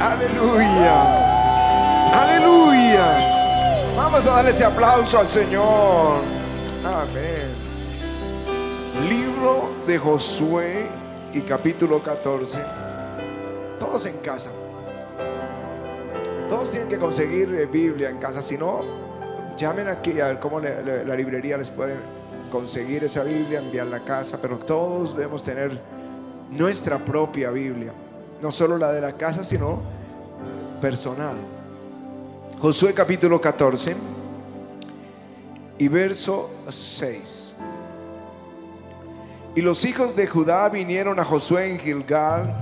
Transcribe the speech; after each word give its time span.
Aleluya. 0.00 1.02
Aleluya. 2.14 3.04
Vamos 3.94 4.26
a 4.26 4.30
darle 4.30 4.50
ese 4.50 4.64
aplauso 4.64 5.18
al 5.18 5.28
Señor. 5.28 6.22
Amén. 6.82 7.50
Libro 9.10 9.68
de 9.86 9.98
Josué 9.98 10.86
y 11.34 11.42
capítulo 11.42 12.02
14. 12.02 12.64
Todos 13.78 14.06
en 14.06 14.16
casa. 14.18 14.48
Todos 16.48 16.70
tienen 16.70 16.88
que 16.88 16.96
conseguir 16.96 17.54
eh, 17.54 17.66
Biblia 17.66 18.08
en 18.08 18.16
casa. 18.16 18.42
Si 18.42 18.56
no, 18.56 18.80
llamen 19.58 19.86
aquí 19.86 20.18
a 20.18 20.28
ver 20.28 20.40
cómo 20.40 20.60
la 20.60 21.14
librería 21.14 21.58
les 21.58 21.68
puede 21.68 21.96
conseguir 22.50 23.04
esa 23.04 23.22
Biblia, 23.22 23.58
enviarla 23.58 23.98
a 23.98 24.00
casa. 24.00 24.38
Pero 24.40 24.56
todos 24.56 25.14
debemos 25.14 25.42
tener 25.42 25.78
nuestra 26.48 26.96
propia 26.96 27.50
Biblia. 27.50 27.92
No 28.40 28.50
solo 28.50 28.78
la 28.78 28.92
de 28.92 29.00
la 29.00 29.12
casa, 29.12 29.44
sino 29.44 29.80
personal. 30.80 31.36
Josué 32.58 32.94
capítulo 32.94 33.40
14 33.40 33.96
y 35.78 35.88
verso 35.88 36.50
6. 36.68 37.54
Y 39.56 39.62
los 39.62 39.84
hijos 39.84 40.14
de 40.14 40.26
Judá 40.26 40.68
vinieron 40.68 41.18
a 41.18 41.24
Josué 41.24 41.70
en 41.70 41.78
Gilgal. 41.78 42.54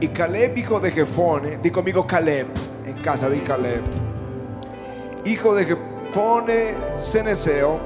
Y 0.00 0.08
Caleb, 0.08 0.56
hijo 0.58 0.80
de 0.80 0.90
Jefone, 0.90 1.58
di 1.58 1.70
conmigo 1.70 2.06
Caleb, 2.06 2.46
en 2.84 2.94
casa 3.02 3.30
de 3.30 3.42
Caleb, 3.42 3.82
hijo 5.24 5.54
de 5.54 5.64
Jefone 5.64 6.74
Ceneseo, 6.98 7.78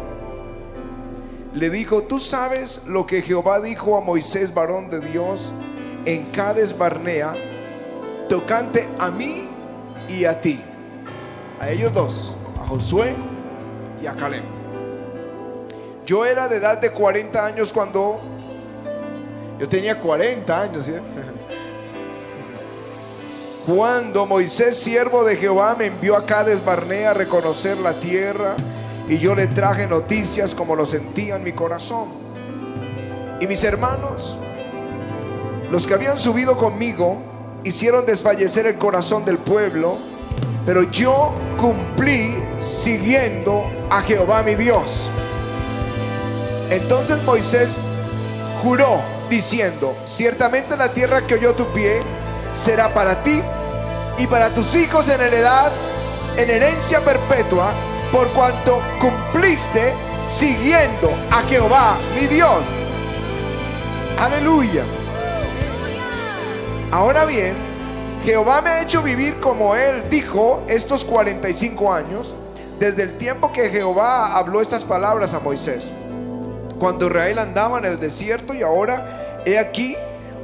le 1.55 1.71
dijo, 1.71 2.03
tú 2.03 2.21
sabes 2.21 2.81
lo 2.87 3.07
que 3.07 3.23
Jehová 3.23 3.61
dijo 3.61 3.97
a 3.97 4.01
Moisés, 4.01 4.53
varón 4.53 4.91
de 4.91 5.01
Dios, 5.01 5.53
en 6.05 6.31
Cades 6.31 6.77
Barnea, 6.77 7.35
tocante 8.29 8.89
a 8.99 9.11
mí 9.11 9.49
y 10.09 10.25
a 10.25 10.41
ti, 10.41 10.61
a 11.61 11.71
ellos 11.71 11.93
dos, 11.93 12.37
a 12.61 12.67
Josué 12.67 13.15
y 14.03 14.07
a 14.07 14.15
Caleb. 14.15 14.45
Yo 16.07 16.25
era 16.25 16.49
de 16.49 16.57
edad 16.57 16.79
de 16.79 16.91
40 16.91 17.45
años 17.45 17.73
cuando 17.73 18.21
yo 19.61 19.69
tenía 19.69 20.01
40 20.01 20.61
años. 20.61 20.87
Cuando 23.67 24.25
Moisés, 24.25 24.75
siervo 24.77 25.23
de 25.23 25.37
Jehová, 25.37 25.77
me 25.79 25.87
envió 25.87 26.17
a 26.17 26.25
Cades 26.25 26.65
Barnea 26.65 27.11
a 27.11 27.15
reconocer 27.15 27.77
la 27.77 27.93
tierra, 27.93 28.57
y 29.07 29.19
yo 29.19 29.35
le 29.35 29.49
traje 29.49 29.87
noticias 29.87 30.55
como 30.55 30.75
lo 30.75 30.87
sentía 30.87 31.37
en 31.37 31.45
mi 31.45 31.53
corazón. 31.53 32.09
Y 33.39 33.47
mis 33.47 33.63
hermanos, 33.63 34.39
los 35.71 35.87
que 35.87 35.95
habían 35.95 36.19
subido 36.19 36.57
conmigo, 36.57 37.23
hicieron 37.65 38.05
desfallecer 38.05 38.67
el 38.67 38.77
corazón 38.77 39.25
del 39.25 39.39
pueblo, 39.39 39.99
pero 40.67 40.83
yo 40.91 41.33
cumplí 41.59 42.35
siguiendo 42.61 43.65
a 43.89 44.03
Jehová 44.03 44.43
mi 44.43 44.55
Dios. 44.57 45.09
Entonces 46.71 47.23
Moisés 47.25 47.81
juró 48.63 49.01
diciendo, 49.29 49.97
ciertamente 50.07 50.77
la 50.77 50.93
tierra 50.93 51.27
que 51.27 51.35
oyó 51.35 51.55
tu 51.55 51.67
pie 51.73 52.01
será 52.53 52.93
para 52.93 53.23
ti 53.23 53.41
y 54.19 54.27
para 54.27 54.51
tus 54.51 54.75
hijos 54.75 55.09
en 55.09 55.21
heredad, 55.21 55.71
en 56.37 56.51
herencia 56.51 57.01
perpetua, 57.01 57.73
por 58.13 58.29
cuanto 58.31 58.81
cumpliste 59.01 59.93
siguiendo 60.31 61.11
a 61.31 61.43
Jehová 61.43 61.97
mi 62.19 62.27
Dios. 62.27 62.65
Aleluya. 64.19 64.83
Ahora 66.91 67.25
bien, 67.25 67.55
Jehová 68.25 68.61
me 68.63 68.71
ha 68.71 68.83
hecho 68.83 69.03
vivir 69.03 69.39
como 69.41 69.75
él 69.75 70.03
dijo 70.11 70.63
estos 70.69 71.05
45 71.05 71.93
años, 71.93 72.35
desde 72.79 73.05
el 73.05 73.19
tiempo 73.19 73.53
que 73.53 73.71
Jehová 73.71 74.37
habló 74.37 74.61
estas 74.61 74.85
palabras 74.85 75.35
a 75.35 75.41
Moisés 75.41 75.91
cuando 76.81 77.07
Israel 77.07 77.39
andaba 77.39 77.79
en 77.79 77.85
el 77.85 78.01
desierto 78.01 78.55
y 78.55 78.63
ahora 78.63 79.43
he 79.45 79.59
aquí, 79.59 79.95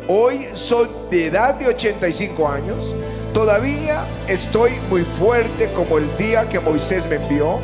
hoy 0.06 0.44
soy 0.52 0.88
de 1.10 1.26
edad 1.26 1.54
de 1.54 1.66
85 1.66 2.48
años, 2.48 2.94
todavía 3.32 4.04
estoy 4.28 4.72
muy 4.88 5.02
fuerte 5.02 5.72
como 5.74 5.98
el 5.98 6.16
día 6.16 6.48
que 6.48 6.60
Moisés 6.60 7.08
me 7.08 7.16
envió. 7.16 7.58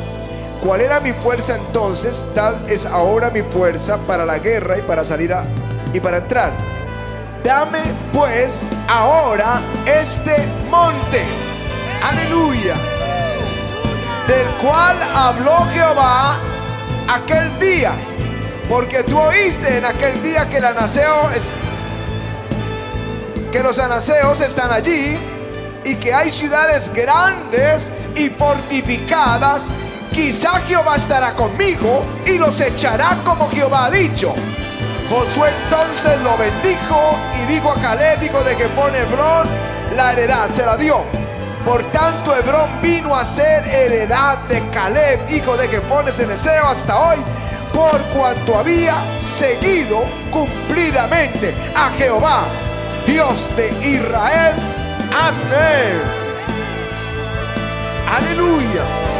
¿Cuál 0.61 0.81
era 0.81 0.99
mi 0.99 1.11
fuerza 1.11 1.55
entonces? 1.55 2.25
Tal 2.33 2.57
es 2.67 2.85
ahora 2.85 3.29
mi 3.29 3.41
fuerza 3.41 3.97
para 4.07 4.25
la 4.25 4.39
guerra 4.39 4.77
y 4.77 4.81
para 4.81 5.05
salir 5.05 5.33
y 5.93 5.99
para 5.99 6.17
entrar. 6.17 6.72
Dame 7.43 7.81
pues 8.13 8.65
ahora 8.87 9.61
este 9.85 10.45
monte. 10.71 11.25
Aleluya. 12.01 12.75
Del 14.27 14.47
cual 14.61 14.97
habló 15.13 15.65
Jehová 15.73 16.39
aquel 17.09 17.59
día. 17.59 17.91
Porque 18.69 19.03
tú 19.03 19.19
oíste 19.19 19.77
en 19.77 19.83
aquel 19.83 20.23
día 20.23 20.49
que 20.49 20.61
que 23.51 23.61
los 23.61 23.77
anaseos 23.77 24.39
están 24.39 24.71
allí 24.71 25.17
y 25.83 25.95
que 25.95 26.13
hay 26.13 26.31
ciudades 26.31 26.89
grandes 26.93 27.91
y 28.15 28.29
fortificadas. 28.29 29.65
Quizá 30.13 30.61
Jehová 30.61 30.95
estará 30.95 31.33
conmigo 31.33 32.05
y 32.25 32.37
los 32.37 32.59
echará 32.61 33.17
como 33.25 33.49
Jehová 33.49 33.85
ha 33.85 33.89
dicho. 33.91 34.33
Josué 35.09 35.51
entonces 35.65 36.21
lo 36.21 36.37
bendijo 36.37 37.17
y 37.37 37.51
dijo 37.51 37.71
a 37.71 37.75
Caleb, 37.75 38.23
hijo 38.23 38.43
de 38.43 38.55
Jefón 38.55 38.95
Hebrón, 38.95 39.47
la 39.95 40.13
heredad 40.13 40.49
se 40.49 40.65
la 40.65 40.77
dio. 40.77 41.01
Por 41.65 41.83
tanto, 41.91 42.35
Hebrón 42.35 42.81
vino 42.81 43.15
a 43.15 43.23
ser 43.23 43.65
heredad 43.67 44.37
de 44.49 44.61
Caleb, 44.69 45.29
hijo 45.29 45.55
de 45.55 45.67
Jefón 45.67 46.05
Ceneseo, 46.11 46.65
hasta 46.65 46.99
hoy, 46.99 47.17
por 47.73 48.01
cuanto 48.15 48.57
había 48.57 48.95
seguido 49.19 50.03
cumplidamente 50.31 51.53
a 51.75 51.89
Jehová, 51.97 52.43
Dios 53.05 53.45
de 53.55 53.69
Israel. 53.87 54.53
Amén. 55.11 56.01
Aleluya. 58.09 59.12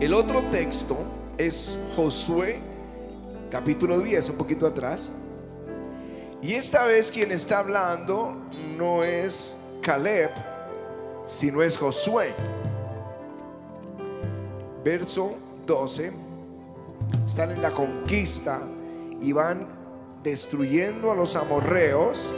El 0.00 0.14
otro 0.14 0.44
texto 0.44 0.96
es 1.38 1.76
Josué, 1.96 2.60
capítulo 3.50 3.98
10, 3.98 4.30
un 4.30 4.36
poquito 4.36 4.68
atrás. 4.68 5.10
Y 6.40 6.52
esta 6.52 6.84
vez 6.84 7.10
quien 7.10 7.32
está 7.32 7.58
hablando 7.58 8.36
no 8.76 9.02
es 9.02 9.56
Caleb, 9.82 10.30
sino 11.26 11.64
es 11.64 11.76
Josué. 11.76 12.32
Verso 14.84 15.34
12. 15.66 16.12
Están 17.26 17.50
en 17.50 17.60
la 17.60 17.72
conquista 17.72 18.60
y 19.20 19.32
van 19.32 19.66
destruyendo 20.22 21.10
a 21.10 21.16
los 21.16 21.34
amorreos. 21.34 22.32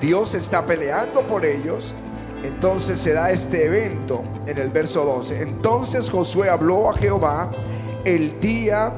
Dios 0.00 0.34
está 0.34 0.64
peleando 0.64 1.26
por 1.26 1.44
ellos. 1.44 1.92
Entonces 2.42 2.98
se 2.98 3.12
da 3.12 3.30
este 3.30 3.66
evento 3.66 4.22
en 4.46 4.58
el 4.58 4.70
verso 4.70 5.04
12. 5.04 5.42
Entonces 5.42 6.08
Josué 6.08 6.48
habló 6.48 6.90
a 6.90 6.96
Jehová 6.96 7.50
el 8.04 8.40
día 8.40 8.92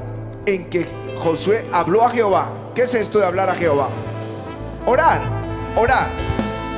en 0.45 0.69
que 0.69 0.87
Josué 1.17 1.65
habló 1.71 2.03
a 2.03 2.09
Jehová. 2.09 2.47
¿Qué 2.73 2.83
es 2.83 2.93
esto 2.93 3.19
de 3.19 3.25
hablar 3.25 3.49
a 3.49 3.55
Jehová? 3.55 3.87
Orar, 4.85 5.21
orar, 5.75 6.07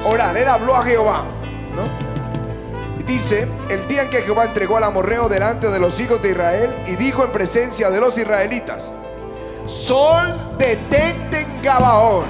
orar. 0.05 0.35
Él 0.35 0.47
habló 0.47 0.75
a 0.75 0.83
Jehová. 0.83 1.23
¿no? 1.75 3.05
Dice, 3.05 3.47
el 3.69 3.87
día 3.87 4.03
en 4.03 4.09
que 4.09 4.23
Jehová 4.23 4.45
entregó 4.45 4.77
al 4.77 4.83
amorreo 4.83 5.29
delante 5.29 5.69
de 5.69 5.79
los 5.79 5.99
hijos 5.99 6.21
de 6.23 6.31
Israel 6.31 6.75
y 6.87 6.95
dijo 6.95 7.23
en 7.23 7.31
presencia 7.31 7.91
de 7.91 7.99
los 7.99 8.17
israelitas, 8.17 8.91
Sol 9.67 10.35
detente 10.57 11.41
en 11.41 11.61
Gabaón 11.61 12.25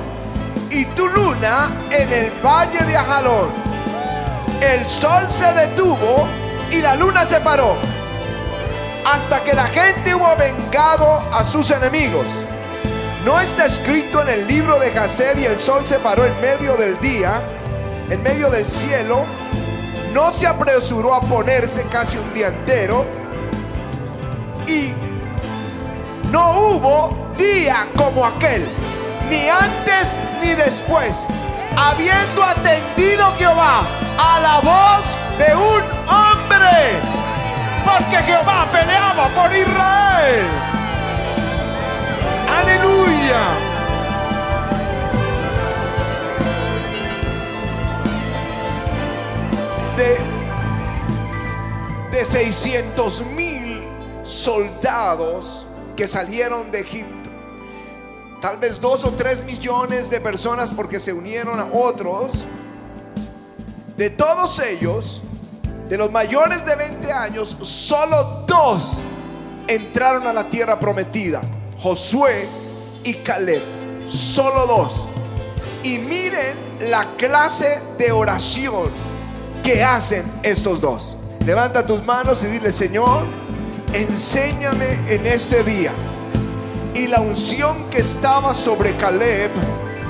y 0.69 0.85
tu 0.87 1.07
luna 1.07 1.71
en 1.91 2.11
el 2.11 2.31
valle 2.45 2.83
de 2.85 2.97
Ajalón. 2.97 3.64
El 4.65 4.89
sol 4.89 5.29
se 5.29 5.45
detuvo 5.53 6.27
y 6.71 6.77
la 6.77 6.95
luna 6.95 7.23
se 7.23 7.39
paró 7.39 7.75
hasta 9.05 9.43
que 9.43 9.53
la 9.53 9.65
gente 9.67 10.15
hubo 10.15 10.35
vengado 10.35 11.23
a 11.31 11.43
sus 11.43 11.69
enemigos. 11.69 12.25
No 13.23 13.39
está 13.39 13.67
escrito 13.67 14.23
en 14.23 14.29
el 14.29 14.47
libro 14.47 14.79
de 14.79 14.89
Jacer 14.91 15.37
y 15.37 15.45
el 15.45 15.61
sol 15.61 15.85
se 15.85 15.99
paró 15.99 16.25
en 16.25 16.41
medio 16.41 16.75
del 16.77 16.99
día, 16.99 17.43
en 18.09 18.23
medio 18.23 18.49
del 18.49 18.65
cielo. 18.65 19.25
No 20.13 20.31
se 20.31 20.47
apresuró 20.47 21.13
a 21.13 21.21
ponerse 21.21 21.83
casi 21.83 22.17
un 22.17 22.33
día 22.33 22.47
entero. 22.47 23.05
Y 24.65 24.93
no 26.31 26.59
hubo 26.59 27.33
día 27.37 27.87
como 27.95 28.25
aquel, 28.25 28.67
ni 29.29 29.47
antes 29.47 30.17
ni 30.41 30.55
después, 30.55 31.23
habiendo 31.77 32.43
atendido 32.43 33.33
Jehová 33.37 33.83
a 34.17 34.39
la 34.39 34.59
voz 34.59 35.05
de 35.37 35.55
un 35.55 35.83
hombre, 36.07 36.99
porque 37.83 38.17
Jehová 38.23 38.67
peleaba 38.71 39.27
por 39.29 39.53
Israel. 39.53 40.45
Aleluya. 42.49 43.43
De, 49.97 50.17
de 52.17 52.25
600 52.25 53.25
mil 53.27 53.83
soldados 54.23 55.67
que 55.95 56.07
salieron 56.07 56.69
de 56.71 56.81
Egipto 56.81 57.24
Tal 58.41 58.57
vez 58.57 58.79
dos 58.79 59.03
o 59.03 59.11
tres 59.11 59.43
millones 59.43 60.09
de 60.09 60.19
personas 60.19 60.71
porque 60.71 60.99
se 60.99 61.13
unieron 61.13 61.59
a 61.59 61.65
otros. 61.65 62.45
De 63.97 64.09
todos 64.09 64.59
ellos, 64.59 65.21
de 65.89 65.97
los 65.97 66.11
mayores 66.11 66.65
de 66.65 66.75
20 66.75 67.11
años, 67.11 67.57
solo 67.61 68.45
dos 68.47 68.97
entraron 69.67 70.27
a 70.27 70.33
la 70.33 70.45
tierra 70.45 70.79
prometida. 70.79 71.41
Josué 71.79 72.47
y 73.03 73.15
Caleb. 73.15 73.63
Solo 74.07 74.67
dos. 74.67 75.07
Y 75.83 75.97
miren 75.97 76.55
la 76.89 77.15
clase 77.15 77.79
de 77.97 78.11
oración 78.11 78.89
que 79.63 79.83
hacen 79.83 80.23
estos 80.43 80.81
dos. 80.81 81.17
Levanta 81.45 81.85
tus 81.85 82.03
manos 82.03 82.43
y 82.43 82.47
dile, 82.47 82.71
Señor, 82.71 83.25
enséñame 83.93 84.99
en 85.07 85.25
este 85.25 85.63
día. 85.63 85.91
Y 86.95 87.07
la 87.07 87.19
unción 87.19 87.89
que 87.89 87.99
estaba 87.99 88.53
sobre 88.53 88.95
Caleb 88.95 89.51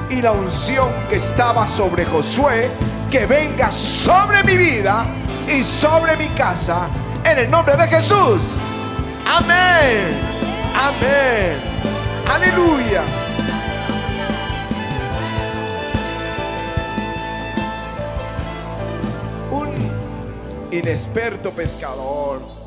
y 0.09 0.21
la 0.21 0.31
unción 0.31 0.87
que 1.09 1.15
estaba 1.15 1.67
sobre 1.67 2.05
Josué, 2.05 2.69
que 3.09 3.25
venga 3.25 3.71
sobre 3.71 4.43
mi 4.43 4.55
vida 4.55 5.05
y 5.47 5.63
sobre 5.63 6.15
mi 6.15 6.27
casa, 6.29 6.85
en 7.23 7.39
el 7.39 7.49
nombre 7.49 7.75
de 7.75 7.87
Jesús. 7.87 8.51
Amén. 9.25 10.13
Amén. 10.75 11.57
Aleluya. 12.27 13.03
Un 19.49 19.73
inexperto 20.71 21.51
pescador 21.51 22.64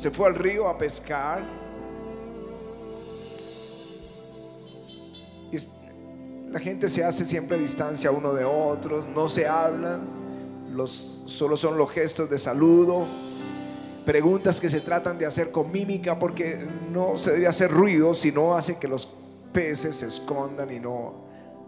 se 0.00 0.10
fue 0.10 0.28
al 0.28 0.34
río 0.34 0.66
a 0.66 0.78
pescar. 0.78 1.42
La 6.48 6.58
gente 6.58 6.88
se 6.88 7.04
hace 7.04 7.26
siempre 7.26 7.58
distancia 7.58 8.10
uno 8.10 8.32
de 8.32 8.44
otros, 8.44 9.06
no 9.08 9.28
se 9.28 9.46
hablan, 9.46 10.00
solo 10.88 11.56
son 11.56 11.76
los 11.76 11.90
gestos 11.90 12.28
de 12.28 12.38
saludo, 12.38 13.06
preguntas 14.04 14.58
que 14.58 14.68
se 14.68 14.80
tratan 14.80 15.16
de 15.18 15.26
hacer 15.26 15.52
con 15.52 15.70
mímica 15.70 16.18
porque 16.18 16.58
no 16.90 17.18
se 17.18 17.32
debe 17.32 17.46
hacer 17.46 17.70
ruido, 17.70 18.14
sino 18.14 18.56
hace 18.56 18.78
que 18.80 18.88
los 18.88 19.06
peces 19.52 19.96
se 19.96 20.06
escondan 20.06 20.72
y 20.72 20.80
no, 20.80 21.12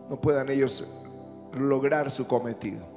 no 0.08 0.20
puedan 0.20 0.49
ellos 0.49 0.88
lograr 1.52 2.11
su 2.11 2.26
cometido 2.26 2.92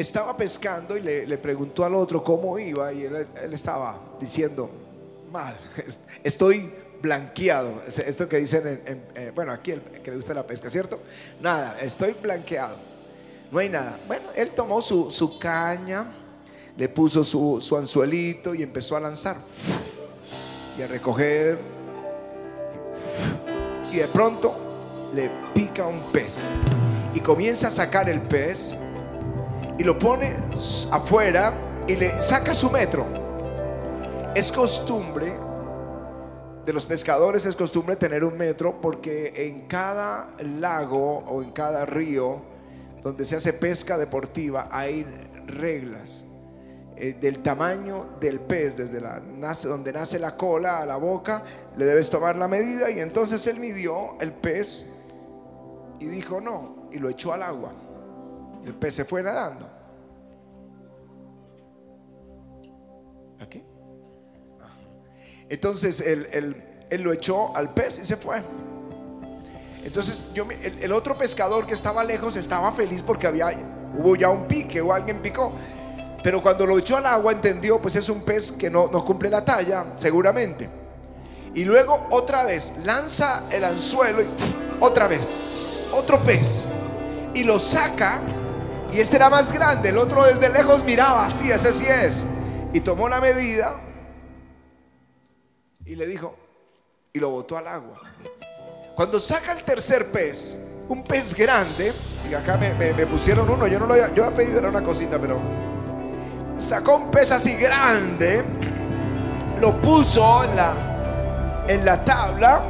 estaba 0.00 0.36
pescando 0.36 0.96
y 0.96 1.00
le, 1.00 1.38
preguntó 1.38 1.84
al 1.84 1.94
otro 1.94 2.24
cómo 2.24 2.58
iba 2.58 2.92
y 2.92 3.04
él, 3.04 3.26
estaba 3.52 4.00
diciendo, 4.18 4.70
mal, 5.30 5.54
estoy 6.24 6.72
blanqueado. 7.02 7.82
Esto 7.86 8.28
que 8.28 8.38
dicen, 8.38 8.80
en, 8.86 9.04
eh, 9.14 9.32
bueno, 9.34 9.52
aquí 9.52 9.72
el 9.72 9.82
que 9.82 10.10
le 10.10 10.16
gusta 10.16 10.32
la 10.32 10.46
pesca, 10.46 10.70
¿cierto? 10.70 11.00
Nada, 11.40 11.78
estoy 11.80 12.14
blanqueado. 12.20 12.76
No 13.50 13.58
hay 13.58 13.68
nada. 13.68 13.98
Bueno, 14.06 14.26
él 14.34 14.50
tomó 14.50 14.80
su, 14.80 15.38
caña, 15.38 16.06
le 16.76 16.88
puso 16.88 17.22
su, 17.22 17.60
su 17.60 17.76
anzuelito 17.76 18.54
y 18.54 18.62
empezó 18.62 18.96
a 18.96 19.00
lanzar. 19.00 19.36
Y 20.78 20.82
a 20.82 20.86
recoger. 20.86 21.58
Y 23.92 23.96
de 23.96 24.06
pronto 24.06 24.54
le 25.12 25.28
pica 25.52 25.84
un 25.84 26.00
pez. 26.12 26.38
Y 27.12 27.20
comienza 27.20 27.68
a 27.68 27.70
sacar 27.70 28.08
el 28.08 28.22
pez 28.22 28.76
y 29.80 29.82
lo 29.82 29.98
pone 29.98 30.36
afuera 30.90 31.54
y 31.88 31.96
le 31.96 32.10
saca 32.20 32.52
su 32.52 32.70
metro. 32.70 33.06
Es 34.34 34.52
costumbre 34.52 35.32
de 36.66 36.72
los 36.74 36.84
pescadores, 36.84 37.46
es 37.46 37.56
costumbre 37.56 37.96
tener 37.96 38.22
un 38.22 38.36
metro 38.36 38.78
porque 38.78 39.32
en 39.34 39.66
cada 39.68 40.32
lago 40.38 41.20
o 41.20 41.42
en 41.42 41.52
cada 41.52 41.86
río 41.86 42.42
donde 43.02 43.24
se 43.24 43.36
hace 43.36 43.54
pesca 43.54 43.96
deportiva 43.96 44.68
hay 44.70 45.06
reglas 45.46 46.26
eh, 46.96 47.16
del 47.18 47.38
tamaño 47.38 48.18
del 48.20 48.38
pez, 48.38 48.76
desde 48.76 49.00
la, 49.00 49.18
nace, 49.18 49.66
donde 49.66 49.94
nace 49.94 50.18
la 50.18 50.36
cola 50.36 50.80
a 50.80 50.84
la 50.84 50.96
boca, 50.96 51.42
le 51.78 51.86
debes 51.86 52.10
tomar 52.10 52.36
la 52.36 52.48
medida 52.48 52.90
y 52.90 53.00
entonces 53.00 53.46
él 53.46 53.58
midió 53.58 54.20
el 54.20 54.34
pez 54.34 54.84
y 55.98 56.04
dijo 56.04 56.38
no 56.38 56.86
y 56.92 56.98
lo 56.98 57.08
echó 57.08 57.32
al 57.32 57.42
agua. 57.42 57.72
El 58.64 58.74
pez 58.74 58.94
se 58.94 59.04
fue 59.04 59.22
nadando. 59.22 59.68
Aquí. 63.40 63.64
Entonces 65.48 66.00
él, 66.00 66.56
lo 66.98 67.12
echó 67.12 67.54
al 67.56 67.72
pez 67.74 67.98
y 67.98 68.06
se 68.06 68.16
fue. 68.16 68.42
Entonces 69.82 70.28
yo, 70.34 70.46
el, 70.80 70.92
otro 70.92 71.16
pescador 71.16 71.66
que 71.66 71.74
estaba 71.74 72.04
lejos 72.04 72.36
estaba 72.36 72.70
feliz 72.72 73.02
porque 73.02 73.26
había, 73.26 73.50
hubo 73.94 74.14
ya 74.14 74.28
un 74.28 74.46
pique 74.46 74.80
o 74.80 74.92
alguien 74.92 75.20
picó. 75.20 75.52
Pero 76.22 76.42
cuando 76.42 76.66
lo 76.66 76.78
echó 76.78 76.98
al 76.98 77.06
agua 77.06 77.32
entendió, 77.32 77.80
pues 77.80 77.96
es 77.96 78.08
un 78.10 78.20
pez 78.22 78.52
que 78.52 78.68
no, 78.68 78.88
no 78.88 79.04
cumple 79.04 79.30
la 79.30 79.44
talla, 79.44 79.86
seguramente. 79.96 80.68
Y 81.54 81.64
luego 81.64 82.06
otra 82.10 82.44
vez 82.44 82.72
lanza 82.84 83.44
el 83.50 83.64
anzuelo 83.64 84.22
y 84.22 84.26
otra 84.80 85.08
vez, 85.08 85.40
otro 85.92 86.20
pez. 86.20 86.66
Y 87.34 87.42
lo 87.42 87.58
saca 87.58 88.20
y 88.92 89.00
este 89.00 89.16
era 89.16 89.30
más 89.30 89.52
grande, 89.52 89.90
el 89.90 89.98
otro 89.98 90.24
desde 90.24 90.48
lejos 90.48 90.84
miraba, 90.84 91.26
así, 91.26 91.50
sí 91.72 91.84
es. 91.86 92.24
Y 92.72 92.80
tomó 92.80 93.08
la 93.08 93.20
medida 93.20 93.76
y 95.84 95.94
le 95.94 96.06
dijo, 96.06 96.36
y 97.12 97.18
lo 97.18 97.30
botó 97.30 97.56
al 97.56 97.68
agua. 97.68 98.00
Cuando 98.94 99.20
saca 99.20 99.52
el 99.52 99.64
tercer 99.64 100.10
pez, 100.10 100.56
un 100.88 101.04
pez 101.04 101.34
grande, 101.34 101.92
y 102.28 102.34
acá 102.34 102.56
me, 102.56 103.06
pusieron 103.06 103.48
uno, 103.48 103.66
yo 103.66 103.78
no 103.78 103.86
lo 103.86 103.94
había, 103.94 104.12
yo 104.12 104.24
había 104.24 104.36
pedido, 104.36 104.58
era 104.58 104.68
una 104.68 104.82
cosita, 104.82 105.18
pero 105.20 105.40
sacó 106.56 106.96
un 106.96 107.10
pez 107.10 107.30
así 107.30 107.54
grande, 107.54 108.44
lo 109.60 109.80
puso 109.80 110.44
en 110.44 110.56
la, 110.56 111.64
en 111.68 111.84
la 111.84 112.04
tabla 112.04 112.62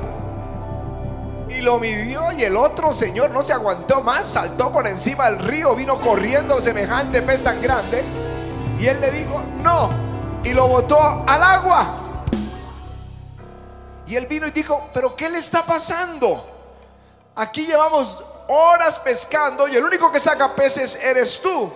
y 1.51 1.61
lo 1.61 1.79
midió 1.79 2.33
y 2.33 2.45
el 2.45 2.57
otro 2.57 2.95
señor 2.95 3.31
no 3.31 3.43
se 3.43 3.53
aguantó 3.53 4.03
más, 4.03 4.27
saltó 4.27 4.73
por 4.73 4.87
encima 4.87 5.31
del 5.31 5.41
río, 5.41 5.75
vino 5.75 6.01
corriendo 6.01 6.61
semejante 6.61 7.23
pez 7.23 7.43
tan 7.43 7.61
grande. 7.61 8.05
Y 8.79 8.87
él 8.87 9.01
le 9.01 9.11
dijo, 9.11 9.43
no, 9.63 9.91
y 10.45 10.53
lo 10.53 10.69
botó 10.69 11.25
al 11.27 11.43
agua. 11.43 11.97
Y 14.07 14.17
él 14.17 14.27
vino 14.27 14.47
y 14.47 14.51
dijo, 14.53 14.89
pero 14.95 15.15
¿qué 15.17 15.29
le 15.29 15.39
está 15.39 15.65
pasando? 15.65 16.47
Aquí 17.35 17.67
llevamos 17.67 18.25
horas 18.49 18.99
pescando 19.01 19.69
y 19.69 19.77
el 19.77 19.85
único 19.85 20.11
que 20.11 20.21
saca 20.21 20.55
peces 20.55 20.97
eres 20.97 21.41
tú. 21.43 21.71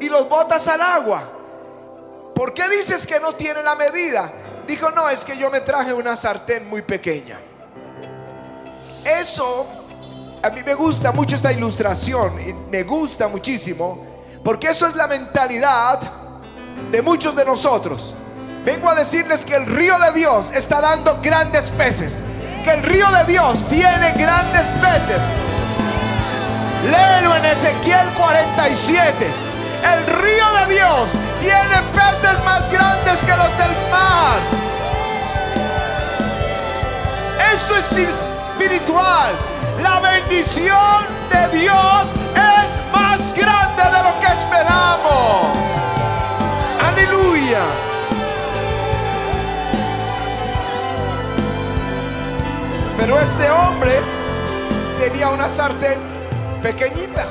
Y 0.00 0.08
los 0.08 0.28
botas 0.28 0.66
al 0.68 0.80
agua. 0.80 1.22
¿Por 2.34 2.54
qué 2.54 2.68
dices 2.68 3.06
que 3.06 3.20
no 3.20 3.34
tiene 3.34 3.62
la 3.62 3.76
medida? 3.76 4.32
Dijo, 4.66 4.90
no, 4.90 5.08
es 5.08 5.24
que 5.24 5.36
yo 5.36 5.50
me 5.50 5.60
traje 5.60 5.92
una 5.92 6.16
sartén 6.16 6.68
muy 6.68 6.82
pequeña. 6.82 7.40
Eso, 9.04 9.66
a 10.42 10.50
mí 10.50 10.62
me 10.64 10.74
gusta 10.74 11.12
mucho 11.12 11.36
esta 11.36 11.52
ilustración 11.52 12.40
y 12.40 12.52
me 12.70 12.84
gusta 12.84 13.28
muchísimo, 13.28 14.06
porque 14.44 14.68
eso 14.68 14.86
es 14.86 14.94
la 14.94 15.06
mentalidad 15.06 16.00
de 16.90 17.02
muchos 17.02 17.34
de 17.34 17.44
nosotros. 17.44 18.14
Vengo 18.64 18.88
a 18.88 18.94
decirles 18.94 19.44
que 19.44 19.56
el 19.56 19.66
río 19.66 19.98
de 19.98 20.12
Dios 20.12 20.52
está 20.54 20.80
dando 20.80 21.18
grandes 21.20 21.70
peces, 21.72 22.22
que 22.64 22.70
el 22.70 22.82
río 22.82 23.10
de 23.10 23.24
Dios 23.24 23.68
tiene 23.68 24.12
grandes 24.12 24.72
peces. 24.74 25.20
Léelo 26.90 27.34
en 27.36 27.44
Ezequiel 27.44 28.08
47. 28.16 29.26
El 29.82 30.06
río 30.06 30.44
de 30.60 30.74
Dios 30.74 31.10
tiene 31.40 31.82
peces 31.92 32.44
más 32.44 32.70
grandes 32.70 33.20
que 33.20 33.36
los 33.36 33.58
del 33.58 33.90
mar. 33.90 34.38
Esto 37.52 37.76
es 37.76 37.86
espiritual. 38.52 39.32
La 39.82 40.00
bendición 40.00 41.06
de 41.30 41.58
Dios 41.58 42.14
es 42.34 42.92
más 42.92 43.34
grande 43.34 43.82
de 43.82 44.02
lo 44.02 44.20
que 44.20 44.26
esperamos. 44.26 45.56
Aleluya. 46.80 47.62
Pero 52.96 53.18
este 53.18 53.50
hombre 53.50 53.98
tenía 55.00 55.30
una 55.30 55.50
sartén 55.50 55.98
pequeñita. 56.62 57.26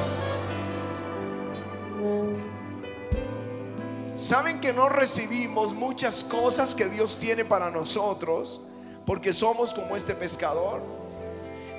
¿Saben 4.15 4.61
que 4.61 4.71
no 4.71 4.87
recibimos 4.87 5.73
muchas 5.73 6.23
cosas 6.23 6.75
que 6.75 6.89
Dios 6.89 7.17
tiene 7.17 7.43
para 7.43 7.71
nosotros 7.71 8.61
porque 9.05 9.33
somos 9.33 9.73
como 9.73 9.95
este 9.95 10.13
pescador? 10.13 11.00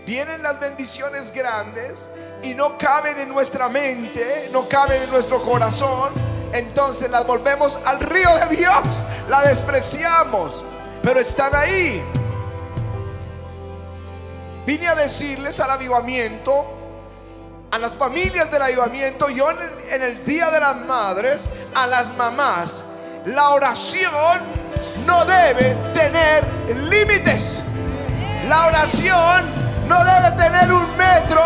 Vienen 0.06 0.42
las 0.42 0.58
bendiciones 0.58 1.32
grandes 1.32 2.10
y 2.42 2.54
no 2.54 2.76
caben 2.76 3.18
en 3.18 3.28
nuestra 3.28 3.68
mente, 3.68 4.48
no 4.52 4.68
caben 4.68 5.02
en 5.02 5.10
nuestro 5.10 5.42
corazón, 5.42 6.12
entonces 6.52 7.10
las 7.10 7.26
volvemos 7.26 7.78
al 7.84 8.00
río 8.00 8.28
de 8.36 8.56
Dios, 8.56 9.06
la 9.28 9.42
despreciamos, 9.42 10.64
pero 11.02 11.20
están 11.20 11.54
ahí. 11.54 12.02
Vine 14.66 14.88
a 14.88 14.94
decirles 14.94 15.60
al 15.60 15.70
avivamiento, 15.70 16.66
a 17.70 17.78
las 17.78 17.92
familias 17.92 18.50
del 18.50 18.62
avivamiento, 18.62 19.30
yo 19.30 19.50
en 19.50 19.58
el, 19.58 19.70
en 19.90 20.02
el 20.02 20.24
Día 20.24 20.50
de 20.50 20.60
las 20.60 20.76
Madres, 20.76 21.48
a 21.74 21.86
las 21.86 22.14
mamás, 22.16 22.82
la 23.24 23.50
oración 23.50 24.40
no 25.06 25.24
debe 25.24 25.74
tener 25.94 26.44
límites. 26.88 27.62
La 28.48 28.66
oración 28.66 29.61
no 29.92 30.04
debe 30.04 30.30
tener 30.42 30.72
un 30.72 30.96
metro 30.96 31.42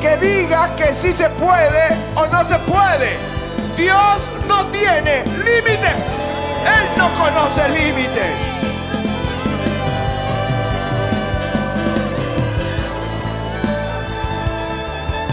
que 0.00 0.16
diga 0.16 0.74
que 0.74 0.92
sí 0.92 1.12
se 1.12 1.28
puede 1.30 1.84
o 2.16 2.26
no 2.26 2.44
se 2.44 2.58
puede. 2.60 3.10
Dios 3.76 4.18
no 4.48 4.66
tiene 4.70 5.22
límites. 5.24 6.02
Él 6.76 6.86
no 6.96 7.08
conoce 7.16 7.68
límites. 7.68 8.34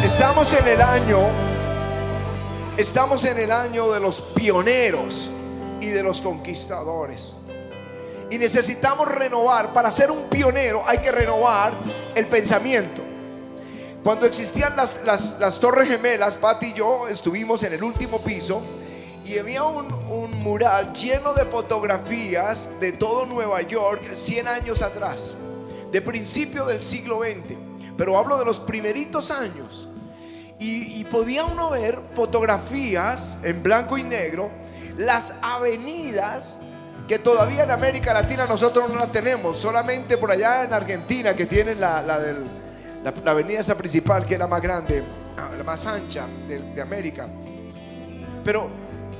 Estamos 0.03 0.53
en 0.53 0.67
el 0.67 0.81
año, 0.81 1.19
estamos 2.77 3.25
en 3.25 3.39
el 3.39 3.51
año 3.51 3.91
de 3.91 3.99
los 3.99 4.21
pioneros 4.21 5.31
y 5.81 5.87
de 5.87 6.03
los 6.03 6.21
conquistadores. 6.21 7.37
Y 8.33 8.39
necesitamos 8.39 9.07
renovar, 9.09 9.73
para 9.73 9.91
ser 9.91 10.09
un 10.09 10.23
pionero 10.23 10.81
hay 10.87 10.97
que 10.97 11.11
renovar 11.11 11.71
el 12.15 12.25
pensamiento. 12.25 13.03
Cuando 14.03 14.25
existían 14.25 14.75
las, 14.75 15.01
las, 15.05 15.59
torres 15.59 15.87
gemelas, 15.87 16.35
Pati 16.37 16.69
y 16.69 16.73
yo 16.73 17.07
estuvimos 17.07 17.61
en 17.61 17.73
el 17.73 17.83
último 17.83 18.19
piso 18.21 18.63
y 19.23 19.37
había 19.37 19.63
un, 19.65 19.85
un, 20.09 20.31
mural 20.41 20.93
lleno 20.93 21.35
de 21.35 21.45
fotografías 21.45 22.71
de 22.79 22.93
todo 22.93 23.27
Nueva 23.27 23.61
York 23.61 24.01
100 24.11 24.47
años 24.47 24.81
atrás, 24.81 25.35
de 25.91 26.01
principio 26.01 26.65
del 26.65 26.81
siglo 26.81 27.19
XX, 27.19 27.55
pero 27.95 28.17
hablo 28.17 28.39
de 28.39 28.45
los 28.45 28.59
primeritos 28.59 29.29
años. 29.29 29.89
Y, 30.57 31.03
podía 31.03 31.45
uno 31.45 31.69
ver 31.69 31.99
fotografías 32.15 33.37
en 33.43 33.61
blanco 33.61 33.95
y 33.99 34.03
negro, 34.03 34.49
las 34.97 35.35
avenidas 35.43 36.57
que 37.07 37.19
todavía 37.19 37.63
en 37.63 37.71
América 37.71 38.13
Latina 38.13 38.45
nosotros 38.45 38.89
no 38.89 38.95
las 38.99 39.11
tenemos, 39.11 39.57
solamente 39.57 40.17
por 40.17 40.31
allá 40.31 40.63
en 40.63 40.73
Argentina 40.73 41.35
que 41.35 41.45
tienen 41.45 41.79
la, 41.79 42.01
la, 42.01 43.31
avenida 43.31 43.59
esa 43.59 43.77
principal 43.77 44.25
que 44.25 44.35
es 44.35 44.39
la 44.39 44.47
más 44.47 44.61
grande, 44.61 45.03
ah, 45.37 45.49
la 45.57 45.63
más 45.63 45.85
ancha 45.85 46.27
de, 46.47 46.81
América. 46.81 47.27
Pero 48.43 48.69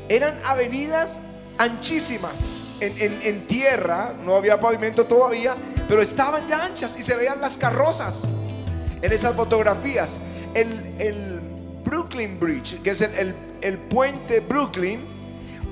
eran 0.08 0.40
avenidas 0.46 1.20
anchísimas 1.58 2.34
en, 2.80 3.20
en, 3.24 3.48
tierra, 3.48 4.14
no 4.24 4.36
había 4.36 4.60
pavimento 4.60 5.06
todavía, 5.06 5.56
pero 5.88 6.02
estaban 6.02 6.48
ya 6.48 6.64
anchas 6.64 6.98
y 7.00 7.04
se 7.04 7.16
veían 7.16 7.40
las 7.40 7.58
carrozas 7.58 8.24
en 9.02 9.12
esas 9.12 9.36
fotografías 9.36 10.20
el, 10.54 11.40
Brooklyn 11.84 12.40
Bridge, 12.40 12.82
que 12.82 12.92
es 12.92 13.02
el, 13.02 13.36
el 13.62 13.78
puente 13.78 14.40
Brooklyn, 14.40 15.02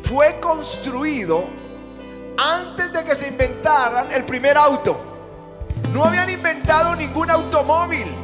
fue 0.04 0.40
construido 0.40 1.46
antes 2.38 2.92
de 2.94 3.04
que 3.04 3.16
se 3.16 3.28
inventaran 3.28 4.12
el 4.12 4.24
primer 4.24 4.58
auto. 4.58 5.00
No 5.94 6.06
habían 6.06 6.30
inventado 6.30 6.96
ningún 6.96 7.30
automóvil. 7.30 8.16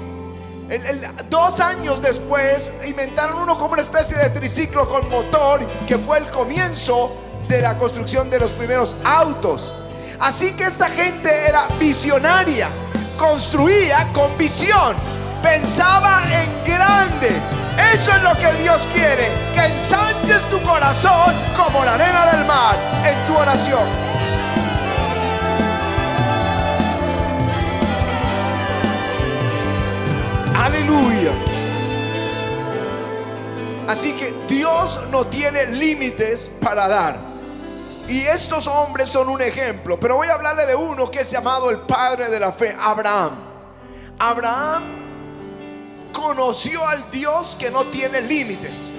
dos 1.29 1.59
años 1.59 2.01
después 2.01 2.73
inventaron 2.85 3.41
uno 3.41 3.57
como 3.57 3.73
una 3.73 3.81
especie 3.81 4.17
de 4.17 4.29
triciclo 4.29 4.87
con 4.89 5.09
motor 5.09 5.65
que 5.87 5.97
fue 5.97 6.17
el 6.17 6.25
comienzo 6.27 7.11
de 7.47 7.61
la 7.61 7.77
construcción 7.77 8.29
de 8.29 8.39
los 8.39 8.51
primeros 8.51 8.95
autos. 9.03 9.71
Así 10.19 10.53
que 10.53 10.63
esta 10.63 10.89
gente 10.89 11.47
era 11.47 11.67
visionaria, 11.79 12.69
construía 13.17 14.07
con 14.13 14.37
visión 14.37 14.95
pensaba 15.41 16.23
en 16.31 16.49
grande. 16.65 17.56
Eso 17.77 18.11
es 18.11 18.23
lo 18.23 18.35
que 18.37 18.51
Dios 18.61 18.87
quiere, 18.93 19.29
que 19.53 19.65
ensanches 19.65 20.41
tu 20.49 20.61
corazón 20.61 21.33
como 21.55 21.83
la 21.85 21.93
arena 21.93 22.25
del 22.31 22.45
mar 22.45 22.75
en 23.05 23.27
tu 23.27 23.37
oración. 23.37 23.87
Aleluya. 30.55 31.31
Así 33.87 34.13
que 34.13 34.33
Dios 34.49 34.99
no 35.11 35.27
tiene 35.27 35.67
límites 35.67 36.49
para 36.59 36.87
dar. 36.87 37.17
Y 38.07 38.21
estos 38.21 38.67
hombres 38.67 39.09
son 39.09 39.29
un 39.29 39.41
ejemplo. 39.41 39.99
Pero 39.99 40.15
voy 40.15 40.27
a 40.27 40.33
hablarle 40.33 40.65
de 40.65 40.75
uno 40.75 41.11
que 41.11 41.21
es 41.21 41.31
llamado 41.31 41.69
el 41.69 41.79
padre 41.79 42.29
de 42.29 42.39
la 42.39 42.51
fe, 42.51 42.75
Abraham. 42.79 43.31
Abraham 44.19 44.96
conoció 46.17 46.85
al 46.87 47.11
Dios 47.11 47.55
que 47.59 47.69
no 47.69 47.85
tiene 47.85 48.21
límites. 48.21 48.89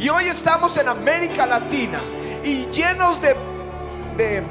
Y 0.00 0.08
hoy 0.08 0.24
estamos 0.24 0.76
en 0.76 0.88
América 0.88 1.46
Latina 1.46 2.00
y 2.42 2.66
llenos 2.66 3.18
de, 3.20 4.42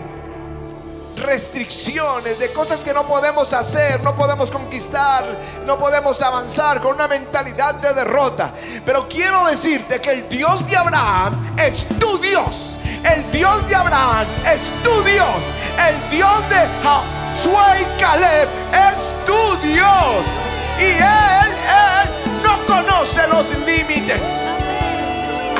restricciones, 1.17 2.39
de 2.39 2.53
cosas 2.53 2.81
que 2.81 2.93
no 2.93 3.03
podemos 3.03 3.51
hacer, 3.51 4.01
no 4.03 4.15
podemos 4.15 4.49
conquistar, 4.51 5.25
no 5.65 5.77
podemos 5.77 6.21
avanzar 6.21 6.81
con 6.81 6.95
una 6.95 7.09
mentalidad 7.09 7.75
de 7.75 7.93
derrota. 7.93 8.53
Pero 8.85 9.07
quiero 9.09 9.45
decirte 9.45 9.99
que 9.99 10.11
el 10.11 10.29
Dios 10.29 10.65
de 10.69 10.77
Abraham 10.77 11.53
es 11.57 11.85
tu 11.99 12.17
Dios. 12.19 12.77
El 13.03 13.29
Dios 13.33 13.67
de 13.67 13.75
Abraham 13.75 14.25
es 14.45 14.71
tu 14.81 15.03
Dios. 15.03 15.41
El 15.89 16.09
Dios 16.09 16.49
de 16.49 16.67
Josué 16.83 17.81
y 17.81 18.01
Caleb 18.01 18.47
es 18.71 19.25
tu 19.25 19.67
Dios. 19.67 20.52
Y 20.79 20.83
Él, 20.83 21.53
Él 21.69 22.41
no 22.43 22.65
conoce 22.65 23.27
los 23.27 23.49
límites. 23.65 24.19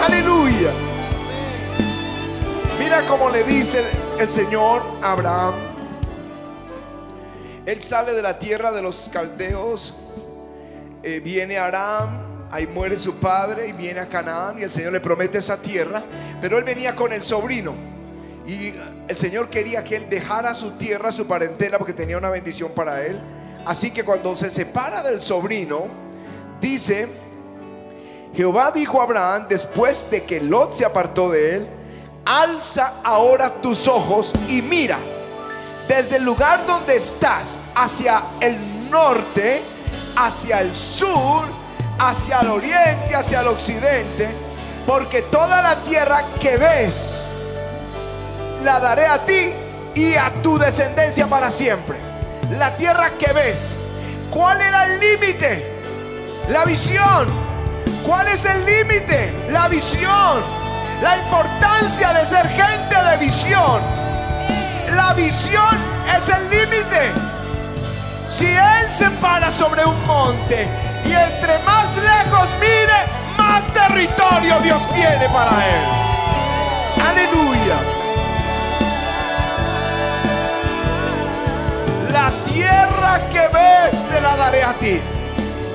Aleluya. 0.04 0.72
Mira 2.80 3.02
cómo 3.08 3.30
le 3.30 3.44
dice 3.44 3.84
el 4.20 4.30
Señor 4.30 4.82
a 5.02 5.12
Abraham. 5.12 5.54
Él 7.66 7.82
sale 7.82 8.14
de 8.14 8.22
la 8.22 8.38
tierra 8.38 8.72
de 8.72 8.82
los 8.82 9.10
caldeos, 9.12 9.94
eh, 11.02 11.22
viene 11.22 11.58
a 11.58 11.68
Aram, 11.68 12.50
ahí 12.52 12.68
muere 12.68 12.98
su 12.98 13.16
padre 13.16 13.70
y 13.70 13.72
viene 13.72 14.02
a 14.02 14.10
Canaán 14.10 14.60
y 14.60 14.64
el 14.64 14.72
Señor 14.72 14.92
le 14.92 15.00
promete 15.00 15.38
esa 15.38 15.62
tierra, 15.62 16.04
pero 16.42 16.58
él 16.58 16.66
venía 16.66 16.94
con 16.94 17.14
el 17.14 17.24
sobrino 17.24 17.74
y 18.46 18.74
el 19.08 19.18
Señor 19.18 19.50
quería 19.50 19.84
que 19.84 19.96
él 19.96 20.10
dejara 20.10 20.54
su 20.54 20.72
tierra, 20.72 21.14
su 21.14 21.26
parentela, 21.26 21.78
porque 21.78 21.94
tenía 21.94 22.18
una 22.18 22.30
bendición 22.30 22.72
para 22.76 23.06
él 23.06 23.20
Así 23.66 23.92
que 23.92 24.04
cuando 24.04 24.36
se 24.36 24.50
separa 24.50 25.02
del 25.02 25.22
sobrino, 25.22 25.88
dice, 26.60 27.08
Jehová 28.36 28.72
dijo 28.72 29.00
a 29.00 29.04
Abraham, 29.04 29.46
después 29.48 30.10
de 30.10 30.24
que 30.24 30.42
Lot 30.42 30.74
se 30.74 30.86
apartó 30.86 31.32
de 31.32 31.58
él, 31.58 31.68
alza 32.26 32.96
ahora 33.04 33.62
tus 33.62 33.88
ojos 33.88 34.34
y 34.50 34.62
mira. 34.62 34.98
Desde 35.88 36.18
el 36.18 36.24
lugar 36.24 36.66
donde 36.66 36.96
estás 36.96 37.58
hacia 37.76 38.24
el 38.42 38.90
norte, 38.90 39.62
hacia 40.18 40.62
el 40.62 40.76
sur, 40.76 41.46
hacia 42.00 42.40
el 42.40 42.48
oriente, 42.48 43.16
hacia 43.16 43.42
el 43.42 43.48
occidente, 43.48 44.30
porque 44.86 45.22
toda 45.24 45.62
la 45.62 45.76
tierra 45.84 46.26
que 46.40 46.58
ves 46.58 47.28
la 48.62 48.80
daré 48.80 49.06
a 49.06 49.26
ti 49.26 49.52
y 49.96 50.16
a 50.16 50.32
tu 50.42 50.58
descendencia 50.58 51.28
para 51.28 51.50
siempre 51.52 52.13
la 52.58 52.76
tierra 52.76 53.12
que 53.18 53.32
ves. 53.34 53.76
¿Cuál 54.32 54.60
era 54.62 54.84
el 54.86 55.00
límite? 55.00 55.66
La 56.50 56.66
visión. 56.66 57.28
¿Cuál 58.06 58.28
es 58.28 58.46
el 58.46 58.66
límite? 58.66 59.34
La 59.50 59.68
visión. 59.68 60.42
La 61.02 61.18
importancia 61.18 62.14
de 62.14 62.26
ser 62.26 62.48
gente 62.50 63.04
de 63.10 63.18
visión. 63.18 63.82
La 64.96 65.14
visión 65.14 65.78
es 66.18 66.30
el 66.30 66.50
límite. 66.50 67.12
Si 68.30 68.46
Él 68.46 68.92
se 68.92 69.10
para 69.22 69.52
sobre 69.52 69.86
un 69.86 70.06
monte 70.06 70.68
y 71.06 71.14
entre 71.14 71.60
más 71.60 71.96
lejos 71.98 72.50
mire, 72.60 73.00
más 73.38 73.64
territorio 73.74 74.60
Dios 74.62 74.82
tiene 74.94 75.28
para 75.30 75.52
Él. 75.52 76.04
Aleluya. 77.10 77.78
La 82.12 82.32
que 83.32 83.48
ves 83.48 84.08
te 84.10 84.22
la 84.22 84.36
daré 84.36 84.64
a 84.64 84.74
ti. 84.74 85.00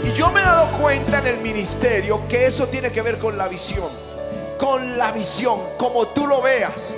Y 0.05 0.13
yo 0.13 0.31
me 0.31 0.41
he 0.41 0.45
dado 0.45 0.79
cuenta 0.79 1.19
en 1.19 1.27
el 1.27 1.39
ministerio 1.39 2.27
que 2.29 2.47
eso 2.47 2.69
tiene 2.69 2.91
que 2.91 3.03
ver 3.03 3.19
con 3.19 3.37
la 3.37 3.49
visión. 3.49 3.89
Con 4.59 4.99
la 4.99 5.13
visión, 5.13 5.61
como 5.77 6.09
tú 6.09 6.27
lo 6.27 6.43
veas. 6.43 6.95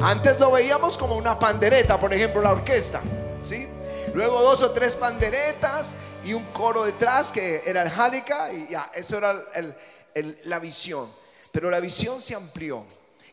Antes 0.00 0.40
lo 0.40 0.50
veíamos 0.50 0.96
como 0.96 1.14
una 1.14 1.38
pandereta, 1.38 1.98
por 1.98 2.12
ejemplo, 2.14 2.40
la 2.40 2.52
orquesta. 2.52 3.00
¿sí? 3.42 3.68
Luego 4.14 4.40
dos 4.40 4.62
o 4.62 4.70
tres 4.70 4.96
panderetas 4.96 5.94
y 6.24 6.32
un 6.32 6.44
coro 6.52 6.84
detrás 6.84 7.30
que 7.30 7.62
era 7.66 7.82
el 7.82 7.88
Halika 7.88 8.52
y 8.52 8.68
ya, 8.70 8.90
eso 8.94 9.18
era 9.18 9.36
la 10.44 10.58
visión. 10.58 11.06
Pero 11.52 11.70
la 11.70 11.80
visión 11.80 12.20
se 12.20 12.34
amplió 12.34 12.84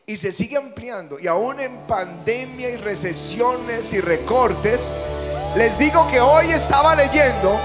y 0.06 0.16
se 0.16 0.32
sigue 0.32 0.56
ampliando 0.56 1.18
y 1.18 1.26
aún 1.26 1.60
en 1.60 1.76
pandemia 1.86 2.70
y 2.70 2.76
recesiones 2.76 3.92
y 3.92 4.00
recortes, 4.00 4.90
les 5.56 5.78
digo 5.78 6.06
que 6.08 6.20
hoy 6.20 6.50
estaba 6.50 6.94
leyendo, 6.94 7.58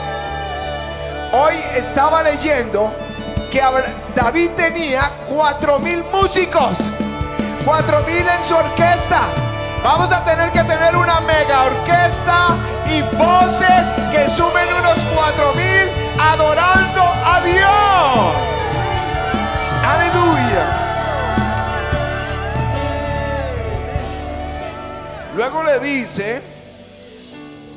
hoy 1.31 1.55
estaba 1.75 2.23
leyendo 2.23 2.91
que 3.51 3.61
David 4.15 4.49
tenía 4.55 5.11
cuatro 5.29 5.79
mil 5.79 6.03
músicos, 6.11 6.79
cuatro 7.65 8.01
mil 8.01 8.27
en 8.27 8.43
su 8.43 8.55
orquesta. 8.55 9.21
Vamos 9.83 10.11
a 10.13 10.23
tener 10.23 10.51
que 10.51 10.63
tener 10.63 10.95
una 10.95 11.19
mega 11.21 11.63
orquesta 11.63 12.55
y 12.87 13.01
voces 13.17 13.93
que 14.11 14.29
sumen 14.29 14.67
unos 14.79 15.03
cuatro 15.13 15.53
mil 15.53 15.89
adorando 16.19 17.01
a 17.25 17.41
Dios. 17.41 18.33
Aleluya. 19.85 20.79
Luego 25.35 25.63
le 25.63 25.79
dice, 25.79 26.52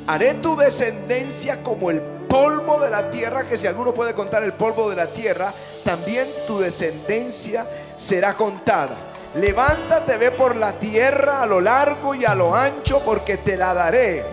haré 0.07 0.35
tu 0.35 0.55
descendencia 0.55 1.61
como 1.61 1.91
el 1.91 2.01
polvo 2.01 2.79
de 2.79 2.89
la 2.89 3.11
tierra, 3.11 3.47
que 3.47 3.57
si 3.57 3.67
alguno 3.67 3.93
puede 3.93 4.13
contar 4.13 4.43
el 4.43 4.53
polvo 4.53 4.89
de 4.89 4.95
la 4.95 5.07
tierra, 5.07 5.53
también 5.83 6.27
tu 6.47 6.59
descendencia 6.59 7.67
será 7.97 8.33
contada. 8.33 8.95
Levántate, 9.35 10.17
ve 10.17 10.31
por 10.31 10.55
la 10.55 10.73
tierra 10.73 11.43
a 11.43 11.45
lo 11.45 11.61
largo 11.61 12.15
y 12.15 12.25
a 12.25 12.33
lo 12.33 12.55
ancho, 12.55 13.01
porque 13.05 13.37
te 13.37 13.57
la 13.57 13.73
daré. 13.73 14.23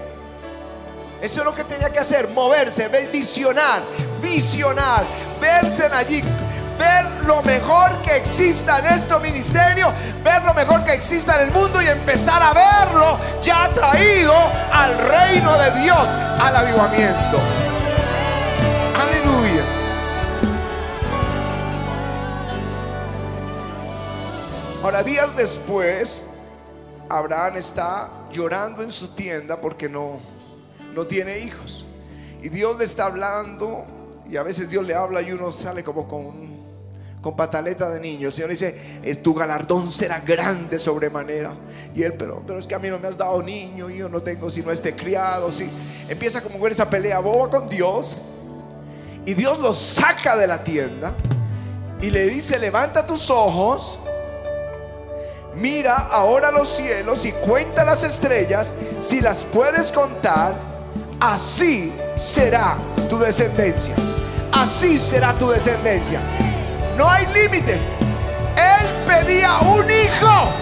Eso 1.20 1.40
es 1.40 1.44
lo 1.44 1.54
que 1.54 1.64
tenía 1.64 1.90
que 1.90 1.98
hacer, 1.98 2.28
moverse, 2.28 2.88
visionar, 3.12 3.82
visionar, 4.20 5.04
verse 5.40 5.86
allí 5.86 6.22
ver 6.78 7.24
lo 7.26 7.42
mejor 7.42 8.02
que 8.02 8.16
exista 8.16 8.78
en 8.78 8.86
este 8.86 9.18
ministerio, 9.18 9.92
ver 10.22 10.42
lo 10.42 10.54
mejor 10.54 10.84
que 10.84 10.92
exista 10.92 11.36
en 11.36 11.48
el 11.48 11.54
mundo 11.54 11.80
y 11.82 11.86
empezar 11.86 12.42
a 12.42 12.52
verlo 12.52 13.18
ya 13.42 13.70
traído 13.74 14.34
al 14.72 14.98
reino 14.98 15.58
de 15.58 15.82
Dios, 15.82 16.08
al 16.40 16.56
avivamiento. 16.56 17.38
Aleluya. 19.00 19.62
Ahora, 24.82 25.02
días 25.02 25.34
después, 25.34 26.26
Abraham 27.08 27.56
está 27.56 28.08
llorando 28.32 28.82
en 28.82 28.92
su 28.92 29.14
tienda 29.14 29.60
porque 29.60 29.88
no, 29.88 30.20
no 30.94 31.06
tiene 31.06 31.38
hijos. 31.38 31.86
Y 32.42 32.50
Dios 32.50 32.78
le 32.78 32.84
está 32.84 33.06
hablando 33.06 33.86
y 34.28 34.36
a 34.36 34.42
veces 34.42 34.68
Dios 34.68 34.84
le 34.86 34.94
habla 34.94 35.22
y 35.22 35.32
uno 35.32 35.52
sale 35.52 35.82
como 35.82 36.06
con 36.06 36.53
con 37.24 37.34
pataleta 37.34 37.88
de 37.88 38.00
niño. 38.00 38.28
El 38.28 38.34
Señor 38.34 38.50
dice, 38.50 39.00
es, 39.02 39.22
tu 39.22 39.32
galardón 39.32 39.90
será 39.90 40.20
grande 40.20 40.78
sobremanera. 40.78 41.52
Y 41.94 42.02
él, 42.02 42.12
pero, 42.18 42.42
pero 42.46 42.58
es 42.58 42.66
que 42.66 42.74
a 42.74 42.78
mí 42.78 42.90
no 42.90 42.98
me 42.98 43.08
has 43.08 43.16
dado 43.16 43.42
niño 43.42 43.88
y 43.88 43.96
yo 43.96 44.10
no 44.10 44.22
tengo 44.22 44.50
sino 44.50 44.70
este 44.70 44.94
criado. 44.94 45.50
¿sí? 45.50 45.66
Empieza 46.06 46.42
como 46.42 46.58
ver 46.60 46.72
esa 46.72 46.90
pelea 46.90 47.20
boba 47.20 47.48
con 47.48 47.66
Dios. 47.66 48.18
Y 49.24 49.32
Dios 49.32 49.58
lo 49.58 49.72
saca 49.72 50.36
de 50.36 50.46
la 50.46 50.62
tienda 50.62 51.14
y 52.02 52.10
le 52.10 52.28
dice, 52.28 52.58
levanta 52.58 53.06
tus 53.06 53.30
ojos. 53.30 53.98
Mira 55.56 55.94
ahora 55.94 56.50
los 56.50 56.68
cielos 56.68 57.24
y 57.24 57.32
cuenta 57.32 57.86
las 57.86 58.02
estrellas. 58.02 58.74
Si 59.00 59.22
las 59.22 59.44
puedes 59.44 59.90
contar, 59.90 60.54
así 61.20 61.90
será 62.18 62.76
tu 63.08 63.18
descendencia. 63.18 63.94
Así 64.52 64.98
será 64.98 65.32
tu 65.32 65.48
descendencia. 65.48 66.20
No 66.96 67.10
hay 67.10 67.26
límite. 67.26 67.74
Él 67.74 68.86
pedía 69.06 69.58
un 69.58 69.84
hijo 69.90 70.52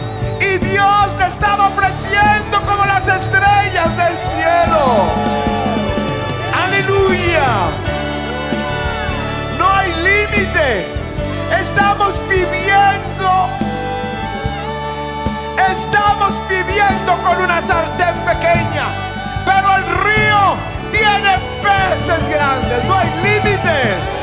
y 0.40 0.58
Dios 0.58 1.16
le 1.18 1.26
estaba 1.26 1.68
ofreciendo 1.68 2.60
como 2.66 2.84
las 2.86 3.06
estrellas 3.06 3.96
del 3.96 4.18
cielo. 4.18 5.04
Aleluya. 6.64 7.44
No 9.58 9.70
hay 9.70 9.92
límite. 9.92 10.86
Estamos 11.60 12.18
pidiendo. 12.28 13.48
Estamos 15.70 16.34
pidiendo 16.48 17.16
con 17.22 17.42
una 17.42 17.60
sartén 17.60 18.14
pequeña. 18.24 18.86
Pero 19.44 19.76
el 19.76 19.84
río 19.84 20.56
tiene 20.90 21.38
peces 21.62 22.28
grandes. 22.30 22.84
No 22.84 22.94
hay 22.94 23.10
límites. 23.22 24.21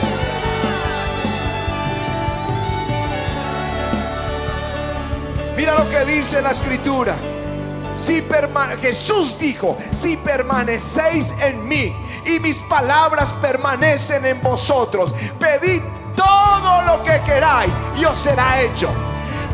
Lo 5.77 5.89
que 5.89 6.03
dice 6.05 6.41
la 6.41 6.51
escritura. 6.51 7.15
Si 7.95 8.23
Jesús 8.81 9.37
dijo, 9.37 9.77
si 9.93 10.17
permanecéis 10.17 11.33
en 11.41 11.67
mí 11.67 11.95
y 12.25 12.39
mis 12.39 12.61
palabras 12.63 13.33
permanecen 13.33 14.25
en 14.25 14.41
vosotros, 14.41 15.13
pedid 15.39 15.81
todo 16.15 16.81
lo 16.83 17.03
que 17.03 17.21
queráis 17.21 17.73
y 17.97 18.05
os 18.05 18.17
será 18.17 18.61
hecho. 18.61 18.89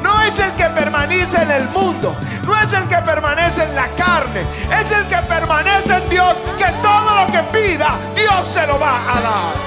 No 0.02 0.22
es 0.22 0.40
el 0.40 0.52
que 0.54 0.66
permanece 0.66 1.42
en 1.42 1.52
el 1.52 1.70
mundo, 1.70 2.16
no 2.46 2.56
es 2.62 2.72
el 2.74 2.88
que 2.88 2.98
permanece 2.98 3.64
en 3.64 3.76
la 3.76 3.88
carne, 3.90 4.46
es 4.80 4.92
el 4.92 5.08
que 5.08 5.18
permanece 5.18 5.98
en 5.98 6.10
Dios, 6.10 6.36
que 6.58 6.72
todo 6.82 7.26
lo 7.26 7.32
que 7.32 7.40
pida, 7.52 7.98
Dios 8.16 8.48
se 8.48 8.66
lo 8.68 8.80
va 8.80 9.02
a 9.12 9.22
dar. 9.22 9.65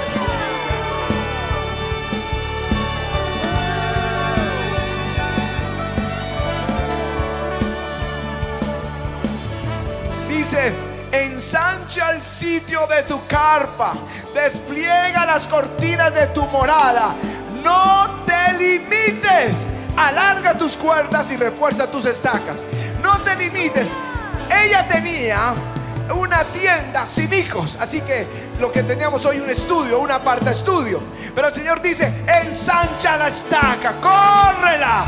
Dice, 10.49 10.73
ensancha 11.13 12.13
el 12.13 12.23
sitio 12.23 12.87
de 12.87 13.03
tu 13.03 13.27
carpa, 13.27 13.93
despliega 14.35 15.27
las 15.27 15.47
cortinas 15.47 16.15
de 16.15 16.27
tu 16.29 16.47
morada, 16.47 17.15
no 17.63 18.25
te 18.25 18.55
limites, 18.55 19.67
alarga 19.95 20.57
tus 20.57 20.75
cuerdas 20.79 21.31
y 21.31 21.37
refuerza 21.37 21.91
tus 21.91 22.07
estacas, 22.07 22.63
no 23.03 23.21
te 23.21 23.37
limites. 23.37 23.95
Ella 24.65 24.89
tenía 24.89 25.53
una 26.15 26.43
tienda 26.45 27.05
sin 27.05 27.31
hijos, 27.35 27.77
así 27.79 28.01
que 28.01 28.27
lo 28.59 28.73
que 28.73 28.83
teníamos 28.83 29.27
hoy 29.27 29.41
un 29.41 29.51
estudio, 29.51 29.99
una 29.99 30.25
parte 30.25 30.51
estudio. 30.51 31.03
Pero 31.35 31.49
el 31.49 31.55
Señor 31.55 31.83
dice, 31.83 32.25
ensancha 32.27 33.19
la 33.19 33.29
estaca, 33.29 33.93
córrela, 34.01 35.05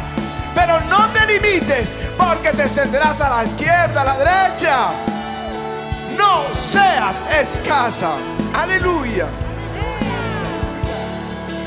pero 0.54 0.80
no 0.82 1.08
te 1.12 1.26
limites 1.26 1.94
porque 2.18 2.50
te 2.50 2.64
extenderás 2.64 3.22
a 3.22 3.30
la 3.30 3.44
izquierda, 3.44 4.02
a 4.02 4.04
la 4.04 4.18
derecha 4.18 4.90
seas 6.54 7.24
escasa. 7.40 8.12
Aleluya. 8.54 9.26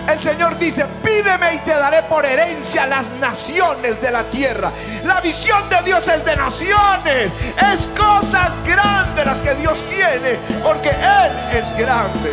El 0.10 0.22
Señor 0.22 0.60
dice, 0.60 0.86
pídeme 1.04 1.56
y 1.56 1.58
te 1.60 1.72
daré 1.72 2.04
por 2.04 2.26
herencia 2.26 2.86
las 2.86 3.14
naciones 3.14 4.02
de 4.02 4.12
la 4.12 4.24
tierra. 4.24 4.72
La 5.06 5.22
visión 5.22 5.68
de 5.70 5.82
Dios 5.84 6.08
es 6.08 6.26
de 6.26 6.36
naciones. 6.36 7.34
Es 7.72 7.88
cosas 7.98 8.52
grandes 8.66 9.26
las 9.26 9.42
que 9.42 9.56
Dios 9.56 9.82
tiene, 9.90 10.38
porque 10.62 10.90
Él 10.90 11.32
es 11.58 11.78
grande. 11.78 12.32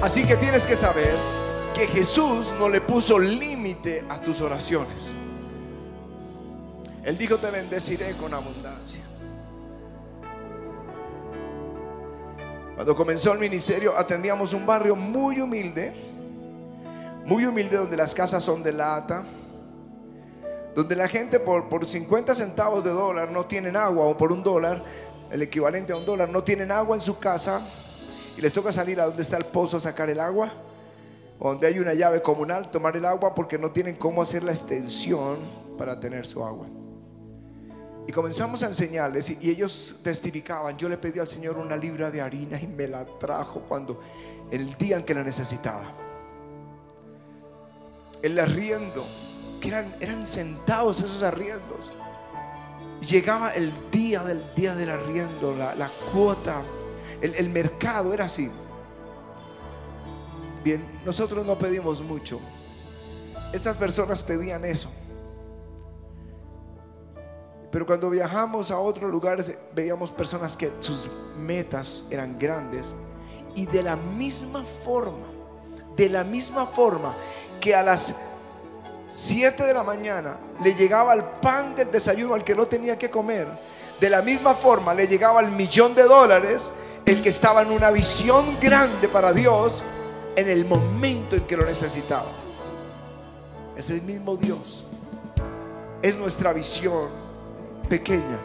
Así 0.00 0.24
que 0.24 0.36
tienes 0.36 0.66
que 0.66 0.76
saber 0.76 1.14
que 1.74 1.86
Jesús 1.86 2.54
no 2.58 2.68
le 2.68 2.80
puso 2.80 3.18
límite 3.18 4.04
a 4.08 4.20
tus 4.20 4.40
oraciones. 4.40 5.12
Él 7.04 7.18
dijo, 7.18 7.36
te 7.36 7.50
bendeciré 7.50 8.12
con 8.12 8.32
abundancia. 8.32 9.02
Cuando 12.74 12.96
comenzó 12.96 13.32
el 13.32 13.38
ministerio 13.38 13.96
atendíamos 13.96 14.52
un 14.52 14.64
barrio 14.64 14.96
muy 14.96 15.40
humilde, 15.40 15.92
muy 17.24 17.44
humilde 17.44 17.76
donde 17.76 17.96
las 17.96 18.14
casas 18.14 18.42
son 18.42 18.62
de 18.62 18.72
lata, 18.72 19.24
donde 20.74 20.96
la 20.96 21.08
gente 21.08 21.38
por, 21.38 21.68
por 21.68 21.86
50 21.86 22.34
centavos 22.34 22.82
de 22.82 22.90
dólar 22.90 23.30
no 23.30 23.46
tienen 23.46 23.76
agua 23.76 24.06
o 24.06 24.16
por 24.16 24.32
un 24.32 24.42
dólar, 24.42 24.82
el 25.30 25.42
equivalente 25.42 25.92
a 25.92 25.96
un 25.96 26.06
dólar, 26.06 26.28
no 26.30 26.42
tienen 26.42 26.72
agua 26.72 26.96
en 26.96 27.00
su 27.00 27.18
casa 27.18 27.60
y 28.36 28.40
les 28.40 28.52
toca 28.52 28.72
salir 28.72 29.00
a 29.00 29.06
donde 29.06 29.22
está 29.22 29.36
el 29.36 29.44
pozo 29.44 29.76
a 29.76 29.80
sacar 29.80 30.08
el 30.08 30.20
agua, 30.20 30.50
o 31.38 31.50
donde 31.50 31.66
hay 31.66 31.78
una 31.78 31.94
llave 31.94 32.22
comunal, 32.22 32.70
tomar 32.70 32.96
el 32.96 33.04
agua 33.04 33.34
porque 33.34 33.58
no 33.58 33.70
tienen 33.70 33.96
cómo 33.96 34.22
hacer 34.22 34.42
la 34.42 34.52
extensión 34.52 35.38
para 35.76 36.00
tener 36.00 36.26
su 36.26 36.42
agua. 36.44 36.66
Y 38.06 38.12
comenzamos 38.12 38.62
a 38.62 38.66
enseñarles 38.66 39.30
y, 39.30 39.50
ellos 39.50 40.00
testificaban, 40.02 40.76
yo 40.76 40.88
le 40.88 40.98
pedí 40.98 41.18
al 41.20 41.28
Señor 41.28 41.56
una 41.58 41.76
libra 41.76 42.10
de 42.10 42.20
harina 42.20 42.60
y 42.60 42.66
me 42.66 42.88
la 42.88 43.06
trajo 43.18 43.60
cuando 43.68 44.00
el 44.50 44.74
día 44.74 44.96
en 44.96 45.04
que 45.04 45.14
la 45.14 45.22
necesitaba. 45.22 45.84
El 48.20 48.38
arriendo 48.38 49.04
que 49.60 49.68
eran, 49.68 49.96
eran 50.00 50.26
centavos 50.26 51.00
esos 51.00 51.22
arriendos. 51.22 51.92
Llegaba 53.06 53.50
el 53.50 53.72
día 53.90 54.22
del 54.22 54.42
día 54.54 54.74
del 54.74 54.90
arriendo, 54.90 55.56
la, 55.56 55.88
cuota, 56.12 56.62
el, 57.20 57.34
el 57.34 57.48
mercado 57.50 58.12
era 58.12 58.24
así. 58.26 58.50
Bien, 60.64 61.00
nosotros 61.04 61.44
no 61.44 61.58
pedimos 61.58 62.00
mucho. 62.00 62.40
Estas 63.52 63.76
personas 63.76 64.22
pedían 64.22 64.64
eso. 64.64 64.88
Pero 67.72 67.86
cuando 67.86 68.10
viajamos 68.10 68.70
a 68.70 68.78
otros 68.78 69.10
lugares 69.10 69.56
veíamos 69.74 70.12
personas 70.12 70.58
que 70.58 70.70
sus 70.80 71.06
metas 71.38 72.04
eran 72.10 72.38
grandes 72.38 72.94
y 73.54 73.64
de 73.64 73.82
la 73.82 73.96
misma 73.96 74.62
forma, 74.84 75.26
de 75.96 76.10
la 76.10 76.22
misma 76.22 76.66
forma 76.66 77.14
que 77.58 77.74
a 77.74 77.82
las 77.82 78.14
7 79.08 79.64
de 79.64 79.72
la 79.72 79.82
mañana 79.82 80.36
le 80.62 80.74
llegaba 80.74 81.14
el 81.14 81.24
pan 81.24 81.74
del 81.74 81.90
desayuno 81.90 82.34
al 82.34 82.44
que 82.44 82.54
no 82.54 82.66
tenía 82.66 82.98
que 82.98 83.10
comer, 83.10 83.48
de 83.98 84.10
la 84.10 84.20
misma 84.20 84.54
forma 84.54 84.92
le 84.92 85.08
llegaba 85.08 85.40
el 85.40 85.50
millón 85.50 85.94
de 85.94 86.02
dólares 86.02 86.70
el 87.06 87.22
que 87.22 87.30
estaba 87.30 87.62
en 87.62 87.70
una 87.70 87.90
visión 87.90 88.58
grande 88.60 89.08
para 89.08 89.32
Dios 89.32 89.82
en 90.36 90.46
el 90.50 90.66
momento 90.66 91.36
en 91.36 91.46
que 91.46 91.56
lo 91.56 91.64
necesitaba. 91.64 92.30
Es 93.74 93.88
el 93.88 94.02
mismo 94.02 94.36
Dios. 94.36 94.84
Es 96.02 96.18
nuestra 96.18 96.52
visión 96.52 97.21
pequeña. 97.92 98.38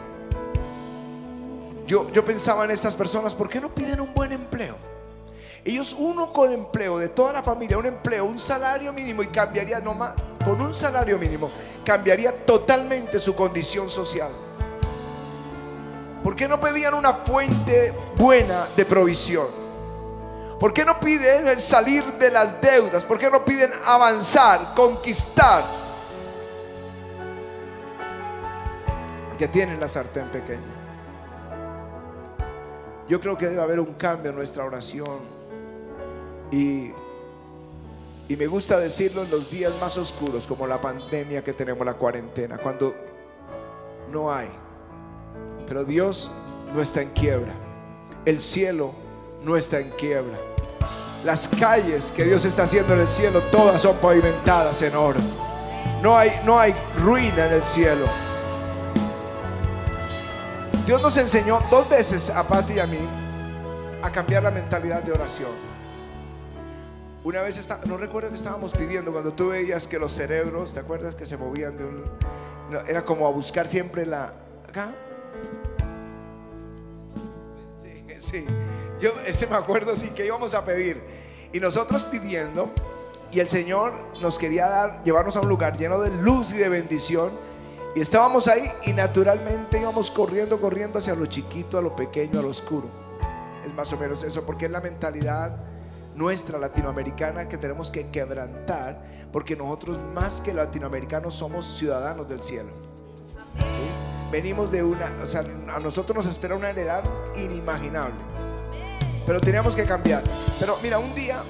Yo, 1.86 2.04
pensaba 2.22 2.66
en 2.66 2.70
estas 2.70 2.94
personas, 2.94 3.34
¿por 3.34 3.48
qué 3.48 3.62
no 3.62 3.74
piden 3.74 3.98
un 3.98 4.12
buen 4.12 4.30
empleo? 4.30 4.76
Ellos 5.64 5.96
uno 5.98 6.34
con 6.34 6.52
empleo 6.52 6.98
de 6.98 7.08
toda 7.08 7.32
la 7.32 7.42
familia, 7.42 7.78
un 7.78 7.86
empleo, 7.86 8.26
un 8.26 8.38
salario 8.38 8.92
mínimo 8.92 9.22
y 9.22 9.28
cambiaría 9.28 9.80
nomás 9.80 10.12
con 10.44 10.60
un 10.60 10.74
salario 10.74 11.16
mínimo, 11.18 11.50
cambiaría 11.82 12.30
totalmente 12.44 13.18
su 13.18 13.34
condición 13.34 13.88
social. 13.88 14.30
¿Por 16.22 16.36
qué 16.36 16.46
no 16.46 16.60
pedían 16.60 16.92
una 16.92 17.14
fuente 17.14 17.94
buena 18.18 18.66
de 18.76 18.84
provisión? 18.84 19.46
¿Por 20.60 20.74
qué 20.74 20.84
no 20.84 21.00
piden 21.00 21.58
salir 21.58 22.04
de 22.04 22.30
las 22.30 22.60
deudas? 22.60 23.02
¿Por 23.02 23.18
qué 23.18 23.30
no 23.30 23.42
piden 23.46 23.70
avanzar, 23.86 24.74
conquistar? 24.74 25.77
Que 29.38 29.48
tienen 29.48 29.80
la 29.80 29.88
sartén 29.88 30.28
pequeña. 30.28 30.60
Yo 33.08 33.20
creo 33.20 33.38
que 33.38 33.46
debe 33.46 33.62
haber 33.62 33.80
un 33.80 33.94
cambio 33.94 34.30
en 34.30 34.36
nuestra 34.36 34.64
oración. 34.64 35.20
Y, 36.50 36.90
y 38.28 38.36
me 38.36 38.46
gusta 38.46 38.78
decirlo 38.78 39.22
en 39.22 39.30
los 39.30 39.50
días 39.50 39.72
más 39.80 39.96
oscuros, 39.96 40.46
como 40.46 40.66
la 40.66 40.80
pandemia 40.80 41.42
que 41.42 41.54
tenemos, 41.54 41.86
la 41.86 41.94
cuarentena, 41.94 42.58
cuando 42.58 42.94
no 44.12 44.30
hay. 44.30 44.48
Pero 45.66 45.84
Dios 45.84 46.30
no 46.74 46.82
está 46.82 47.00
en 47.00 47.10
quiebra. 47.10 47.54
El 48.26 48.40
cielo 48.40 48.92
no 49.42 49.56
está 49.56 49.78
en 49.78 49.90
quiebra. 49.90 50.36
Las 51.24 51.48
calles 51.48 52.12
que 52.14 52.24
Dios 52.24 52.44
está 52.44 52.64
haciendo 52.64 52.94
en 52.94 53.00
el 53.00 53.08
cielo, 53.08 53.40
todas 53.50 53.80
son 53.80 53.96
pavimentadas 53.96 54.82
en 54.82 54.94
oro. 54.94 55.20
No 56.02 56.16
hay, 56.16 56.40
no 56.44 56.58
hay 56.58 56.74
ruina 56.96 57.46
en 57.46 57.54
el 57.54 57.64
cielo. 57.64 58.04
Dios 60.88 61.02
nos 61.02 61.18
enseñó 61.18 61.60
dos 61.70 61.86
veces 61.86 62.30
a 62.30 62.48
Pati 62.48 62.72
y 62.72 62.78
a 62.78 62.86
mí 62.86 62.96
a 64.02 64.10
cambiar 64.10 64.42
la 64.42 64.50
mentalidad 64.50 65.02
de 65.02 65.12
oración. 65.12 65.50
Una 67.24 67.42
vez, 67.42 67.58
está, 67.58 67.78
no 67.84 67.98
recuerdo 67.98 68.30
que 68.30 68.36
estábamos 68.36 68.72
pidiendo 68.72 69.12
cuando 69.12 69.34
tú 69.34 69.48
veías 69.48 69.86
que 69.86 69.98
los 69.98 70.14
cerebros, 70.14 70.72
¿te 70.72 70.80
acuerdas 70.80 71.14
que 71.14 71.26
se 71.26 71.36
movían 71.36 71.76
de 71.76 71.84
un... 71.84 72.04
era 72.88 73.04
como 73.04 73.26
a 73.26 73.30
buscar 73.30 73.68
siempre 73.68 74.06
la... 74.06 74.32
¿Acá? 74.66 74.94
Sí, 77.82 78.06
sí. 78.18 78.46
Yo 78.98 79.10
ese 79.26 79.46
me 79.46 79.56
acuerdo, 79.56 79.94
sí, 79.94 80.08
que 80.08 80.24
íbamos 80.24 80.54
a 80.54 80.64
pedir. 80.64 81.02
Y 81.52 81.60
nosotros 81.60 82.06
pidiendo, 82.06 82.70
y 83.30 83.40
el 83.40 83.50
Señor 83.50 83.92
nos 84.22 84.38
quería 84.38 84.66
dar, 84.70 85.04
llevarnos 85.04 85.36
a 85.36 85.40
un 85.40 85.50
lugar 85.50 85.76
lleno 85.76 86.00
de 86.00 86.08
luz 86.08 86.54
y 86.54 86.56
de 86.56 86.70
bendición 86.70 87.30
y 87.98 88.00
estábamos 88.00 88.46
ahí 88.46 88.62
y 88.86 88.92
naturalmente 88.92 89.80
íbamos 89.80 90.08
corriendo, 90.08 90.60
corriendo 90.60 91.00
hacia 91.00 91.16
lo 91.16 91.26
chiquito, 91.26 91.78
a 91.78 91.82
lo 91.82 91.96
pequeño, 91.96 92.38
a 92.38 92.42
lo 92.42 92.50
oscuro. 92.50 92.86
Es 93.66 93.74
más 93.74 93.92
o 93.92 93.96
menos 93.96 94.22
eso, 94.22 94.46
porque 94.46 94.66
es 94.66 94.70
la 94.70 94.80
mentalidad 94.80 95.56
nuestra 96.14 96.60
latinoamericana 96.60 97.48
que 97.48 97.58
tenemos 97.58 97.90
que 97.90 98.06
quebrantar, 98.06 99.02
porque 99.32 99.56
nosotros 99.56 99.98
más 100.14 100.40
que 100.40 100.54
latinoamericanos 100.54 101.34
somos 101.34 101.66
ciudadanos 101.76 102.28
del 102.28 102.40
cielo. 102.40 102.70
Venimos 104.30 104.70
de 104.70 104.84
una, 104.84 105.12
o 105.20 105.26
sea, 105.26 105.40
a 105.40 105.80
nosotros 105.80 106.18
nos 106.18 106.26
espera 106.26 106.54
una 106.54 106.70
heredad 106.70 107.02
inimaginable. 107.34 108.14
Pero 109.26 109.40
teníamos 109.40 109.74
que 109.74 109.82
cambiar. 109.82 110.22
Pero 110.60 110.78
mira, 110.84 111.00
un 111.00 111.16
día 111.16 111.42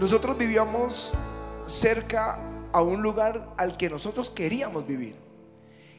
nosotros 0.00 0.36
vivíamos 0.36 1.14
cerca 1.66 2.36
a 2.74 2.82
un 2.82 3.02
lugar 3.02 3.54
al 3.56 3.76
que 3.76 3.88
nosotros 3.88 4.28
queríamos 4.30 4.84
vivir 4.84 5.14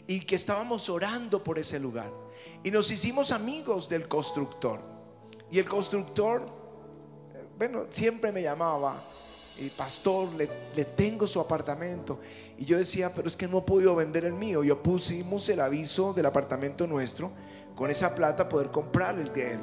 y 0.07 0.19
que 0.19 0.35
estábamos 0.35 0.89
orando 0.89 1.41
por 1.41 1.57
ese 1.57 1.79
lugar. 1.79 2.11
Y 2.65 2.69
nos 2.69 2.91
hicimos 2.91 3.31
amigos 3.31 3.87
del 3.87 4.09
constructor. 4.09 4.81
Y 5.49 5.57
el 5.57 5.65
constructor, 5.65 6.45
eh, 7.33 7.45
bueno, 7.57 7.85
siempre 7.89 8.33
me 8.33 8.41
llamaba, 8.41 9.01
y 9.57 9.69
pastor, 9.69 10.33
le, 10.33 10.49
le, 10.75 10.83
tengo 10.83 11.25
su 11.27 11.39
apartamento. 11.39 12.19
Y 12.57 12.65
yo 12.65 12.77
decía, 12.77 13.13
pero 13.15 13.29
es 13.29 13.37
que 13.37 13.47
no 13.47 13.59
he 13.59 13.61
podido 13.61 13.95
vender 13.95 14.25
el 14.25 14.33
mío. 14.33 14.61
Yo 14.61 14.83
pusimos 14.83 15.47
el 15.47 15.61
aviso 15.61 16.11
del 16.11 16.25
apartamento 16.25 16.87
nuestro, 16.87 17.31
con 17.73 17.89
esa 17.89 18.13
plata 18.13 18.49
poder 18.49 18.69
comprar 18.69 19.17
el 19.17 19.31
de 19.31 19.53
él. 19.53 19.59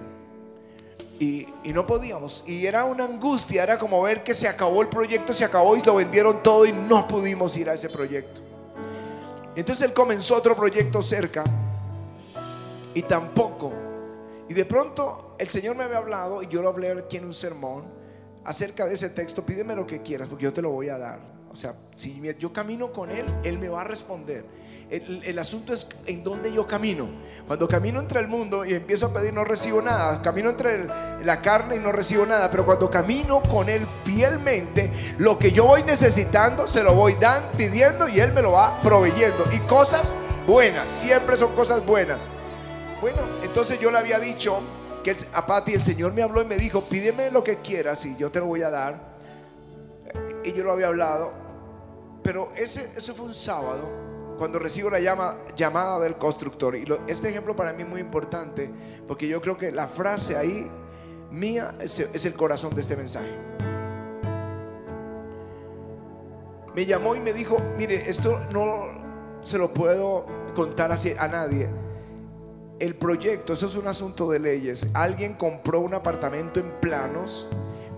Y, 1.18 1.46
no 1.72 1.86
podíamos. 1.86 2.44
Y 2.46 2.66
era 2.66 2.84
una 2.84 3.04
angustia, 3.04 3.62
era 3.62 3.78
como 3.78 4.02
ver 4.02 4.24
que 4.24 4.34
se 4.34 4.48
acabó 4.48 4.82
el 4.82 4.88
proyecto, 4.88 5.32
se 5.32 5.44
acabó 5.44 5.76
y 5.76 5.82
lo 5.82 5.94
vendieron 5.94 6.42
todo 6.42 6.66
y 6.66 6.72
no 6.72 7.06
pudimos 7.06 7.56
ir 7.56 7.70
a 7.70 7.74
ese 7.74 7.88
proyecto. 7.88 8.40
Entonces 9.54 9.86
él 9.86 9.92
comenzó 9.92 10.36
otro 10.36 10.56
proyecto 10.56 11.02
cerca 11.02 11.44
y 12.94 13.02
tampoco. 13.02 13.72
Y 14.48 14.54
de 14.54 14.64
pronto 14.64 15.36
el 15.38 15.48
Señor 15.48 15.76
me 15.76 15.84
había 15.84 15.98
hablado 15.98 16.42
y 16.42 16.48
yo 16.48 16.62
lo 16.62 16.68
hablé 16.68 16.90
aquí 16.92 17.18
en 17.18 17.26
un 17.26 17.34
sermón 17.34 17.84
acerca 18.44 18.86
de 18.86 18.94
ese 18.94 19.10
texto. 19.10 19.44
Pídeme 19.44 19.76
lo 19.76 19.86
que 19.86 20.02
quieras 20.02 20.28
porque 20.28 20.44
yo 20.44 20.52
te 20.52 20.62
lo 20.62 20.70
voy 20.70 20.88
a 20.88 20.98
dar. 20.98 21.20
O 21.52 21.54
sea, 21.56 21.74
si 21.94 22.20
yo 22.38 22.52
camino 22.52 22.92
con 22.92 23.10
Él, 23.10 23.26
Él 23.44 23.58
me 23.58 23.68
va 23.68 23.82
a 23.82 23.84
responder. 23.84 24.44
El, 24.92 25.38
asunto 25.38 25.72
es 25.72 25.88
en 26.04 26.22
dónde 26.22 26.52
yo 26.52 26.66
camino. 26.66 27.08
Cuando 27.46 27.66
camino 27.66 27.98
entre 27.98 28.20
el 28.20 28.28
mundo 28.28 28.62
y 28.62 28.74
empiezo 28.74 29.06
a 29.06 29.12
pedir, 29.14 29.32
no 29.32 29.42
recibo 29.42 29.80
nada. 29.80 30.20
Camino 30.20 30.50
entre 30.50 30.84
la 31.24 31.40
carne 31.40 31.76
y 31.76 31.78
no 31.78 31.92
recibo 31.92 32.26
nada. 32.26 32.50
Pero 32.50 32.66
cuando 32.66 32.90
camino 32.90 33.42
con 33.44 33.70
Él 33.70 33.86
fielmente, 34.04 34.92
lo 35.16 35.38
que 35.38 35.50
yo 35.50 35.64
voy 35.64 35.82
necesitando, 35.82 36.68
se 36.68 36.82
lo 36.82 36.92
voy 36.92 37.14
dando, 37.14 37.48
pidiendo 37.52 38.06
y 38.06 38.20
Él 38.20 38.34
me 38.34 38.42
lo 38.42 38.52
va 38.52 38.82
proveyendo. 38.82 39.46
Y 39.50 39.60
cosas 39.60 40.14
buenas, 40.46 40.90
siempre 40.90 41.38
son 41.38 41.54
cosas 41.54 41.86
buenas. 41.86 42.28
Bueno, 43.00 43.22
entonces 43.42 43.80
yo 43.80 43.90
le 43.90 43.96
había 43.96 44.18
dicho 44.18 44.60
que 45.02 45.16
a 45.32 45.46
Pati 45.46 45.72
el 45.72 45.82
Señor 45.82 46.12
me 46.12 46.22
habló 46.22 46.42
y 46.42 46.44
me 46.44 46.58
dijo, 46.58 46.82
pídeme 46.82 47.30
lo 47.30 47.42
que 47.42 47.60
quieras 47.60 48.04
y 48.04 48.14
yo 48.16 48.30
te 48.30 48.40
lo 48.40 48.46
voy 48.46 48.60
a 48.60 48.68
dar. 48.68 49.00
Y 50.44 50.52
yo 50.52 50.64
lo 50.64 50.72
había 50.72 50.88
hablado. 50.88 51.32
Pero 52.22 52.52
ese, 52.56 52.90
ese 52.94 53.14
fue 53.14 53.24
un 53.24 53.34
sábado 53.34 54.11
cuando 54.42 54.58
recibo 54.58 54.90
la 54.90 54.98
llama, 54.98 55.38
llamada 55.54 56.00
del 56.00 56.18
constructor. 56.18 56.74
Y 56.74 56.84
este 57.06 57.28
ejemplo 57.28 57.54
para 57.54 57.72
mí 57.72 57.84
es 57.84 57.88
muy 57.88 58.00
importante 58.00 58.72
porque 59.06 59.28
yo 59.28 59.40
creo 59.40 59.56
que 59.56 59.70
la 59.70 59.86
frase 59.86 60.36
ahí 60.36 60.68
mía 61.30 61.72
es, 61.78 62.24
el 62.24 62.34
corazón 62.34 62.74
de 62.74 62.82
este 62.82 62.96
mensaje. 62.96 63.30
Me 66.74 66.84
llamó 66.84 67.14
y 67.14 67.20
me 67.20 67.32
dijo, 67.32 67.56
mire, 67.78 68.10
esto 68.10 68.40
no 68.50 69.38
se 69.42 69.58
lo 69.58 69.72
puedo 69.72 70.26
contar 70.56 70.90
a 70.90 71.28
nadie. 71.28 71.70
El 72.80 72.96
proyecto, 72.96 73.52
eso 73.52 73.68
es 73.68 73.76
un 73.76 73.86
asunto 73.86 74.28
de 74.28 74.40
leyes. 74.40 74.88
Alguien 74.92 75.34
compró 75.34 75.78
un 75.78 75.94
apartamento 75.94 76.58
en 76.58 76.68
planos, 76.80 77.48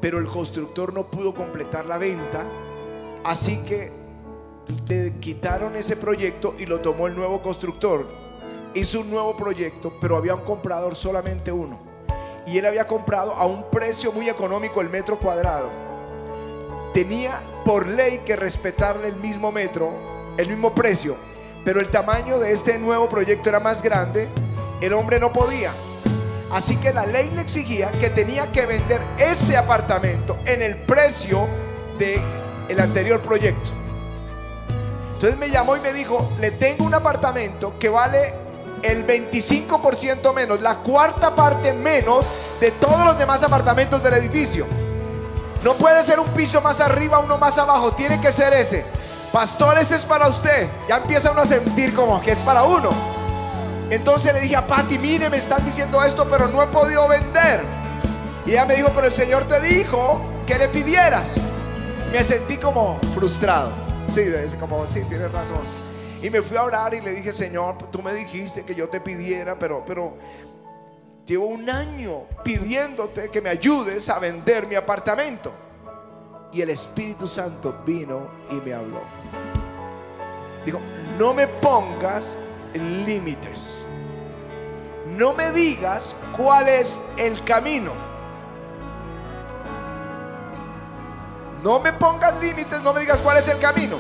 pero 0.02 0.18
el 0.18 0.26
constructor 0.26 0.92
no 0.92 1.10
pudo 1.10 1.32
completar 1.32 1.86
la 1.86 1.96
venta. 1.96 2.44
Así 3.24 3.56
que 3.64 4.03
le 4.88 5.12
quitaron 5.20 5.76
ese 5.76 5.96
proyecto 5.96 6.54
y 6.58 6.66
lo 6.66 6.80
tomó 6.80 7.06
el 7.06 7.14
nuevo 7.14 7.42
constructor. 7.42 8.06
Hizo 8.74 9.00
un 9.00 9.10
nuevo 9.10 9.36
proyecto, 9.36 9.92
pero 10.00 10.16
había 10.16 10.34
un 10.34 10.42
comprador 10.42 10.96
solamente 10.96 11.52
uno. 11.52 11.78
Y 12.46 12.58
él 12.58 12.66
había 12.66 12.86
comprado 12.86 13.32
a 13.32 13.46
un 13.46 13.70
precio 13.70 14.12
muy 14.12 14.28
económico 14.28 14.80
el 14.80 14.90
metro 14.90 15.18
cuadrado. 15.18 15.70
Tenía 16.92 17.40
por 17.64 17.86
ley 17.86 18.20
que 18.24 18.36
respetarle 18.36 19.08
el 19.08 19.16
mismo 19.16 19.50
metro, 19.50 19.92
el 20.36 20.48
mismo 20.48 20.74
precio, 20.74 21.16
pero 21.64 21.80
el 21.80 21.90
tamaño 21.90 22.38
de 22.38 22.52
este 22.52 22.78
nuevo 22.78 23.08
proyecto 23.08 23.48
era 23.48 23.60
más 23.60 23.82
grande. 23.82 24.28
El 24.80 24.92
hombre 24.92 25.18
no 25.18 25.32
podía. 25.32 25.72
Así 26.52 26.76
que 26.76 26.92
la 26.92 27.06
ley 27.06 27.30
le 27.34 27.40
exigía 27.40 27.90
que 27.92 28.10
tenía 28.10 28.52
que 28.52 28.66
vender 28.66 29.00
ese 29.18 29.56
apartamento 29.56 30.38
en 30.44 30.62
el 30.62 30.76
precio 30.76 31.48
del 31.98 32.20
el 32.68 32.80
anterior 32.80 33.20
proyecto. 33.20 33.83
Entonces 35.14 35.38
me 35.38 35.48
llamó 35.48 35.76
y 35.76 35.80
me 35.80 35.92
dijo, 35.92 36.32
le 36.38 36.50
tengo 36.50 36.84
un 36.84 36.94
apartamento 36.94 37.78
que 37.78 37.88
vale 37.88 38.34
el 38.82 39.06
25% 39.06 40.34
menos, 40.34 40.60
la 40.60 40.76
cuarta 40.76 41.34
parte 41.34 41.72
menos 41.72 42.26
de 42.60 42.70
todos 42.72 43.04
los 43.04 43.18
demás 43.18 43.42
apartamentos 43.42 44.02
del 44.02 44.14
edificio. 44.14 44.66
No 45.62 45.74
puede 45.74 46.04
ser 46.04 46.20
un 46.20 46.28
piso 46.28 46.60
más 46.60 46.80
arriba, 46.80 47.18
uno 47.20 47.38
más 47.38 47.56
abajo, 47.56 47.92
tiene 47.92 48.20
que 48.20 48.32
ser 48.32 48.52
ese. 48.52 48.84
Pastor, 49.32 49.78
ese 49.78 49.96
es 49.96 50.04
para 50.04 50.28
usted. 50.28 50.68
Ya 50.88 50.98
empieza 50.98 51.30
uno 51.30 51.40
a 51.40 51.46
sentir 51.46 51.94
como 51.94 52.20
que 52.20 52.32
es 52.32 52.40
para 52.40 52.64
uno. 52.64 52.90
Entonces 53.88 54.34
le 54.34 54.40
dije 54.40 54.56
a 54.56 54.66
Patti, 54.66 54.98
mire, 54.98 55.30
me 55.30 55.38
están 55.38 55.64
diciendo 55.64 56.02
esto, 56.02 56.26
pero 56.28 56.48
no 56.48 56.62
he 56.62 56.66
podido 56.66 57.08
vender. 57.08 57.62
Y 58.44 58.50
ella 58.50 58.66
me 58.66 58.74
dijo, 58.74 58.90
pero 58.94 59.06
el 59.06 59.14
Señor 59.14 59.44
te 59.44 59.60
dijo 59.60 60.20
que 60.46 60.58
le 60.58 60.68
pidieras. 60.68 61.32
Me 62.12 62.22
sentí 62.22 62.58
como 62.58 62.98
frustrado. 63.14 63.83
Sí, 64.08 64.20
es 64.20 64.54
como, 64.56 64.86
sí, 64.86 65.02
tienes 65.08 65.30
razón. 65.32 65.60
Y 66.22 66.30
me 66.30 66.40
fui 66.40 66.56
a 66.56 66.62
orar 66.62 66.94
y 66.94 67.00
le 67.00 67.12
dije, 67.12 67.32
Señor, 67.32 67.76
tú 67.90 68.02
me 68.02 68.14
dijiste 68.14 68.62
que 68.62 68.74
yo 68.74 68.88
te 68.88 69.00
pidiera, 69.00 69.58
pero, 69.58 69.84
pero 69.86 70.16
llevo 71.26 71.46
un 71.46 71.68
año 71.68 72.22
pidiéndote 72.42 73.28
que 73.28 73.40
me 73.40 73.50
ayudes 73.50 74.08
a 74.08 74.18
vender 74.18 74.66
mi 74.66 74.74
apartamento. 74.74 75.52
Y 76.52 76.62
el 76.62 76.70
Espíritu 76.70 77.26
Santo 77.26 77.82
vino 77.84 78.28
y 78.50 78.54
me 78.54 78.72
habló. 78.72 79.00
Dijo, 80.64 80.80
no 81.18 81.34
me 81.34 81.46
pongas 81.46 82.38
límites. 82.72 83.78
No 85.16 85.34
me 85.34 85.50
digas 85.52 86.16
cuál 86.36 86.68
es 86.68 87.00
el 87.16 87.42
camino. 87.44 87.92
No 91.64 91.80
me 91.80 91.94
pongas 91.94 92.34
límites, 92.42 92.82
no 92.82 92.92
me 92.92 93.00
digas 93.00 93.22
cuál 93.22 93.38
es 93.38 93.48
el 93.48 93.58
camino. 93.58 93.96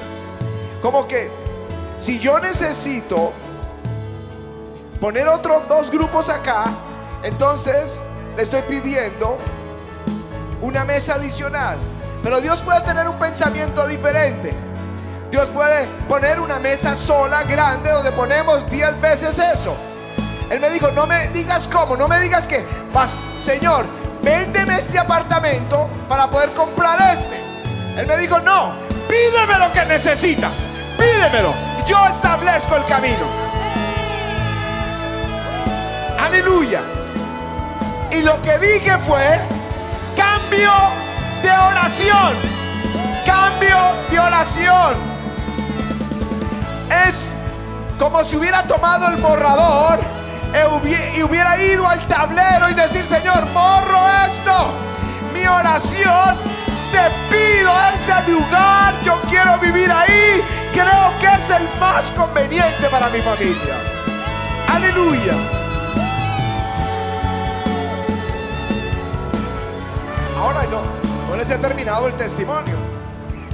Como 0.82 1.08
que 1.08 1.30
si 1.96 2.18
yo 2.18 2.38
necesito 2.38 3.32
poner 5.00 5.26
otros 5.28 5.66
dos 5.66 5.90
grupos 5.90 6.28
acá, 6.28 6.66
entonces 7.22 8.02
le 8.36 8.42
estoy 8.42 8.60
pidiendo 8.68 9.38
una 10.60 10.84
mesa 10.84 11.14
adicional. 11.14 11.78
Pero 12.22 12.42
Dios 12.42 12.60
puede 12.60 12.82
tener 12.82 13.08
un 13.08 13.18
pensamiento 13.18 13.86
diferente. 13.86 14.52
Dios 15.30 15.46
puede 15.46 15.86
poner 16.06 16.40
una 16.40 16.58
mesa 16.58 16.94
sola, 16.94 17.44
grande, 17.44 17.90
donde 17.90 18.12
ponemos 18.12 18.70
10 18.70 19.00
veces 19.00 19.38
eso. 19.38 19.74
Él 20.50 20.60
me 20.60 20.68
dijo, 20.68 20.90
no 20.90 21.06
me 21.06 21.28
digas 21.28 21.66
cómo, 21.72 21.96
no 21.96 22.08
me 22.08 22.20
digas 22.20 22.46
que, 22.46 22.62
Señor, 23.38 23.86
véndeme 24.22 24.78
este 24.78 24.98
apartamento 24.98 25.88
para 26.10 26.28
poder 26.28 26.50
comprar 26.50 27.00
este. 27.16 27.43
Él 27.96 28.06
me 28.06 28.16
dijo, 28.16 28.40
no, 28.40 28.72
pídeme 29.08 29.58
lo 29.58 29.72
que 29.72 29.84
necesitas, 29.84 30.66
pídemelo. 30.98 31.54
Yo 31.86 31.96
establezco 32.06 32.76
el 32.76 32.84
camino. 32.86 33.26
Aleluya. 36.18 36.80
Y 38.10 38.22
lo 38.22 38.40
que 38.42 38.58
dije 38.58 38.98
fue, 38.98 39.40
cambio 40.16 40.72
de 41.42 41.50
oración. 41.50 42.32
Cambio 43.24 43.76
de 44.10 44.18
oración. 44.18 44.94
Es 47.06 47.32
como 47.98 48.24
si 48.24 48.36
hubiera 48.36 48.64
tomado 48.64 49.08
el 49.08 49.16
borrador 49.16 50.00
y 51.16 51.22
hubiera 51.22 51.60
ido 51.60 51.86
al 51.86 52.06
tablero 52.06 52.70
y 52.70 52.74
decir, 52.74 53.06
Señor, 53.06 53.44
borro 53.52 54.08
esto. 54.26 54.72
Mi 55.32 55.46
oración 55.46 56.53
te 56.94 57.10
pido 57.28 57.72
ese 57.92 58.30
lugar, 58.30 58.94
yo 59.02 59.20
quiero 59.28 59.58
vivir 59.58 59.90
ahí, 59.90 60.40
creo 60.72 61.12
que 61.18 61.26
es 61.26 61.50
el 61.50 61.68
más 61.80 62.10
conveniente 62.12 62.88
para 62.88 63.08
mi 63.08 63.20
familia. 63.20 63.74
Aleluya. 64.68 65.34
Ahora 70.38 70.62
no, 70.70 70.82
no 71.28 71.36
les 71.36 71.50
he 71.50 71.58
terminado 71.58 72.06
el 72.06 72.14
testimonio. 72.14 72.76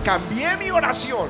Cambié 0.05 0.57
mi 0.59 0.70
oración, 0.70 1.29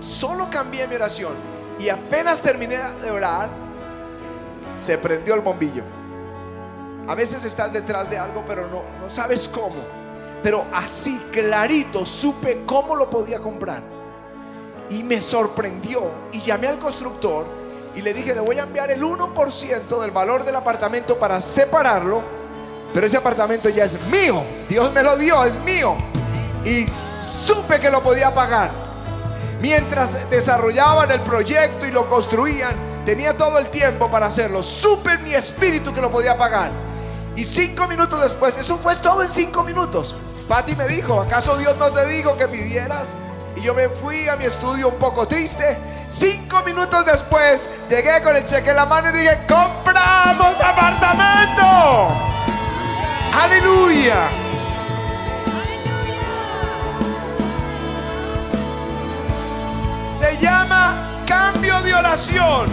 solo 0.00 0.50
cambié 0.50 0.88
mi 0.88 0.96
oración 0.96 1.34
y 1.78 1.88
apenas 1.88 2.42
terminé 2.42 2.78
de 3.00 3.10
orar, 3.10 3.48
se 4.84 4.98
prendió 4.98 5.34
el 5.34 5.40
bombillo. 5.40 5.84
A 7.06 7.14
veces 7.14 7.44
estás 7.44 7.72
detrás 7.72 8.10
de 8.10 8.18
algo, 8.18 8.44
pero 8.44 8.66
no, 8.68 8.82
no 9.00 9.10
sabes 9.10 9.48
cómo 9.48 10.01
pero 10.42 10.64
así 10.72 11.20
clarito 11.30 12.04
supe 12.04 12.62
cómo 12.66 12.96
lo 12.96 13.08
podía 13.08 13.38
comprar. 13.38 13.82
Y 14.90 15.02
me 15.02 15.22
sorprendió 15.22 16.10
y 16.32 16.42
llamé 16.42 16.68
al 16.68 16.78
constructor 16.78 17.46
y 17.94 18.02
le 18.02 18.12
dije, 18.12 18.34
le 18.34 18.40
voy 18.40 18.58
a 18.58 18.62
enviar 18.62 18.90
el 18.90 19.02
1% 19.02 20.00
del 20.00 20.10
valor 20.10 20.44
del 20.44 20.56
apartamento 20.56 21.18
para 21.18 21.40
separarlo, 21.40 22.22
pero 22.92 23.06
ese 23.06 23.16
apartamento 23.16 23.68
ya 23.68 23.84
es 23.84 24.00
mío. 24.06 24.42
Dios 24.68 24.92
me 24.92 25.02
lo 25.02 25.16
dio, 25.16 25.44
es 25.44 25.58
mío. 25.60 25.94
Y 26.64 26.86
supe 27.22 27.80
que 27.80 27.90
lo 27.90 28.02
podía 28.02 28.34
pagar. 28.34 28.70
Mientras 29.60 30.28
desarrollaban 30.28 31.10
el 31.10 31.20
proyecto 31.20 31.86
y 31.86 31.92
lo 31.92 32.08
construían, 32.08 32.74
tenía 33.06 33.36
todo 33.36 33.58
el 33.58 33.68
tiempo 33.68 34.10
para 34.10 34.26
hacerlo. 34.26 34.62
Supe 34.62 35.12
en 35.12 35.24
mi 35.24 35.34
espíritu 35.34 35.94
que 35.94 36.00
lo 36.00 36.10
podía 36.10 36.36
pagar. 36.36 36.70
Y 37.36 37.44
cinco 37.44 37.86
minutos 37.86 38.20
después, 38.22 38.56
eso 38.58 38.76
fue 38.78 38.96
todo 38.96 39.22
en 39.22 39.30
cinco 39.30 39.62
minutos. 39.62 40.14
Patti 40.52 40.76
me 40.76 40.86
dijo, 40.86 41.18
¿acaso 41.18 41.56
Dios 41.56 41.78
no 41.78 41.90
te 41.90 42.04
dijo 42.08 42.36
que 42.36 42.46
pidieras? 42.46 43.16
Y 43.56 43.62
yo 43.62 43.72
me 43.72 43.88
fui 43.88 44.28
a 44.28 44.36
mi 44.36 44.44
estudio 44.44 44.90
un 44.90 44.96
poco 44.96 45.26
triste. 45.26 45.78
Cinco 46.10 46.62
minutos 46.62 47.06
después 47.06 47.70
llegué 47.88 48.22
con 48.22 48.36
el 48.36 48.44
cheque 48.44 48.68
en 48.68 48.76
la 48.76 48.84
mano 48.84 49.08
y 49.08 49.12
dije, 49.12 49.46
compramos 49.48 50.60
apartamento. 50.60 52.08
Aleluya. 53.34 54.28
Se 60.20 60.36
llama 60.36 61.22
cambio 61.26 61.80
de 61.80 61.94
oración. 61.94 62.66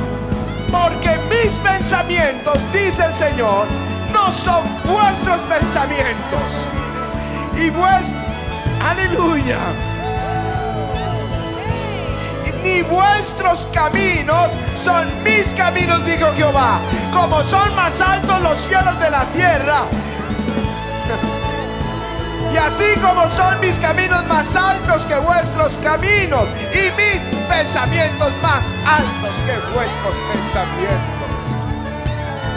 Porque 0.70 1.18
mis 1.30 1.58
pensamientos, 1.60 2.58
dice 2.74 3.06
el 3.06 3.16
Señor, 3.16 3.68
no 4.12 4.34
son 4.34 4.66
vuestros 4.84 5.40
pensamientos 5.44 6.68
y 7.62 7.70
vuestros, 7.70 8.24
aleluya, 8.82 9.60
ni 12.64 12.82
vuestros 12.84 13.68
caminos 13.74 14.52
son 14.76 15.08
mis 15.24 15.54
caminos, 15.54 16.06
dijo 16.06 16.28
Jehová, 16.36 16.80
como 17.14 17.44
son 17.44 17.76
más 17.76 18.00
altos 18.02 18.42
los 18.42 18.60
cielos 18.60 19.00
de 19.00 19.12
la 19.12 19.26
tierra. 19.32 19.82
Y 22.54 22.58
así 22.58 23.00
como 23.00 23.30
son 23.30 23.60
mis 23.60 23.78
caminos 23.78 24.26
más 24.26 24.56
altos 24.56 25.06
que 25.06 25.16
vuestros 25.16 25.80
caminos 25.84 26.50
y 26.74 26.92
mis 27.00 27.30
pensamientos 27.48 28.32
más 28.42 28.66
altos 28.86 29.36
que 29.46 29.54
vuestros 29.74 30.20
pensamientos. 30.34 31.20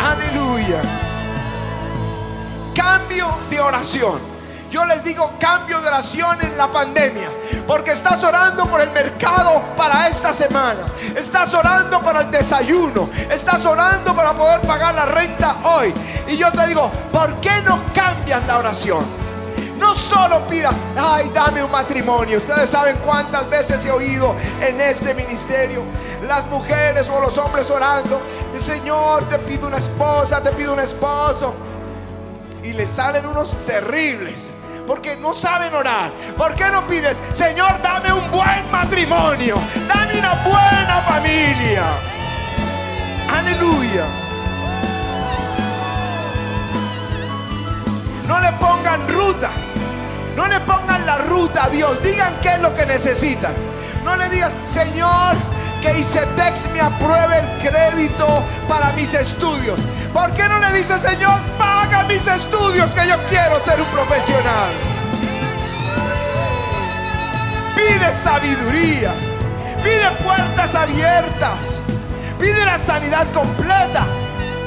Aleluya. 0.00 0.80
Cambio 2.74 3.28
de 3.50 3.60
oración. 3.60 4.31
Yo 4.72 4.86
les 4.86 5.04
digo 5.04 5.30
cambio 5.38 5.82
de 5.82 5.88
oración 5.88 6.38
en 6.40 6.56
la 6.56 6.66
pandemia. 6.66 7.28
Porque 7.66 7.92
estás 7.92 8.24
orando 8.24 8.64
por 8.64 8.80
el 8.80 8.90
mercado 8.90 9.62
para 9.76 10.08
esta 10.08 10.32
semana. 10.32 10.86
Estás 11.14 11.52
orando 11.52 12.00
para 12.00 12.22
el 12.22 12.30
desayuno. 12.30 13.10
Estás 13.30 13.66
orando 13.66 14.16
para 14.16 14.32
poder 14.32 14.62
pagar 14.62 14.94
la 14.94 15.04
renta 15.04 15.58
hoy. 15.64 15.92
Y 16.26 16.38
yo 16.38 16.50
te 16.50 16.66
digo, 16.66 16.90
¿por 17.12 17.38
qué 17.42 17.60
no 17.66 17.78
cambias 17.94 18.46
la 18.46 18.56
oración? 18.56 19.04
No 19.76 19.94
solo 19.94 20.40
pidas, 20.48 20.76
ay, 20.96 21.30
dame 21.34 21.62
un 21.62 21.70
matrimonio. 21.70 22.38
Ustedes 22.38 22.70
saben 22.70 22.96
cuántas 23.04 23.50
veces 23.50 23.84
he 23.84 23.90
oído 23.90 24.34
en 24.62 24.80
este 24.80 25.12
ministerio 25.12 25.82
las 26.26 26.46
mujeres 26.46 27.10
o 27.10 27.20
los 27.20 27.36
hombres 27.36 27.68
orando. 27.68 28.22
Señor, 28.58 29.28
te 29.28 29.38
pido 29.40 29.68
una 29.68 29.76
esposa, 29.76 30.42
te 30.42 30.50
pido 30.52 30.72
un 30.72 30.80
esposo. 30.80 31.52
Y 32.62 32.72
le 32.72 32.88
salen 32.88 33.26
unos 33.26 33.58
terribles 33.66 34.52
porque 34.86 35.16
no 35.16 35.34
saben 35.34 35.74
orar. 35.74 36.12
¿Por 36.36 36.54
qué 36.54 36.64
no 36.70 36.86
pides, 36.86 37.16
Señor, 37.32 37.80
dame 37.82 38.12
un 38.12 38.30
buen 38.30 38.70
matrimonio, 38.70 39.56
dame 39.88 40.18
una 40.18 40.34
buena 40.44 41.00
familia? 41.06 41.84
Aleluya. 43.30 44.04
No 48.26 48.40
le 48.40 48.52
pongan 48.52 49.08
ruta. 49.08 49.50
No 50.36 50.46
le 50.46 50.60
pongan 50.60 51.04
la 51.04 51.18
ruta 51.18 51.64
a 51.64 51.68
Dios. 51.68 52.02
Digan 52.02 52.34
qué 52.40 52.50
es 52.50 52.60
lo 52.60 52.74
que 52.74 52.86
necesitan. 52.86 53.52
No 54.04 54.16
le 54.16 54.28
digan, 54.30 54.52
Señor, 54.66 55.36
que 55.82 55.98
ICETEX 55.98 56.70
me 56.72 56.80
apruebe 56.80 57.40
el 57.40 57.68
crédito 57.68 58.42
para 58.68 58.92
mis 58.92 59.12
estudios. 59.12 59.80
¿Por 60.12 60.32
qué 60.34 60.48
no 60.48 60.60
le 60.60 60.72
dice, 60.78 60.98
Señor, 60.98 61.40
paga 61.58 62.04
mis 62.04 62.26
estudios 62.26 62.94
que 62.94 63.08
yo 63.08 63.16
quiero 63.28 63.60
ser 63.64 63.80
un 63.80 63.88
profesional? 63.88 64.72
Pide 67.74 68.12
sabiduría. 68.12 69.12
Pide 69.82 70.10
puertas 70.22 70.74
abiertas. 70.76 71.80
Pide 72.38 72.64
la 72.64 72.78
sanidad 72.78 73.26
completa. 73.32 74.06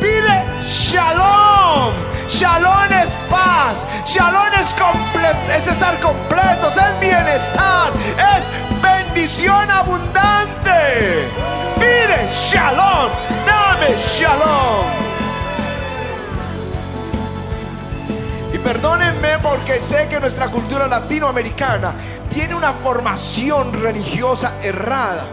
Pide 0.02 0.44
shalom. 0.68 1.94
Shalom 2.28 2.92
es 3.04 3.16
paz. 3.30 3.86
Shalom 4.06 4.52
es, 4.60 4.76
es 5.58 5.68
estar 5.68 5.98
completos. 6.02 6.76
Es 6.76 7.00
bienestar. 7.00 7.92
Es 8.18 8.48
bendición 8.82 9.05
abundante. 9.70 11.28
Pide 11.76 12.28
shalom. 12.32 13.12
Dame 13.46 13.96
shalom. 14.18 15.06
perdónenme 18.66 19.38
porque 19.44 19.80
sé 19.80 20.08
que 20.10 20.20
nuestra 20.20 20.48
cultura 20.48 20.88
latinoamericana 20.88 21.94
tiene 22.34 22.56
una 22.56 22.74
formación 22.74 23.72
religiosa 23.80 24.54
errada. 24.64 25.24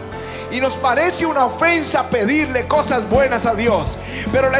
Y 0.51 0.61
nos 0.61 0.77
parece 0.77 1.25
una 1.25 1.45
ofensa 1.45 2.03
pedirle 2.09 2.67
cosas 2.67 3.09
buenas 3.09 3.47
a 3.47 3.55
Dios. 3.55 3.97
Pero 4.31 4.51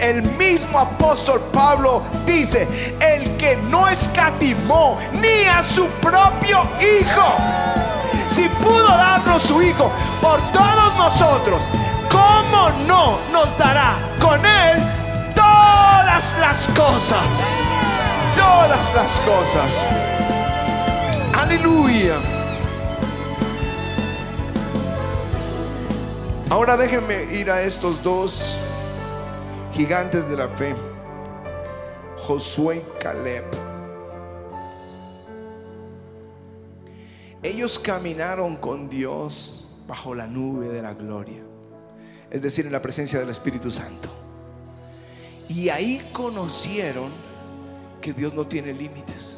el 0.00 0.22
mismo 0.36 0.78
apóstol 0.78 1.40
Pablo 1.50 2.02
dice, 2.26 2.68
el 3.00 3.38
que 3.38 3.56
no 3.56 3.88
escatimó 3.88 4.98
ni 5.14 5.46
a 5.46 5.62
su 5.62 5.86
propio 5.86 6.68
hijo. 6.78 7.89
Si 8.30 8.48
pudo 8.48 8.88
darnos 8.88 9.42
su 9.42 9.60
hijo 9.60 9.90
por 10.22 10.40
todos 10.52 10.96
nosotros, 10.96 11.62
¿cómo 12.10 12.70
no 12.86 13.18
nos 13.32 13.58
dará 13.58 13.94
con 14.20 14.40
él 14.46 14.82
todas 15.34 16.40
las 16.40 16.66
cosas? 16.68 17.70
todas 18.40 18.94
las 18.94 19.20
cosas. 19.20 19.84
Aleluya. 21.34 22.16
Ahora 26.50 26.76
déjenme 26.76 27.24
ir 27.32 27.50
a 27.50 27.62
estos 27.62 28.02
dos 28.02 28.58
gigantes 29.72 30.28
de 30.28 30.36
la 30.36 30.48
fe, 30.48 30.74
Josué 32.18 32.78
y 32.78 33.02
Caleb. 33.02 33.69
Ellos 37.42 37.78
caminaron 37.78 38.56
con 38.56 38.88
Dios 38.88 39.68
bajo 39.86 40.14
la 40.14 40.26
nube 40.26 40.68
de 40.68 40.82
la 40.82 40.94
gloria, 40.94 41.42
es 42.30 42.42
decir, 42.42 42.66
en 42.66 42.72
la 42.72 42.82
presencia 42.82 43.18
del 43.18 43.30
Espíritu 43.30 43.70
Santo. 43.70 44.08
Y 45.48 45.68
ahí 45.68 46.06
conocieron 46.12 47.10
que 48.00 48.12
Dios 48.12 48.34
no 48.34 48.46
tiene 48.46 48.72
límites 48.72 49.36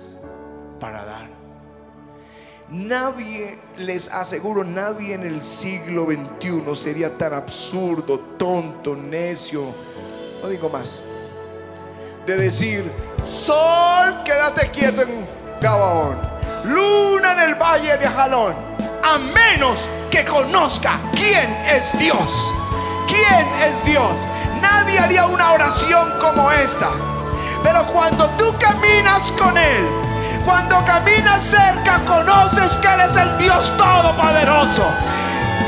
para 0.81 1.05
dar. 1.05 1.31
Nadie, 2.69 3.59
les 3.77 4.09
aseguro, 4.09 4.65
nadie 4.65 5.15
en 5.15 5.23
el 5.23 5.45
siglo 5.45 6.07
XXI 6.07 6.75
sería 6.75 7.17
tan 7.17 7.35
absurdo, 7.35 8.19
tonto, 8.39 8.97
necio, 8.97 9.65
no 10.43 10.49
digo 10.49 10.69
más, 10.71 11.01
de 12.27 12.37
decir, 12.37 12.85
sol, 13.27 14.23
quédate 14.25 14.71
quieto 14.71 15.03
en 15.03 15.27
Gabaón, 15.61 16.32
luna 16.65 17.33
en 17.33 17.39
el 17.51 17.55
valle 17.55 17.97
de 17.99 18.09
Jalón, 18.09 18.55
a 19.05 19.19
menos 19.19 19.81
que 20.11 20.25
conozca 20.25 20.99
quién 21.13 21.51
es 21.67 21.99
Dios. 21.99 22.53
¿Quién 23.07 23.47
es 23.63 23.85
Dios? 23.85 24.27
Nadie 24.61 24.99
haría 24.99 25.27
una 25.27 25.53
oración 25.53 26.09
como 26.21 26.51
esta. 26.51 26.89
Pero 27.63 27.87
cuando 27.87 28.29
tú 28.39 28.55
caminas 28.59 29.33
con 29.33 29.57
Él, 29.57 29.87
cuando 30.45 30.85
caminas 30.85 31.45
cerca, 31.45 32.01
conoces 32.07 32.79
que 32.79 32.89
Él 32.89 33.01
es 33.01 33.17
el 33.17 33.39
Dios 33.39 33.73
Todopoderoso. 33.77 34.85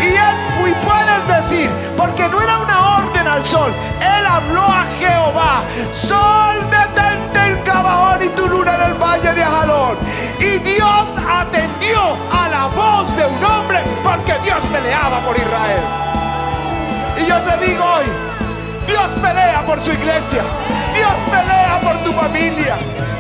Y, 0.01 0.09
él, 0.09 0.69
y 0.69 0.75
puedes 0.85 1.29
decir, 1.29 1.71
porque 1.97 2.29
no 2.29 2.41
era 2.41 2.59
una 2.59 2.97
orden 2.97 3.27
al 3.29 3.47
sol, 3.47 3.73
Él 4.01 4.27
habló 4.27 4.63
a 4.63 4.85
Jehová, 4.99 5.63
sol 5.93 6.69
detente 6.69 7.47
en 7.47 7.65
Gabaón 7.65 8.23
y 8.23 8.29
tu 8.31 8.49
luna 8.49 8.75
en 8.75 8.93
el 8.93 8.95
valle 8.95 9.33
de 9.33 9.43
Ajalón. 9.43 9.97
Y 10.39 10.59
Dios 10.59 11.07
atendió 11.29 12.17
a 12.33 12.49
la 12.49 12.67
voz 12.67 13.17
de 13.17 13.27
un 13.27 13.45
hombre 13.45 13.79
porque 14.03 14.39
Dios 14.43 14.63
peleaba 14.73 15.21
por 15.21 15.37
Israel. 15.37 15.83
Y 17.17 17.27
yo 17.27 17.41
te 17.43 17.67
digo 17.67 17.85
hoy, 17.85 18.07
Dios 18.87 19.13
pelea 19.21 19.65
por 19.67 19.83
su 19.83 19.93
iglesia. 19.93 20.43
Dios 20.95 21.13
pelea 21.31 21.81
por 21.83 21.97
tu 22.05 22.13
familia. 22.13 22.77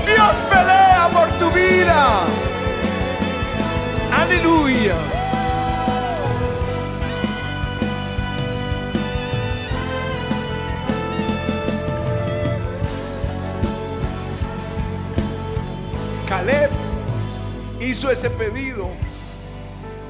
Dios 0.07 0.35
pelea 0.50 1.09
por 1.12 1.29
tu 1.38 1.50
vida. 1.50 2.20
Aleluya. 4.12 4.94
Caleb 16.29 16.73
hizo 17.85 18.11
ese 18.11 18.31
pedido 18.31 18.88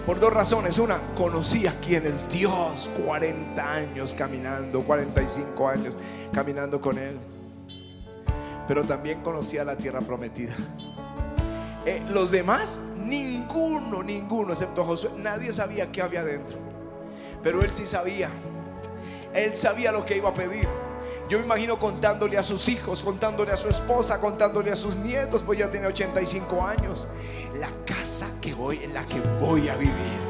por 0.06 0.20
dos 0.20 0.32
razones. 0.32 0.78
Una, 0.78 0.98
conocía 1.16 1.74
quién 1.80 2.06
es 2.06 2.28
Dios. 2.30 2.90
40 3.04 3.72
años 3.72 4.14
caminando, 4.14 4.82
45 4.82 5.68
años 5.68 5.94
caminando 6.32 6.80
con 6.80 6.98
Él. 6.98 7.18
Pero 8.66 8.84
también 8.84 9.20
conocía 9.22 9.64
la 9.64 9.76
tierra 9.76 10.00
prometida. 10.00 10.54
Eh, 11.86 12.02
los 12.08 12.30
demás, 12.30 12.80
ninguno, 12.96 14.02
ninguno, 14.02 14.52
excepto 14.52 14.86
Josué, 14.86 15.10
nadie 15.18 15.52
sabía 15.52 15.92
qué 15.92 16.00
había 16.00 16.24
dentro. 16.24 16.56
Pero 17.42 17.60
él 17.60 17.70
sí 17.70 17.86
sabía. 17.86 18.30
Él 19.34 19.54
sabía 19.54 19.92
lo 19.92 20.06
que 20.06 20.16
iba 20.16 20.30
a 20.30 20.34
pedir. 20.34 20.66
Yo 21.28 21.38
me 21.38 21.44
imagino 21.44 21.78
contándole 21.78 22.36
a 22.36 22.42
sus 22.42 22.68
hijos, 22.68 23.02
contándole 23.02 23.52
a 23.52 23.56
su 23.56 23.68
esposa, 23.68 24.20
contándole 24.20 24.70
a 24.70 24.76
sus 24.76 24.96
nietos, 24.96 25.42
pues 25.42 25.58
ya 25.58 25.70
tiene 25.70 25.86
85 25.86 26.66
años. 26.66 27.08
La 27.54 27.70
casa 27.86 28.26
que 28.42 28.52
voy, 28.52 28.80
en 28.82 28.92
la 28.92 29.06
que 29.06 29.20
voy 29.40 29.68
a 29.70 29.76
vivir. 29.76 30.20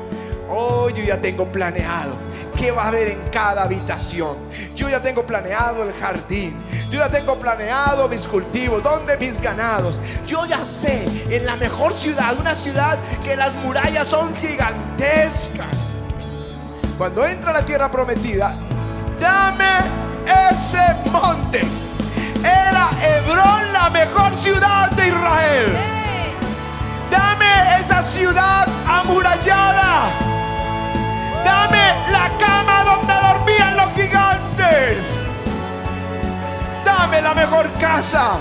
Oh, 0.49 0.89
yo 0.91 1.03
ya 1.03 1.21
tengo 1.21 1.47
planeado 1.47 2.15
qué 2.57 2.71
va 2.71 2.85
a 2.85 2.89
haber 2.89 3.09
en 3.09 3.29
cada 3.31 3.65
habitación. 3.65 4.37
Yo 4.77 4.89
ya 4.89 5.03
tengo 5.03 5.25
planeado 5.25 5.83
el 5.83 5.93
jardín. 5.95 6.55
Yo 6.91 7.01
ya 7.01 7.11
tengo 7.11 7.39
planeado 7.41 8.09
mis 8.09 8.29
cultivos, 8.29 8.81
dónde 8.83 9.17
mis 9.17 9.41
ganados. 9.41 9.99
Yo 10.27 10.47
ya 10.47 10.65
sé 10.65 11.07
en 11.29 11.45
la 11.45 11.57
mejor 11.57 11.95
ciudad, 11.95 12.39
una 12.39 12.55
ciudad 12.55 12.99
que 13.25 13.37
las 13.37 13.53
murallas 13.57 14.07
son 14.07 14.35
gigantescas. 14.37 15.77
Cuando 16.97 17.27
entra 17.27 17.53
la 17.53 17.67
tierra 17.67 17.91
prometida, 17.91 18.57
dame 19.19 20.04
ese 20.27 21.11
monte. 21.11 21.61
Era 22.43 22.91
Hebrón 23.03 23.73
la 23.73 23.91
mejor 23.91 24.37
ciudad 24.37 24.91
de 24.91 25.09
Israel. 25.09 25.77
Dame 27.11 27.81
esa 27.81 28.03
ciudad 28.03 28.69
amurallada. 28.87 30.11
Dame 31.45 31.95
la 32.11 32.31
cama 32.39 32.85
donde 32.85 33.15
dormían 33.15 33.77
los 33.77 33.93
gigantes. 33.95 35.05
Dame 36.85 37.23
la 37.23 37.35
mejor 37.35 37.71
casa. 37.81 38.39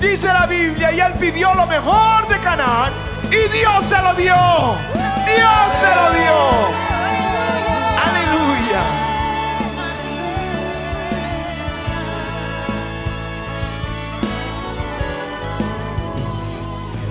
Dice 0.00 0.32
la 0.32 0.46
Biblia, 0.46 0.92
y 0.92 1.00
él 1.00 1.12
pidió 1.14 1.52
lo 1.54 1.66
mejor 1.66 2.28
de 2.28 2.38
Canaán 2.38 2.92
y 3.30 3.48
Dios 3.48 3.84
se 3.84 4.00
lo 4.00 4.14
dio. 4.14 4.76
Dios 5.26 5.74
se 5.80 5.94
lo 5.94 6.10
dio. 6.12 6.97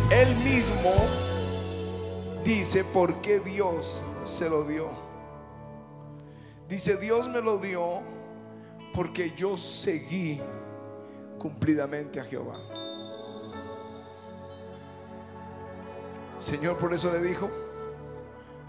Él 0.09 0.35
mismo 0.37 0.93
dice 2.45 2.85
por 2.85 3.19
qué 3.21 3.41
Dios 3.41 4.05
se 4.23 4.49
lo 4.49 4.63
dio. 4.63 4.89
Dice, 6.69 6.95
Dios 6.95 7.27
me 7.27 7.41
lo 7.41 7.57
dio 7.57 8.01
porque 8.93 9.33
yo 9.35 9.57
seguí 9.57 10.41
cumplidamente 11.37 12.21
a 12.21 12.23
Jehová. 12.23 12.57
Señor 16.39 16.77
por 16.77 16.93
eso 16.93 17.11
le 17.11 17.19
dijo 17.19 17.49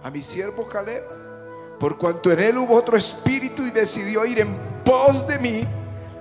a 0.02 0.10
mi 0.10 0.22
siervo 0.22 0.66
Caleb, 0.66 1.04
por 1.78 1.98
cuanto 1.98 2.32
en 2.32 2.40
él 2.40 2.58
hubo 2.58 2.74
otro 2.74 2.96
espíritu 2.96 3.62
y 3.62 3.70
decidió 3.70 4.26
ir 4.26 4.40
en 4.40 4.56
pos 4.84 5.26
de 5.26 5.38
mí, 5.38 5.60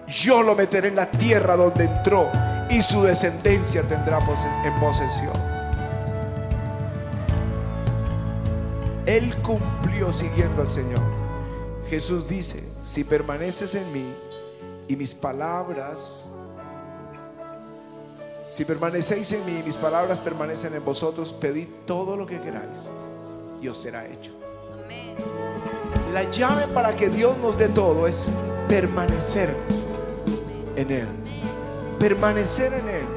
yo 0.08 0.44
lo 0.44 0.56
meteré 0.56 0.90
en 0.90 0.96
la 0.96 1.10
tierra 1.10 1.56
donde 1.56 1.86
entró 1.86 2.30
y 2.78 2.82
su 2.84 3.02
descendencia 3.02 3.82
tendrá 3.82 4.20
en 4.64 4.76
posesión. 4.76 5.34
Él 9.08 9.36
cumplió 9.42 10.14
siguiendo 10.14 10.62
al 10.62 10.70
Señor. 10.70 11.02
Jesús 11.90 12.28
dice, 12.28 12.64
si 12.84 13.04
permaneces 13.04 13.74
en 13.74 13.92
mí 13.92 14.14
y 14.88 14.96
mis 14.96 15.14
palabras 15.14 16.30
Si 18.50 18.64
permanecéis 18.64 19.34
en 19.34 19.46
mí 19.46 19.60
y 19.60 19.64
mis 19.64 19.76
palabras 19.76 20.20
permanecen 20.20 20.74
en 20.74 20.84
vosotros, 20.84 21.34
pedid 21.34 21.68
todo 21.86 22.16
lo 22.16 22.26
que 22.26 22.40
queráis 22.40 22.90
y 23.62 23.68
os 23.68 23.78
será 23.78 24.06
hecho. 24.06 24.32
La 26.14 26.24
llave 26.32 26.66
para 26.74 26.96
que 26.96 27.10
Dios 27.10 27.38
nos 27.38 27.58
dé 27.58 27.70
todo 27.70 28.08
es 28.08 28.26
permanecer 28.68 29.54
en 30.76 30.92
Él. 30.92 31.27
Permanecer 32.00 32.74
en 32.74 32.90
Él. 32.90 33.08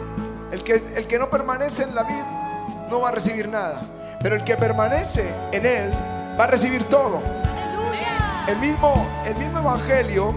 El 0.53 0.65
que, 0.65 0.75
el 0.97 1.07
que 1.07 1.19
no 1.19 1.31
permanece 1.31 1.85
en 1.85 1.95
la 1.95 2.03
vida 2.03 2.87
no 2.91 3.01
va 3.01 3.09
a 3.09 3.13
recibir 3.13 3.49
nada. 3.49 3.83
Pero 4.23 4.37
el 4.37 4.45
que 4.45 4.57
permanece 4.57 5.25
en 5.53 5.65
Él 5.65 5.93
va 6.39 6.45
a 6.45 6.47
recibir 6.49 6.85
todo. 6.85 7.21
El 8.47 8.59
mismo, 8.59 9.07
el 9.27 9.37
mismo 9.37 9.59
Evangelio, 9.59 10.35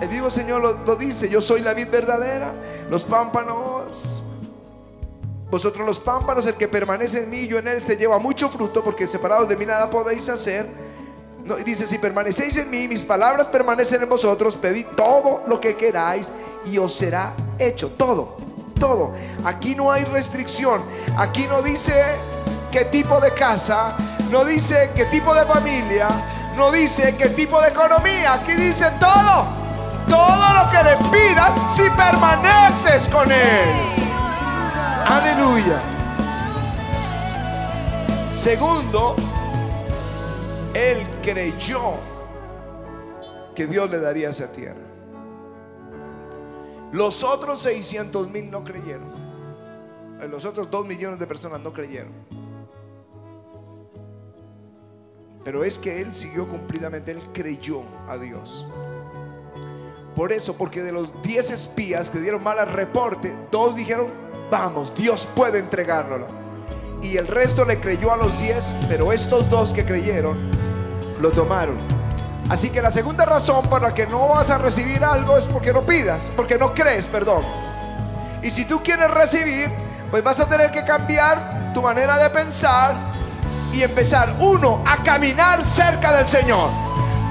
el 0.00 0.08
mismo 0.08 0.30
Señor 0.30 0.60
lo, 0.60 0.72
lo 0.84 0.96
dice, 0.96 1.28
yo 1.28 1.40
soy 1.40 1.60
la 1.60 1.72
vid 1.72 1.88
verdadera, 1.88 2.52
los 2.90 3.04
pámpanos, 3.04 4.24
vosotros 5.52 5.86
los 5.86 6.00
pámpanos, 6.00 6.46
el 6.46 6.54
que 6.54 6.66
permanece 6.66 7.22
en 7.22 7.30
mí 7.30 7.40
y 7.40 7.48
yo 7.48 7.58
en 7.58 7.68
Él 7.68 7.80
se 7.80 7.96
lleva 7.96 8.18
mucho 8.18 8.48
fruto, 8.48 8.82
porque 8.82 9.06
separados 9.06 9.48
de 9.48 9.56
mí 9.56 9.66
nada 9.66 9.90
podéis 9.90 10.28
hacer. 10.28 10.66
No, 11.44 11.56
dice, 11.56 11.88
si 11.88 11.98
permanecéis 11.98 12.56
en 12.56 12.70
mí, 12.70 12.86
mis 12.86 13.04
palabras 13.04 13.48
permanecen 13.48 14.02
en 14.02 14.08
vosotros, 14.08 14.56
pedid 14.56 14.86
todo 14.96 15.42
lo 15.46 15.60
que 15.60 15.76
queráis 15.76 16.30
y 16.64 16.78
os 16.78 16.94
será 16.94 17.32
hecho. 17.58 17.90
Todo, 17.90 18.36
todo. 18.78 19.12
Aquí 19.44 19.74
no 19.74 19.90
hay 19.90 20.04
restricción. 20.04 20.80
Aquí 21.16 21.46
no 21.48 21.60
dice 21.62 21.92
qué 22.70 22.84
tipo 22.84 23.20
de 23.20 23.32
casa, 23.32 23.96
no 24.30 24.44
dice 24.44 24.90
qué 24.94 25.06
tipo 25.06 25.34
de 25.34 25.44
familia, 25.44 26.08
no 26.56 26.70
dice 26.70 27.16
qué 27.16 27.28
tipo 27.30 27.60
de 27.60 27.68
economía. 27.70 28.34
Aquí 28.34 28.52
dice 28.52 28.90
todo. 29.00 29.62
Todo 30.08 30.64
lo 30.64 30.70
que 30.70 30.82
le 30.84 30.96
pidas 31.10 31.50
si 31.74 31.88
permaneces 31.90 33.08
con 33.08 33.30
Él. 33.32 33.92
Aleluya. 35.06 35.80
Segundo, 38.32 39.16
él 40.74 41.06
creyó 41.22 41.94
que 43.54 43.66
Dios 43.66 43.90
le 43.90 43.98
daría 44.00 44.30
esa 44.30 44.50
tierra. 44.50 44.80
Los 46.92 47.24
otros 47.24 47.60
600 47.60 48.28
mil 48.30 48.50
no 48.50 48.64
creyeron. 48.64 49.10
Eh, 50.20 50.28
Los 50.28 50.44
otros 50.44 50.70
2 50.70 50.86
millones 50.86 51.18
de 51.18 51.26
personas 51.26 51.60
no 51.60 51.72
creyeron. 51.72 52.12
Pero 55.44 55.64
es 55.64 55.78
que 55.78 56.00
él 56.00 56.14
siguió 56.14 56.46
cumplidamente, 56.46 57.10
él 57.10 57.20
creyó 57.32 57.82
a 58.08 58.16
Dios. 58.16 58.66
Por 60.14 60.30
eso, 60.32 60.56
porque 60.56 60.82
de 60.82 60.92
los 60.92 61.10
10 61.22 61.50
espías 61.50 62.10
que 62.10 62.20
dieron 62.20 62.42
mal 62.42 62.64
reporte, 62.70 63.34
dos 63.50 63.74
dijeron, 63.74 64.08
vamos, 64.50 64.94
Dios 64.94 65.26
puede 65.34 65.58
entregárnoslo. 65.58 66.28
Y 67.02 67.16
el 67.16 67.26
resto 67.26 67.64
le 67.64 67.80
creyó 67.80 68.12
a 68.12 68.16
los 68.16 68.38
10, 68.38 68.74
pero 68.88 69.12
estos 69.12 69.48
dos 69.50 69.72
que 69.72 69.84
creyeron 69.84 70.51
lo 71.22 71.30
tomaron. 71.30 71.78
Así 72.50 72.68
que 72.68 72.82
la 72.82 72.90
segunda 72.90 73.24
razón 73.24 73.64
por 73.66 73.80
la 73.80 73.94
que 73.94 74.06
no 74.06 74.28
vas 74.28 74.50
a 74.50 74.58
recibir 74.58 75.02
algo 75.04 75.38
es 75.38 75.46
porque 75.46 75.72
no 75.72 75.82
pidas, 75.82 76.30
porque 76.36 76.58
no 76.58 76.74
crees, 76.74 77.06
perdón. 77.06 77.44
Y 78.42 78.50
si 78.50 78.64
tú 78.64 78.82
quieres 78.82 79.10
recibir, 79.10 79.70
pues 80.10 80.22
vas 80.22 80.40
a 80.40 80.48
tener 80.48 80.70
que 80.70 80.84
cambiar 80.84 81.72
tu 81.72 81.80
manera 81.80 82.18
de 82.18 82.28
pensar 82.28 82.94
y 83.72 83.82
empezar, 83.82 84.34
uno, 84.40 84.82
a 84.86 85.02
caminar 85.02 85.64
cerca 85.64 86.12
del 86.12 86.28
Señor. 86.28 86.68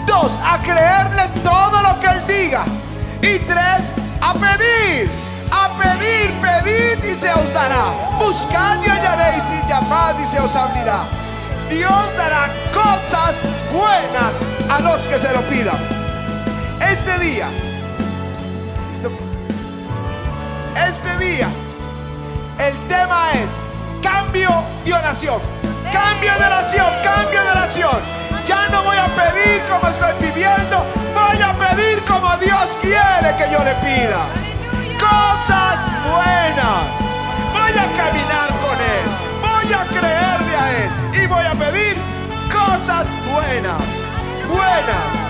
Dos, 0.08 0.32
a 0.44 0.58
creerle 0.64 1.30
todo 1.44 1.84
lo 1.84 2.00
que 2.00 2.08
Él 2.08 2.22
diga. 2.28 2.64
Y 3.22 3.38
tres, 3.40 3.92
a 4.22 4.34
pedir. 4.34 5.12
A 5.52 5.70
pedir, 5.78 6.32
pedid 6.42 7.04
y 7.04 7.16
se 7.16 7.32
os 7.32 7.54
dará. 7.54 7.86
Buscad 8.18 8.82
y 8.84 8.90
hallaréis 8.90 9.44
y 9.52 9.68
llamad 9.68 10.18
y 10.18 10.26
se 10.26 10.40
os 10.40 10.56
abrirá. 10.56 11.04
Dios 11.70 12.18
dará 12.18 12.50
cosas 12.74 13.42
buenas 13.72 14.34
a 14.70 14.80
los 14.82 15.08
que 15.08 15.18
se 15.18 15.32
lo 15.34 15.42
pidan. 15.42 15.78
Este 16.80 17.18
día, 17.20 17.48
este 20.88 21.18
día, 21.18 21.48
el 22.60 22.78
tema 22.88 23.32
es 23.34 23.50
cambio 24.02 24.50
de 24.86 24.94
oración. 24.94 25.40
Cambio 25.92 26.32
de 26.34 26.46
oración, 26.46 26.88
cambio 27.04 27.44
de 27.44 27.52
oración. 27.52 28.00
Ya 28.48 28.68
no 28.70 28.84
voy 28.84 28.98
a 28.98 29.06
pedir 29.08 29.62
como 29.70 29.88
estoy 29.88 30.14
pidiendo, 30.20 30.86
voy 31.14 31.42
a 31.42 31.54
pedir 31.54 32.04
como 32.04 32.36
Dios 32.38 32.78
quiere 32.82 33.36
que 33.38 33.52
yo 33.52 33.64
le 33.64 33.74
pida. 33.76 34.26
Cosas 35.00 35.86
buenas. 36.10 37.02
Voy 37.54 37.72
a 37.72 37.88
caminar 37.98 38.50
con 38.64 38.78
Él, 38.80 39.06
voy 39.42 39.74
a 39.74 39.86
creerle 39.86 40.56
a 40.56 40.72
Él 40.72 41.24
y 41.24 41.28
voy 41.28 41.46
a 41.46 41.54
pedir 41.54 42.11
cosas 42.82 43.14
buenas, 43.32 43.84
buenas. 44.50 45.21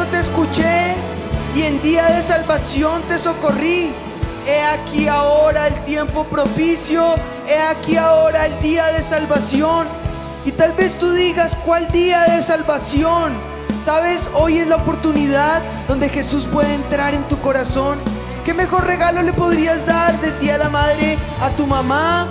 Te 0.00 0.20
escuché 0.20 0.94
y 1.54 1.62
en 1.62 1.82
día 1.82 2.06
de 2.06 2.22
salvación 2.22 3.02
te 3.08 3.18
socorrí. 3.18 3.92
He 4.46 4.62
aquí 4.62 5.06
ahora 5.06 5.68
el 5.68 5.74
tiempo 5.84 6.24
propicio, 6.24 7.14
he 7.46 7.58
aquí 7.58 7.96
ahora 7.96 8.46
el 8.46 8.58
día 8.60 8.86
de 8.86 9.02
salvación. 9.02 9.86
Y 10.44 10.52
tal 10.52 10.72
vez 10.72 10.98
tú 10.98 11.12
digas, 11.12 11.56
¿cuál 11.64 11.90
día 11.92 12.22
de 12.24 12.42
salvación? 12.42 13.34
Sabes, 13.84 14.28
hoy 14.34 14.58
es 14.58 14.66
la 14.66 14.76
oportunidad 14.76 15.62
donde 15.86 16.08
Jesús 16.08 16.46
puede 16.46 16.74
entrar 16.74 17.14
en 17.14 17.22
tu 17.24 17.38
corazón 17.40 17.98
¿Qué 18.44 18.54
mejor 18.54 18.84
regalo 18.86 19.22
le 19.22 19.32
podrías 19.32 19.86
dar 19.86 20.20
del 20.20 20.36
Día 20.40 20.54
de 20.54 20.64
la 20.64 20.68
Madre 20.68 21.16
a 21.40 21.50
tu 21.50 21.64
mamá? 21.64 22.26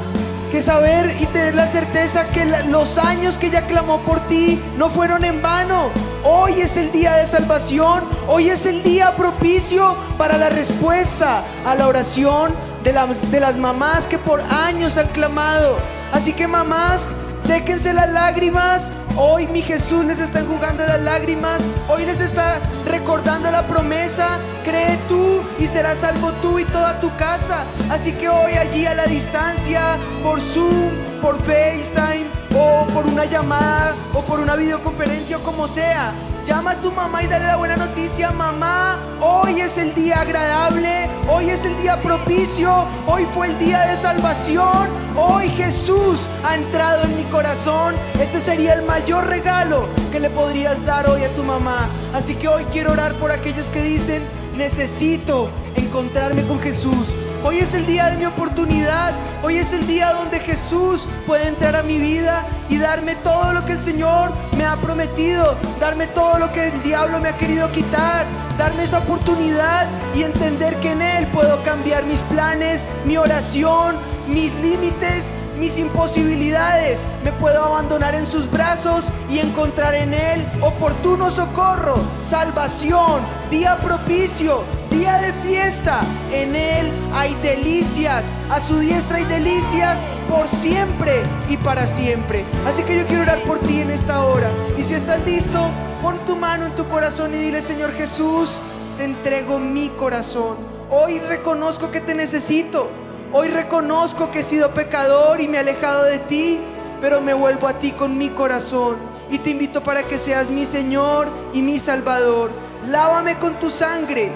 Que 0.52 0.62
saber 0.62 1.16
y 1.22 1.26
tener 1.28 1.56
la 1.56 1.68
certeza 1.68 2.28
que 2.28 2.46
los 2.68 2.98
años 2.98 3.38
que 3.38 3.48
ella 3.48 3.66
clamó 3.66 4.00
por 4.00 4.20
ti 4.28 4.60
no 4.78 4.90
fueron 4.90 5.24
en 5.24 5.42
vano. 5.42 5.90
Hoy 6.24 6.62
es 6.62 6.78
el 6.78 6.92
día 6.92 7.16
de 7.16 7.26
salvación. 7.26 8.04
Hoy 8.28 8.50
es 8.50 8.68
el 8.68 8.84
día 8.84 9.16
propicio 9.16 9.96
para 10.20 10.38
la 10.38 10.50
respuesta 10.50 11.44
a 11.66 11.74
la 11.74 11.88
oración 11.88 12.54
de 12.84 12.94
las, 12.94 13.32
de 13.32 13.40
las 13.40 13.58
mamás 13.58 14.06
que 14.06 14.20
por 14.20 14.40
años 14.42 15.00
han 15.00 15.08
clamado. 15.08 15.78
Así 16.12 16.34
que 16.34 16.48
mamás, 16.48 17.10
séquense 17.40 17.94
las 17.94 18.10
lágrimas. 18.10 18.92
Hoy 19.18 19.48
mi 19.48 19.62
Jesús 19.62 20.06
les 20.06 20.20
está 20.20 20.42
jugando 20.44 20.84
las 20.86 21.02
lágrimas. 21.02 21.68
Hoy 21.90 22.06
les 22.06 22.20
está 22.20 22.60
recordando 22.86 23.52
la 23.52 23.64
promesa. 23.64 24.40
Cree 24.64 24.98
tú 25.08 25.42
y 25.60 25.68
serás 25.68 26.00
salvo 26.00 26.32
tú 26.42 26.60
y 26.60 26.66
toda 26.66 27.00
tu 27.00 27.14
casa. 27.18 27.66
Así 27.90 28.14
que 28.14 28.30
hoy 28.30 28.54
allí 28.54 28.86
a 28.86 28.94
la 28.94 29.06
distancia, 29.06 29.98
por 30.24 30.40
Zoom, 30.40 30.90
por 31.22 31.38
FaceTime 31.40 32.26
o 32.56 32.86
por 32.94 33.06
una 33.06 33.26
llamada 33.26 33.94
o 34.14 34.22
por 34.22 34.40
una 34.40 34.56
videoconferencia 34.56 35.38
o 35.38 35.42
como 35.42 35.68
sea. 35.68 36.14
Llama 36.46 36.72
a 36.72 36.76
tu 36.82 36.92
mamá 36.92 37.22
y 37.24 37.28
dale 37.28 37.46
la 37.46 37.56
buena 37.56 37.78
noticia, 37.78 38.32
mamá. 38.32 38.98
Hoy 39.22 39.62
es 39.62 39.78
el 39.78 39.94
día 39.94 40.22
agradable, 40.22 41.08
hoy 41.30 41.52
es 41.52 41.66
el 41.66 41.78
día 41.78 42.02
propicio, 42.02 42.88
hoy 43.06 43.28
fue 43.32 43.48
el 43.48 43.60
día 43.60 43.82
de 43.82 43.96
salvación, 43.96 44.90
hoy 45.16 45.50
Jesús 45.50 46.28
ha 46.44 46.56
entrado 46.56 47.04
en 47.04 47.16
mi 47.16 47.24
corazón. 47.26 47.94
Este 48.20 48.40
sería 48.40 48.74
el 48.74 48.82
mayor 48.84 49.28
regalo 49.28 49.88
que 50.12 50.20
le 50.20 50.32
podrías 50.32 50.84
dar 50.84 51.08
hoy 51.08 51.24
a 51.24 51.30
tu 51.30 51.44
mamá. 51.44 51.88
Así 52.14 52.34
que 52.34 52.48
hoy 52.48 52.64
quiero 52.72 52.94
orar 52.94 53.14
por 53.14 53.32
aquellos 53.32 53.70
que 53.70 53.84
dicen, 53.84 54.24
necesito 54.58 55.50
encontrarme 55.76 56.42
con 56.44 56.60
Jesús. 56.60 57.14
Hoy 57.44 57.58
es 57.58 57.74
el 57.74 57.88
día 57.88 58.12
de 58.12 58.18
mi 58.18 58.26
oportunidad. 58.26 59.14
Hoy 59.42 59.58
es 59.58 59.74
el 59.74 59.88
día 59.88 60.14
donde 60.14 60.40
Jesús 60.40 61.08
puede 61.26 61.48
entrar 61.48 61.76
a 61.76 61.82
mi 61.82 61.98
vida 61.98 62.46
y 62.70 62.78
darme 62.78 63.16
todo 63.16 63.52
lo 63.52 63.66
que 63.66 63.72
el 63.72 63.82
Señor 63.82 64.32
me 64.56 64.64
ha 64.64 64.76
prometido. 64.76 65.56
Darme 65.80 66.06
todo 66.06 66.38
lo 66.38 66.52
que 66.52 66.68
el 66.68 66.84
diablo 66.84 67.20
me 67.20 67.30
ha 67.30 67.38
querido 67.38 67.72
quitar. 67.72 68.28
Darme 68.60 68.84
esa 68.84 69.00
oportunidad 69.00 69.88
y 70.16 70.22
entender 70.22 70.76
que 70.82 70.92
en 70.92 71.02
Él 71.02 71.26
puedo 71.28 71.64
cambiar 71.64 72.06
mis 72.06 72.22
planes, 72.22 72.88
mi 73.06 73.18
oración, 73.18 73.96
mis 74.28 74.54
límites, 74.56 75.32
mis 75.60 75.80
imposibilidades. 75.80 77.08
Me 77.24 77.32
puedo 77.32 77.64
abandonar 77.64 78.14
en 78.14 78.28
sus 78.28 78.52
brazos 78.52 79.12
y 79.32 79.40
encontrar 79.40 79.96
en 79.96 80.14
Él 80.14 80.46
oportuno 80.62 81.32
socorro, 81.32 81.96
salvación, 82.24 83.22
día 83.50 83.78
propicio, 83.78 84.64
día 84.92 85.18
de 85.18 85.34
fiesta. 85.34 86.02
En 86.32 86.56
Él 86.56 86.92
hay 87.14 87.34
delicias, 87.42 88.34
a 88.50 88.62
su 88.62 88.78
diestra 88.78 89.18
hay 89.18 89.24
delicias 89.26 90.04
por 90.30 90.48
siempre 90.48 91.24
y 91.50 91.58
para 91.58 91.88
siempre. 91.88 92.46
Así 92.68 92.84
que 92.84 92.98
yo 92.98 93.08
quiero 93.08 93.24
orar 93.24 93.40
por 93.40 93.60
ti 93.60 93.82
en 93.82 93.90
esta 93.90 94.24
hora. 94.24 94.52
Y 94.78 94.84
si 94.84 94.94
estás 94.94 95.26
listo, 95.26 95.60
pon 96.02 96.18
tu 96.28 96.36
mano 96.36 96.66
en 96.66 96.76
tu 96.76 96.88
corazón 96.88 97.34
y 97.34 97.38
dile, 97.38 97.62
Señor 97.62 97.94
Jesús, 97.94 98.60
te 98.98 99.06
entrego 99.06 99.58
mi 99.58 99.90
corazón. 99.90 100.58
Hoy 100.92 101.20
reconozco 101.20 101.90
que 101.90 102.02
te 102.02 102.14
necesito. 102.14 102.90
Hoy 103.34 103.48
reconozco 103.48 104.30
que 104.30 104.42
he 104.42 104.44
sido 104.44 104.72
pecador 104.72 105.40
y 105.40 105.48
me 105.48 105.58
he 105.58 105.62
alejado 105.62 106.04
de 106.04 106.20
ti, 106.20 106.60
pero 107.00 107.22
me 107.22 107.34
vuelvo 107.34 107.68
a 107.68 107.80
ti 107.80 107.92
con 107.92 108.18
mi 108.18 108.30
corazón 108.30 108.98
y 109.32 109.40
te 109.40 109.52
invito 109.52 109.82
para 109.82 110.04
que 110.04 110.18
seas 110.18 110.50
mi 110.50 110.66
Señor 110.66 111.30
y 111.54 111.62
mi 111.62 111.80
Salvador. 111.80 112.52
Lávame 112.90 113.38
con 113.38 113.58
tu 113.58 113.70
sangre, 113.70 114.32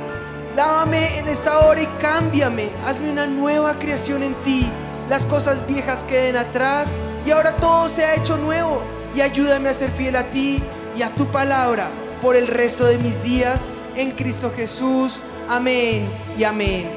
lávame 0.55 1.19
en 1.19 1.27
esta 1.27 1.59
hora 1.59 1.81
y 1.81 1.87
cámbiame. 1.99 2.69
Hazme 2.85 3.11
una 3.11 3.27
nueva 3.27 3.77
creación 3.77 4.23
en 4.23 4.33
ti. 4.43 4.69
Las 5.09 5.25
cosas 5.25 5.65
viejas 5.67 6.03
queden 6.03 6.37
atrás 6.37 6.99
y 7.25 7.31
ahora 7.31 7.55
todo 7.57 7.89
se 7.89 8.05
ha 8.05 8.15
hecho 8.15 8.37
nuevo. 8.37 8.81
Y 9.13 9.21
ayúdame 9.21 9.69
a 9.69 9.73
ser 9.73 9.91
fiel 9.91 10.15
a 10.15 10.23
ti 10.23 10.63
y 10.95 11.01
a 11.01 11.13
tu 11.13 11.25
palabra 11.27 11.89
por 12.21 12.35
el 12.35 12.47
resto 12.47 12.85
de 12.85 12.97
mis 12.97 13.21
días 13.21 13.69
en 13.95 14.11
Cristo 14.11 14.51
Jesús. 14.55 15.21
Amén 15.49 16.07
y 16.37 16.43
amén. 16.43 16.89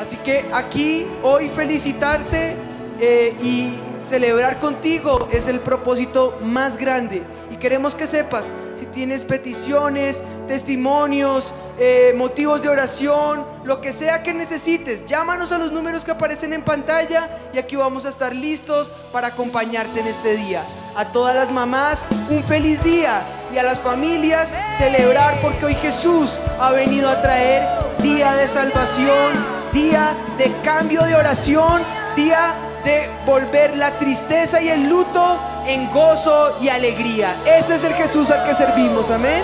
Así 0.00 0.16
que 0.16 0.44
aquí 0.52 1.06
hoy 1.22 1.48
felicitarte 1.48 2.56
eh, 2.98 3.36
y 3.42 3.78
celebrar 4.02 4.58
contigo 4.58 5.28
es 5.30 5.48
el 5.48 5.60
propósito 5.60 6.38
más 6.42 6.76
grande. 6.76 7.22
Y 7.50 7.56
queremos 7.56 7.94
que 7.94 8.06
sepas, 8.06 8.54
si 8.74 8.86
tienes 8.86 9.22
peticiones, 9.22 10.24
testimonios, 10.48 11.54
eh, 11.78 12.12
motivos 12.16 12.60
de 12.60 12.68
oración, 12.68 13.44
lo 13.64 13.80
que 13.80 13.92
sea 13.92 14.22
que 14.22 14.34
necesites, 14.34 15.06
llámanos 15.06 15.52
a 15.52 15.58
los 15.58 15.72
números 15.72 16.04
que 16.04 16.10
aparecen 16.10 16.52
en 16.52 16.62
pantalla 16.62 17.28
y 17.54 17.58
aquí 17.58 17.76
vamos 17.76 18.04
a 18.04 18.10
estar 18.10 18.34
listos 18.34 18.92
para 19.10 19.28
acompañarte 19.28 20.00
en 20.00 20.06
este 20.06 20.36
día. 20.36 20.62
A 20.94 21.06
todas 21.06 21.34
las 21.34 21.50
mamás, 21.50 22.06
un 22.28 22.44
feliz 22.44 22.84
día 22.84 23.22
y 23.54 23.58
a 23.58 23.62
las 23.62 23.80
familias, 23.80 24.52
celebrar 24.76 25.40
porque 25.40 25.64
hoy 25.64 25.74
Jesús 25.76 26.40
ha 26.60 26.70
venido 26.72 27.08
a 27.08 27.22
traer 27.22 27.62
día 28.02 28.34
de 28.34 28.48
salvación, 28.48 29.32
día 29.72 30.14
de 30.36 30.52
cambio 30.62 31.02
de 31.02 31.14
oración, 31.14 31.80
día 32.16 32.54
de 32.84 33.08
volver 33.24 33.76
la 33.76 33.98
tristeza 33.98 34.60
y 34.60 34.68
el 34.68 34.88
luto 34.88 35.38
en 35.66 35.90
gozo 35.90 36.58
y 36.60 36.68
alegría. 36.68 37.34
Ese 37.46 37.76
es 37.76 37.84
el 37.84 37.94
Jesús 37.94 38.30
al 38.30 38.44
que 38.46 38.54
servimos, 38.54 39.10
amén. 39.10 39.42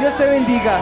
Dios 0.00 0.14
te 0.16 0.26
bendiga. 0.26 0.78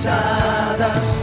Pisadas 0.00 1.20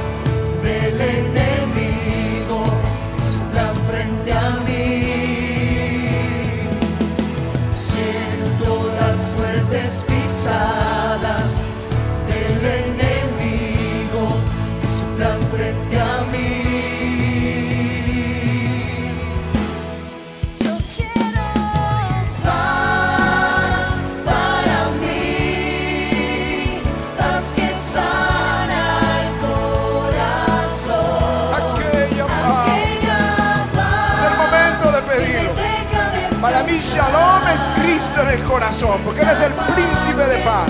en 38.22 38.30
el 38.30 38.44
corazón, 38.44 39.00
porque 39.06 39.22
Él 39.22 39.30
es 39.30 39.40
el 39.42 39.54
príncipe 39.54 40.26
de 40.26 40.38
paz. 40.40 40.70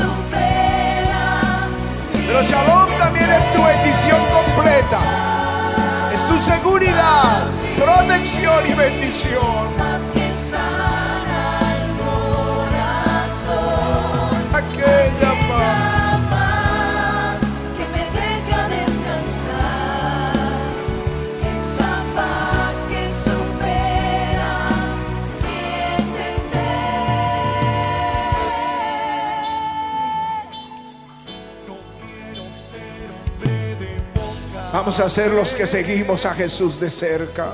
Pero 2.28 2.44
Shalom 2.44 2.98
también 2.98 3.32
es 3.32 3.54
tu 3.54 3.64
bendición 3.64 4.20
completa. 4.34 5.00
Es 6.14 6.22
tu 6.28 6.38
seguridad, 6.40 7.44
protección 7.78 8.68
y 8.68 8.74
bendición. 8.74 9.97
Vamos 34.88 35.02
a 35.02 35.10
ser 35.10 35.32
los 35.32 35.54
que 35.54 35.68
seguimos 35.68 36.26
a 36.26 36.34
Jesús 36.34 36.80
de 36.80 36.90
cerca, 36.90 37.48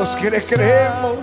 los 0.00 0.16
que 0.16 0.28
le 0.28 0.42
creemos, 0.42 1.14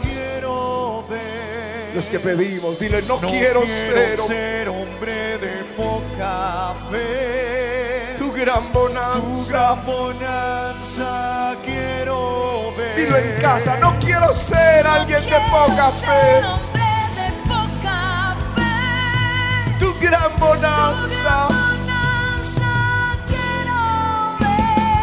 los 1.93 2.07
que 2.07 2.17
pedimos. 2.17 2.79
Dile, 2.79 3.01
no, 3.01 3.17
quiero, 3.17 3.67
ser, 3.67 4.17
ser 4.25 4.69
hombre 4.69 5.37
de 5.37 5.65
poca 5.75 6.73
fe. 6.89 8.15
tu 8.17 8.31
gran 8.31 8.71
Tu 8.71 8.79
bonanza. 8.79 9.51
gran 9.51 9.85
bonanza 9.85 11.55
quiero 11.65 12.73
ver. 12.77 12.95
decirlo 12.95 13.17
en 13.17 13.41
casa, 13.41 13.75
no 13.81 13.99
quiero 13.99 14.33
ser 14.33 14.87
alguien 14.87 15.25
de 15.25 15.37
poca 15.51 15.91
fe. 15.91 16.37
Hombre 16.37 16.83
de 17.17 17.49
poca 17.49 18.37
fe. 18.55 19.77
Tu 19.77 19.93
gran 19.99 20.39
bonanza. 20.39 21.47
Bonanza 21.49 21.64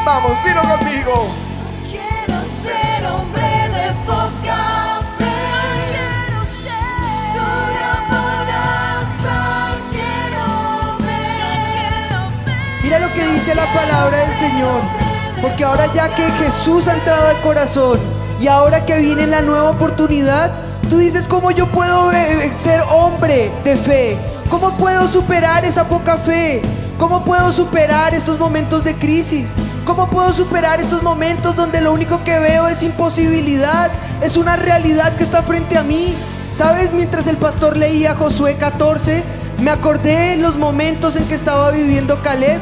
Vamos, 0.04 0.32
dilo 0.44 0.62
conmigo. 0.62 1.28
Quiero 1.88 2.42
ser 2.48 3.06
hombre 3.06 3.68
de 3.68 3.92
poca 4.04 5.00
fe. 5.16 5.30
Quiero 5.90 6.44
ser 6.44 6.72
tu 7.34 7.46
bonanza. 8.10 9.36
Quiero 9.92 10.98
ver. 10.98 12.82
Mira 12.82 12.98
lo 12.98 13.12
que 13.14 13.28
dice 13.28 13.54
la 13.54 13.72
palabra 13.72 14.18
del 14.26 14.34
Señor. 14.34 14.80
Porque 15.40 15.62
ahora 15.62 15.92
ya 15.94 16.08
que 16.08 16.28
Jesús 16.32 16.88
ha 16.88 16.94
entrado 16.94 17.28
al 17.28 17.40
corazón 17.40 18.00
y 18.40 18.48
ahora 18.48 18.84
que 18.84 18.98
viene 18.98 19.28
la 19.28 19.40
nueva 19.40 19.70
oportunidad, 19.70 20.50
tú 20.90 20.98
dices, 20.98 21.28
¿cómo 21.28 21.52
yo 21.52 21.68
puedo 21.68 22.10
eh, 22.10 22.50
ser 22.56 22.80
hombre 22.90 23.52
de 23.62 23.76
fe? 23.76 24.16
¿Cómo 24.50 24.72
puedo 24.72 25.06
superar 25.06 25.64
esa 25.64 25.86
poca 25.86 26.16
fe? 26.16 26.60
¿Cómo 27.02 27.24
puedo 27.24 27.50
superar 27.50 28.14
estos 28.14 28.38
momentos 28.38 28.84
de 28.84 28.94
crisis? 28.94 29.56
¿Cómo 29.84 30.08
puedo 30.08 30.32
superar 30.32 30.80
estos 30.80 31.02
momentos 31.02 31.56
donde 31.56 31.80
lo 31.80 31.92
único 31.92 32.22
que 32.22 32.38
veo 32.38 32.68
es 32.68 32.84
imposibilidad? 32.84 33.90
Es 34.22 34.36
una 34.36 34.54
realidad 34.54 35.16
que 35.16 35.24
está 35.24 35.42
frente 35.42 35.76
a 35.76 35.82
mí. 35.82 36.14
¿Sabes? 36.54 36.92
Mientras 36.92 37.26
el 37.26 37.38
pastor 37.38 37.76
leía 37.76 38.14
Josué 38.14 38.54
14, 38.54 39.24
me 39.60 39.72
acordé 39.72 40.36
los 40.36 40.56
momentos 40.56 41.16
en 41.16 41.24
que 41.24 41.34
estaba 41.34 41.72
viviendo 41.72 42.22
Caleb. 42.22 42.60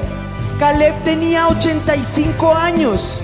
Caleb 0.58 0.94
tenía 1.04 1.46
85 1.48 2.54
años. 2.54 3.20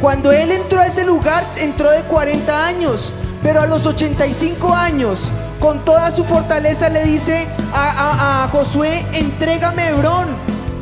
Cuando 0.00 0.32
él 0.32 0.50
entró 0.50 0.80
a 0.80 0.88
ese 0.88 1.04
lugar, 1.04 1.44
entró 1.58 1.90
de 1.90 2.02
40 2.02 2.66
años. 2.66 3.12
Pero 3.40 3.60
a 3.60 3.66
los 3.66 3.86
85 3.86 4.74
años, 4.74 5.30
con 5.60 5.84
toda 5.84 6.10
su 6.10 6.24
fortaleza, 6.24 6.88
le 6.88 7.04
dice 7.04 7.46
a, 7.74 8.48
Josué, 8.50 9.06
entrégame 9.12 9.88
Hebrón. 9.88 10.28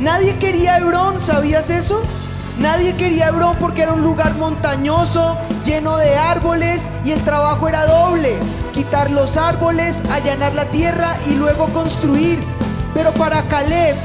Nadie 0.00 0.36
quería 0.36 0.78
Hebrón, 0.78 1.20
¿sabías 1.20 1.68
eso? 1.68 2.00
Nadie 2.60 2.94
quería 2.94 3.28
Hebrón 3.28 3.56
porque 3.60 3.82
era 3.82 3.92
un 3.92 4.02
lugar 4.02 4.34
montañoso, 4.36 5.36
lleno 5.64 5.96
de 5.96 6.16
árboles 6.16 6.88
y 7.04 7.10
el 7.10 7.20
trabajo 7.22 7.68
era 7.68 7.86
doble. 7.86 8.38
Quitar 8.72 9.10
los 9.10 9.36
árboles, 9.36 10.02
allanar 10.12 10.54
la 10.54 10.64
tierra 10.66 11.16
y 11.26 11.34
luego 11.34 11.66
construir. 11.66 12.38
Pero 12.94 13.12
para 13.14 13.42
Caleb 13.42 13.96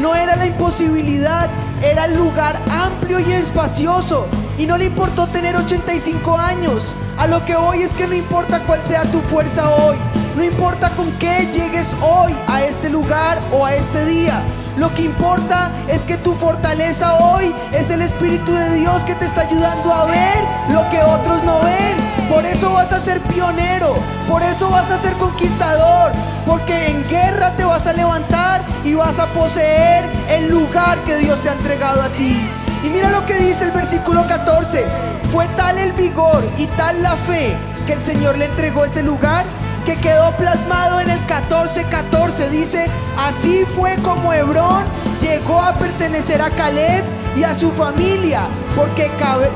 no 0.00 0.14
era 0.14 0.36
la 0.36 0.46
imposibilidad, 0.46 1.50
era 1.82 2.04
el 2.04 2.16
lugar 2.16 2.60
amplio 2.70 3.18
y 3.18 3.32
espacioso. 3.32 4.26
Y 4.58 4.66
no 4.66 4.76
le 4.76 4.86
importó 4.86 5.26
tener 5.26 5.56
85 5.56 6.36
años. 6.36 6.94
A 7.18 7.26
lo 7.26 7.44
que 7.44 7.56
hoy 7.56 7.82
es 7.82 7.92
que 7.94 8.06
no 8.06 8.14
importa 8.14 8.60
cuál 8.60 8.80
sea 8.84 9.02
tu 9.02 9.20
fuerza 9.20 9.68
hoy. 9.70 9.96
No 10.36 10.44
importa 10.44 10.90
con 10.90 11.10
qué 11.18 11.48
llegues 11.52 11.94
hoy 12.00 12.32
a 12.46 12.62
este 12.62 12.88
lugar 12.88 13.38
o 13.52 13.66
a 13.66 13.74
este 13.74 14.04
día. 14.06 14.40
Lo 14.76 14.94
que 14.94 15.02
importa 15.02 15.70
es 15.88 16.04
que 16.04 16.16
tu 16.16 16.34
fortaleza 16.34 17.14
hoy 17.14 17.52
es 17.72 17.90
el 17.90 18.00
Espíritu 18.00 18.52
de 18.52 18.76
Dios 18.76 19.02
que 19.02 19.16
te 19.16 19.24
está 19.24 19.42
ayudando 19.42 19.92
a 19.92 20.04
ver 20.04 20.38
lo 20.68 20.88
que 20.88 21.02
otros 21.02 21.42
no 21.42 21.58
ven. 21.60 22.28
Por 22.30 22.46
eso 22.46 22.72
vas 22.72 22.92
a 22.92 23.00
ser 23.00 23.20
pionero, 23.22 23.96
por 24.28 24.42
eso 24.42 24.70
vas 24.70 24.88
a 24.90 24.98
ser 24.98 25.14
conquistador, 25.14 26.12
porque 26.46 26.90
en 26.90 27.08
guerra 27.08 27.50
te 27.56 27.64
vas 27.64 27.88
a 27.88 27.92
levantar 27.92 28.62
y 28.84 28.94
vas 28.94 29.18
a 29.18 29.26
poseer 29.26 30.04
el 30.28 30.48
lugar 30.48 30.98
que 31.00 31.16
Dios 31.16 31.40
te 31.40 31.48
ha 31.48 31.54
entregado 31.54 32.02
a 32.02 32.08
ti. 32.10 32.38
Y 32.84 32.88
mira 32.88 33.10
lo 33.10 33.26
que 33.26 33.34
dice 33.34 33.64
el 33.64 33.72
versículo 33.72 34.24
14. 34.28 34.84
Fue 35.32 35.46
tal 35.56 35.76
el 35.76 35.92
vigor 35.92 36.42
y 36.56 36.66
tal 36.68 37.02
la 37.02 37.16
fe 37.16 37.56
que 37.86 37.94
el 37.94 38.02
Señor 38.02 38.38
le 38.38 38.44
entregó 38.44 38.84
ese 38.84 39.02
lugar 39.02 39.44
que 39.84 39.96
quedó 39.96 40.32
plasmado 40.32 41.00
en 41.00 41.10
el 41.10 41.20
14:14. 41.26 42.48
Dice, 42.50 42.86
así 43.16 43.64
fue 43.76 43.96
como 44.02 44.32
Hebrón 44.32 44.84
llegó 45.20 45.60
a 45.60 45.74
pertenecer 45.74 46.40
a 46.42 46.50
Caleb 46.50 47.04
y 47.36 47.44
a 47.44 47.54
su 47.54 47.70
familia, 47.72 48.42
porque 48.76 49.10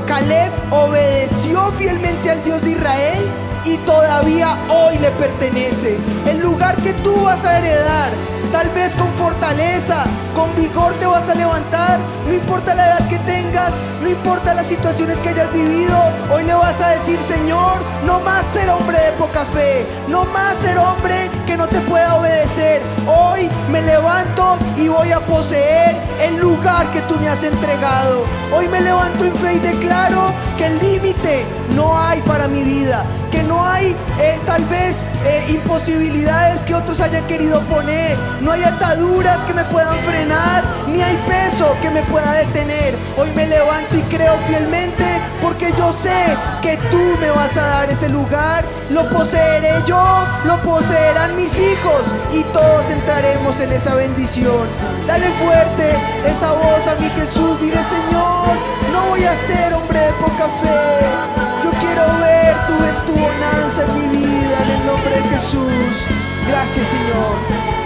Caleb 0.07 0.51
obedeció 0.71 1.71
fielmente 1.77 2.31
al 2.31 2.43
Dios 2.43 2.61
de 2.61 2.71
Israel 2.71 3.25
y 3.65 3.77
todavía 3.77 4.57
hoy 4.69 4.97
le 4.99 5.09
pertenece. 5.11 5.97
El 6.27 6.39
lugar 6.39 6.75
que 6.77 6.93
tú 6.93 7.15
vas 7.23 7.43
a 7.43 7.57
heredar, 7.57 8.09
tal 8.51 8.69
vez 8.69 8.95
con 8.95 9.11
fortaleza, 9.13 10.05
con 10.35 10.53
vigor 10.55 10.93
te 10.95 11.05
vas 11.05 11.27
a 11.29 11.33
levantar, 11.33 11.97
no 12.27 12.33
importa 12.33 12.75
la 12.75 12.87
edad 12.87 13.07
que 13.07 13.17
tengas, 13.19 13.73
no 14.03 14.09
importa 14.09 14.53
las 14.53 14.67
situaciones 14.67 15.19
que 15.21 15.29
hayas 15.29 15.51
vivido, 15.53 15.97
hoy 16.31 16.43
le 16.43 16.53
vas 16.53 16.79
a 16.81 16.89
decir, 16.89 17.21
Señor, 17.21 17.77
no 18.05 18.19
más 18.19 18.45
ser 18.47 18.69
hombre 18.69 18.99
de 18.99 19.11
poca 19.13 19.45
fe, 19.45 19.85
no 20.09 20.25
más 20.25 20.57
ser 20.57 20.77
hombre 20.77 21.29
que 21.47 21.55
no 21.55 21.67
te 21.67 21.79
pueda 21.81 22.15
obedecer. 22.15 22.81
Hoy 23.07 23.49
me 23.71 23.81
levanto 23.81 24.57
y 24.77 24.89
voy 24.89 25.13
a 25.13 25.21
poseer 25.21 25.95
el 26.21 26.37
lugar 26.37 26.91
que 26.91 27.01
tú 27.03 27.15
me 27.21 27.29
has 27.29 27.43
entregado. 27.43 28.23
Hoy 28.53 28.67
me 28.67 28.81
levanto 28.81 29.23
en 29.23 29.35
fe 29.35 29.53
y 29.53 29.59
declaro 29.59 30.33
que 30.57 30.65
el 30.67 30.79
límite 30.79 31.45
no 31.75 31.97
hay 31.97 32.19
para 32.21 32.49
mi 32.49 32.61
vida, 32.61 33.05
que 33.35 33.43
no 33.43 33.65
hay 33.65 33.93
eh, 34.21 34.39
tal 34.45 34.63
vez 34.65 35.03
eh, 35.25 35.43
imposibilidades 35.49 36.63
que 36.63 36.73
otros 36.73 37.01
hayan 37.01 37.27
querido 37.27 37.59
poner, 37.63 38.17
no 38.39 38.51
hay 38.51 38.63
ataduras 38.63 39.43
que 39.43 39.53
me 39.53 39.65
puedan 39.65 39.97
frenar, 39.99 40.63
ni 40.87 41.01
hay 41.01 41.17
peso 41.27 41.75
que 41.81 41.89
me 41.89 42.01
pueda 42.03 42.31
detener. 42.31 42.95
Hoy 43.17 43.29
me 43.35 43.45
levanto 43.45 43.97
y 43.97 44.01
creo 44.03 44.37
fielmente 44.47 45.03
porque 45.41 45.73
yo 45.77 45.91
sé 45.91 46.15
que 46.61 46.77
tú 46.89 47.17
me 47.19 47.29
vas 47.29 47.57
a 47.57 47.65
dar 47.65 47.89
ese 47.89 48.07
lugar, 48.07 48.63
lo 48.89 49.09
poseeré 49.09 49.83
yo, 49.85 50.25
lo 50.45 50.55
poseerán 50.61 51.35
mis 51.35 51.59
hijos 51.59 52.03
y 52.33 52.41
todos 52.53 52.89
entraremos 52.89 53.59
en 53.59 53.73
esa 53.73 53.95
bendición. 53.95 54.65
Dale 55.07 55.27
fuerte 55.43 55.91
esa 56.25 56.53
voz 56.53 56.87
a 56.87 56.95
mi 57.01 57.09
Jesús, 57.09 57.59
dile 57.59 57.83
Señor, 57.83 58.55
no 58.93 59.09
voy 59.09 59.25
a 59.25 59.35
ser 59.35 59.73
hombre 59.73 59.99
de 59.99 60.11
poca 60.13 60.45
fe. 60.61 61.44
Yo 61.63 61.71
quiero 61.79 62.05
ver 62.19 62.55
tu, 62.67 63.11
tu 63.11 63.19
bonanza 63.19 63.83
en 63.83 63.93
mi 63.95 64.17
vida 64.17 64.57
en 64.63 64.71
el 64.71 64.85
nombre 64.85 65.15
de 65.15 65.23
Jesús. 65.29 66.07
Gracias 66.47 66.87
Señor. 66.87 67.84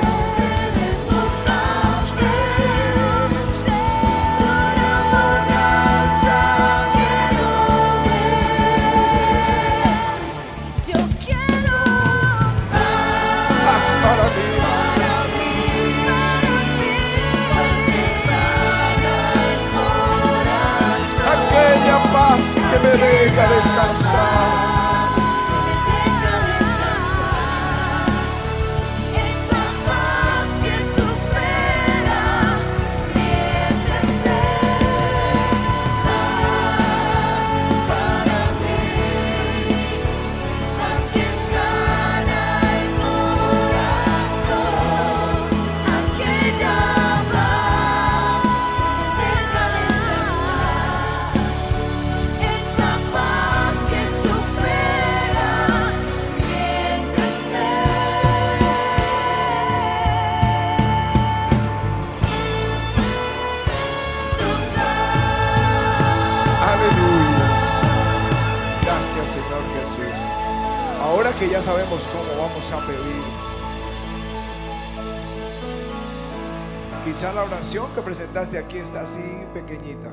Presentaste 78.04 78.58
aquí 78.58 78.78
está 78.78 79.02
así 79.02 79.22
pequeñita, 79.54 80.10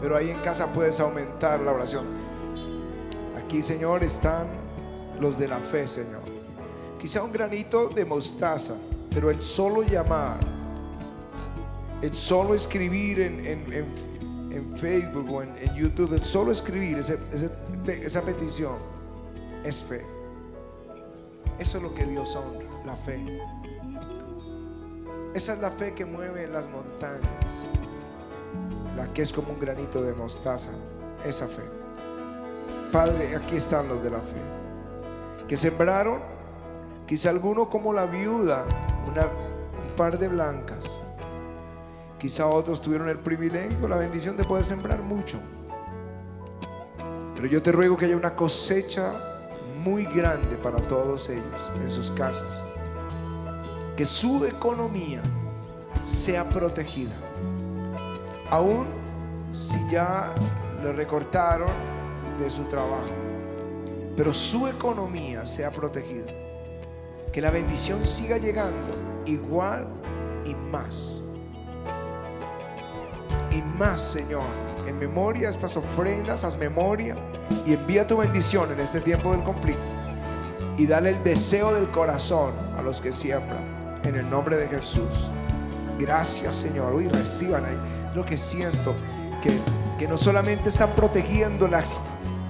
pero 0.00 0.16
ahí 0.16 0.30
en 0.30 0.38
casa 0.40 0.66
puedes 0.72 1.00
aumentar 1.00 1.60
la 1.60 1.72
oración. 1.72 2.06
Aquí, 3.44 3.62
Señor, 3.62 4.02
están 4.04 4.46
los 5.20 5.38
de 5.38 5.48
la 5.48 5.58
fe, 5.58 5.86
Señor. 5.88 6.22
Quizá 7.00 7.22
un 7.22 7.32
granito 7.32 7.88
de 7.88 8.04
mostaza, 8.04 8.74
pero 9.10 9.30
el 9.30 9.40
solo 9.40 9.82
llamar, 9.82 10.38
el 12.02 12.14
solo 12.14 12.54
escribir 12.54 13.20
en, 13.20 13.46
en- 13.46 13.72
en- 13.72 14.52
en 14.52 14.76
Facebook 14.76 15.30
o 15.30 15.42
en, 15.42 15.54
YouTube, 15.74 16.14
el 16.14 16.24
solo 16.24 16.52
escribir 16.52 16.98
ese- 16.98 17.18
esa 18.02 18.22
petición 18.22 18.76
es 19.64 19.82
fe. 19.82 20.04
Eso 21.58 21.78
es 21.78 21.82
lo 21.82 21.92
que 21.94 22.04
Dios 22.04 22.34
honra, 22.36 22.66
la 22.86 22.96
fe. 22.96 23.24
Esa 25.34 25.52
es 25.52 25.58
la 25.60 25.70
fe 25.70 25.94
que 25.94 26.04
mueve 26.04 26.48
las 26.48 26.68
montañas, 26.68 27.20
la 28.96 29.12
que 29.12 29.22
es 29.22 29.32
como 29.32 29.52
un 29.52 29.60
granito 29.60 30.02
de 30.02 30.14
mostaza, 30.14 30.70
esa 31.24 31.46
fe. 31.46 31.62
Padre, 32.90 33.36
aquí 33.36 33.56
están 33.56 33.88
los 33.88 34.02
de 34.02 34.10
la 34.10 34.20
fe, 34.20 34.40
que 35.46 35.56
sembraron, 35.56 36.20
quizá 37.06 37.30
alguno 37.30 37.68
como 37.68 37.92
la 37.92 38.06
viuda, 38.06 38.64
un 39.06 39.96
par 39.96 40.18
de 40.18 40.28
blancas, 40.28 41.00
quizá 42.18 42.46
otros 42.46 42.80
tuvieron 42.80 43.08
el 43.08 43.18
privilegio, 43.18 43.86
la 43.86 43.96
bendición 43.96 44.36
de 44.36 44.44
poder 44.44 44.64
sembrar 44.64 45.02
mucho. 45.02 45.38
Pero 47.34 47.46
yo 47.46 47.62
te 47.62 47.70
ruego 47.70 47.96
que 47.96 48.06
haya 48.06 48.16
una 48.16 48.34
cosecha 48.34 49.12
muy 49.84 50.04
grande 50.06 50.56
para 50.56 50.78
todos 50.78 51.28
ellos 51.28 51.70
en 51.76 51.90
sus 51.90 52.10
casas. 52.10 52.67
Que 53.98 54.06
su 54.06 54.44
economía 54.44 55.20
sea 56.04 56.48
protegida. 56.48 57.16
Aún 58.48 58.86
si 59.52 59.76
ya 59.90 60.32
le 60.84 60.92
recortaron 60.92 61.68
de 62.38 62.48
su 62.48 62.62
trabajo. 62.66 63.10
Pero 64.16 64.32
su 64.32 64.68
economía 64.68 65.44
sea 65.46 65.72
protegida. 65.72 66.26
Que 67.32 67.40
la 67.40 67.50
bendición 67.50 68.06
siga 68.06 68.38
llegando 68.38 68.94
igual 69.26 69.88
y 70.44 70.54
más. 70.54 71.20
Y 73.50 73.60
más, 73.80 74.00
Señor. 74.00 74.46
En 74.86 74.96
memoria 74.96 75.50
estas 75.50 75.76
ofrendas, 75.76 76.44
haz 76.44 76.56
memoria 76.56 77.16
y 77.66 77.72
envía 77.74 78.06
tu 78.06 78.18
bendición 78.18 78.70
en 78.70 78.78
este 78.78 79.00
tiempo 79.00 79.32
del 79.32 79.42
conflicto. 79.42 79.82
Y 80.76 80.86
dale 80.86 81.10
el 81.10 81.24
deseo 81.24 81.74
del 81.74 81.88
corazón 81.88 82.52
a 82.76 82.82
los 82.82 83.00
que 83.00 83.12
siembran. 83.12 83.77
En 84.08 84.16
el 84.16 84.30
nombre 84.30 84.56
de 84.56 84.68
Jesús. 84.68 85.28
Gracias, 85.98 86.56
Señor. 86.56 86.94
Hoy 86.94 87.08
reciban 87.08 87.62
ahí 87.66 87.76
lo 88.14 88.24
que 88.24 88.38
siento. 88.38 88.94
Que, 89.42 89.52
que 89.98 90.08
no 90.08 90.16
solamente 90.16 90.70
están 90.70 90.88
protegiendo 90.92 91.68
las, 91.68 92.00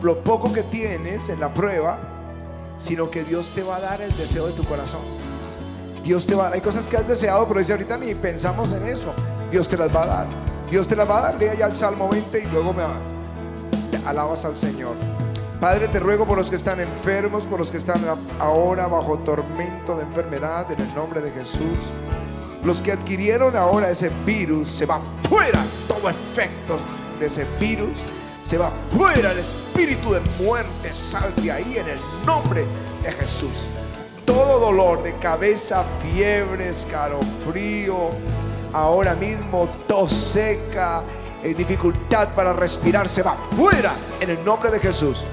lo 0.01 0.21
poco 0.21 0.53
que 0.53 0.63
tienes 0.63 1.29
en 1.29 1.41
la 1.41 1.53
prueba, 1.53 1.99
sino 2.79 3.11
que 3.11 3.25
Dios 3.25 3.51
te 3.51 3.65
va 3.65 3.77
a 3.77 3.81
dar 3.81 4.01
el 4.01 4.17
deseo 4.17 4.47
de 4.47 4.53
tu 4.53 4.63
corazón. 4.63 5.01
Dios 6.05 6.29
te 6.29 6.37
va 6.37 6.43
a 6.43 6.45
dar. 6.45 6.55
Hay 6.55 6.61
cosas 6.61 6.87
que 6.87 6.97
has 6.97 7.09
deseado, 7.09 7.49
pero 7.49 7.59
dice 7.59 7.73
ahorita 7.73 7.97
ni 7.97 8.15
pensamos 8.15 8.71
en 8.71 8.87
eso. 8.87 9.13
Dios 9.51 9.69
te 9.69 9.77
las 9.77 9.95
va 9.95 10.05
a 10.05 10.07
dar. 10.07 10.27
Dios 10.71 10.87
te 10.87 10.95
las 10.95 11.11
va 11.11 11.19
a 11.19 11.23
dar. 11.23 11.39
Lea 11.39 11.55
ya 11.57 11.67
el 11.67 11.75
Salmo 11.75 12.09
20 12.09 12.39
y 12.39 12.47
luego 12.53 12.73
me 12.73 12.85
va. 12.85 12.95
Alabas 14.07 14.45
al 14.45 14.57
Señor. 14.57 14.95
Padre, 15.61 15.89
te 15.89 15.99
ruego 15.99 16.25
por 16.25 16.39
los 16.39 16.51
que 16.51 16.57
están 16.57 16.79
enfermos, 16.79 17.45
por 17.45 17.59
los 17.59 17.73
que 17.73 17.79
están 17.79 18.01
ahora 18.39 18.87
bajo 18.87 19.19
tormento 19.19 19.97
de 19.97 20.05
enfermedad, 20.05 20.71
en 20.71 20.81
el 20.81 20.95
nombre 20.95 21.21
de 21.21 21.33
Jesús. 21.33 21.79
Los 22.63 22.81
que 22.81 22.93
adquirieron 22.93 23.57
ahora 23.57 23.91
ese 23.91 24.11
virus, 24.25 24.69
se 24.69 24.87
va 24.87 25.01
fuera 25.29 25.61
todo 25.89 26.09
efecto 26.09 26.79
de 27.19 27.27
ese 27.27 27.45
virus. 27.59 28.05
Se 28.45 28.57
va 28.57 28.71
fuera 28.91 29.33
el 29.33 29.39
espíritu 29.39 30.13
de 30.13 30.21
muerte. 30.41 30.93
Sal 30.93 31.35
de 31.43 31.51
ahí 31.51 31.77
en 31.77 31.89
el 31.89 31.99
nombre 32.25 32.65
de 33.03 33.13
Jesús. 33.13 33.67
Todo 34.25 34.61
dolor 34.61 35.03
de 35.03 35.13
cabeza, 35.15 35.85
fiebre, 36.03 36.69
escalofrío, 36.69 38.11
ahora 38.73 39.15
mismo 39.17 39.69
tos 39.89 40.13
seca, 40.13 41.03
eh, 41.43 41.53
dificultad 41.53 42.33
para 42.35 42.53
respirar, 42.53 43.09
se 43.09 43.23
va 43.23 43.35
fuera 43.57 43.93
en 44.21 44.31
el 44.31 44.45
nombre 44.45 44.71
de 44.71 44.79
Jesús. 44.79 45.25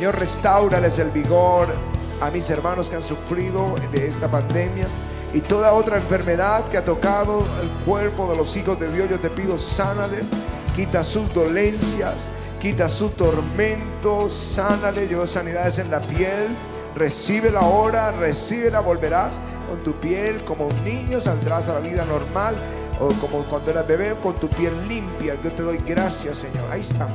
Señor, 0.00 0.18
restaurales 0.18 0.98
el 0.98 1.10
vigor 1.10 1.68
a 2.22 2.30
mis 2.30 2.48
hermanos 2.48 2.88
que 2.88 2.96
han 2.96 3.02
sufrido 3.02 3.74
de 3.92 4.08
esta 4.08 4.30
pandemia 4.30 4.86
y 5.34 5.42
toda 5.42 5.74
otra 5.74 5.98
enfermedad 5.98 6.66
que 6.70 6.78
ha 6.78 6.84
tocado 6.86 7.44
el 7.60 7.68
cuerpo 7.84 8.26
de 8.30 8.34
los 8.34 8.56
hijos 8.56 8.80
de 8.80 8.90
Dios. 8.90 9.10
Yo 9.10 9.20
te 9.20 9.28
pido, 9.28 9.58
sánale, 9.58 10.22
quita 10.74 11.04
sus 11.04 11.34
dolencias, 11.34 12.30
quita 12.62 12.88
su 12.88 13.10
tormento, 13.10 14.30
sánale, 14.30 15.06
yo 15.06 15.26
sanidades 15.26 15.78
en 15.78 15.90
la 15.90 16.00
piel. 16.00 16.48
Recíbela 16.94 17.60
ahora, 17.60 18.10
recíbela, 18.12 18.80
volverás 18.80 19.38
con 19.68 19.80
tu 19.80 19.92
piel 20.00 20.42
como 20.46 20.66
un 20.68 20.82
niño, 20.82 21.20
saldrás 21.20 21.68
a 21.68 21.74
la 21.74 21.80
vida 21.80 22.06
normal 22.06 22.56
o 22.98 23.08
como 23.20 23.42
cuando 23.42 23.70
eras 23.70 23.86
bebé 23.86 24.14
con 24.22 24.32
tu 24.36 24.48
piel 24.48 24.72
limpia. 24.88 25.38
Yo 25.44 25.52
te 25.52 25.62
doy 25.62 25.76
gracias, 25.86 26.38
Señor. 26.38 26.64
Ahí 26.72 26.80
está. 26.80 27.06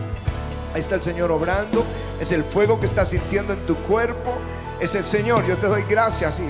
Ahí 0.76 0.82
está 0.82 0.96
el 0.96 1.04
Señor 1.04 1.32
obrando. 1.32 1.86
Es 2.20 2.34
el 2.34 2.44
fuego 2.44 2.82
que 2.82 2.86
estás 2.86 3.08
sintiendo 3.08 3.54
en 3.54 3.66
tu 3.66 3.78
cuerpo. 3.84 4.34
Es 4.82 4.94
el 4.96 5.06
Señor. 5.06 5.46
Yo 5.48 5.56
te 5.56 5.68
doy 5.68 5.84
gracias. 5.84 6.36
Sí. 6.36 6.44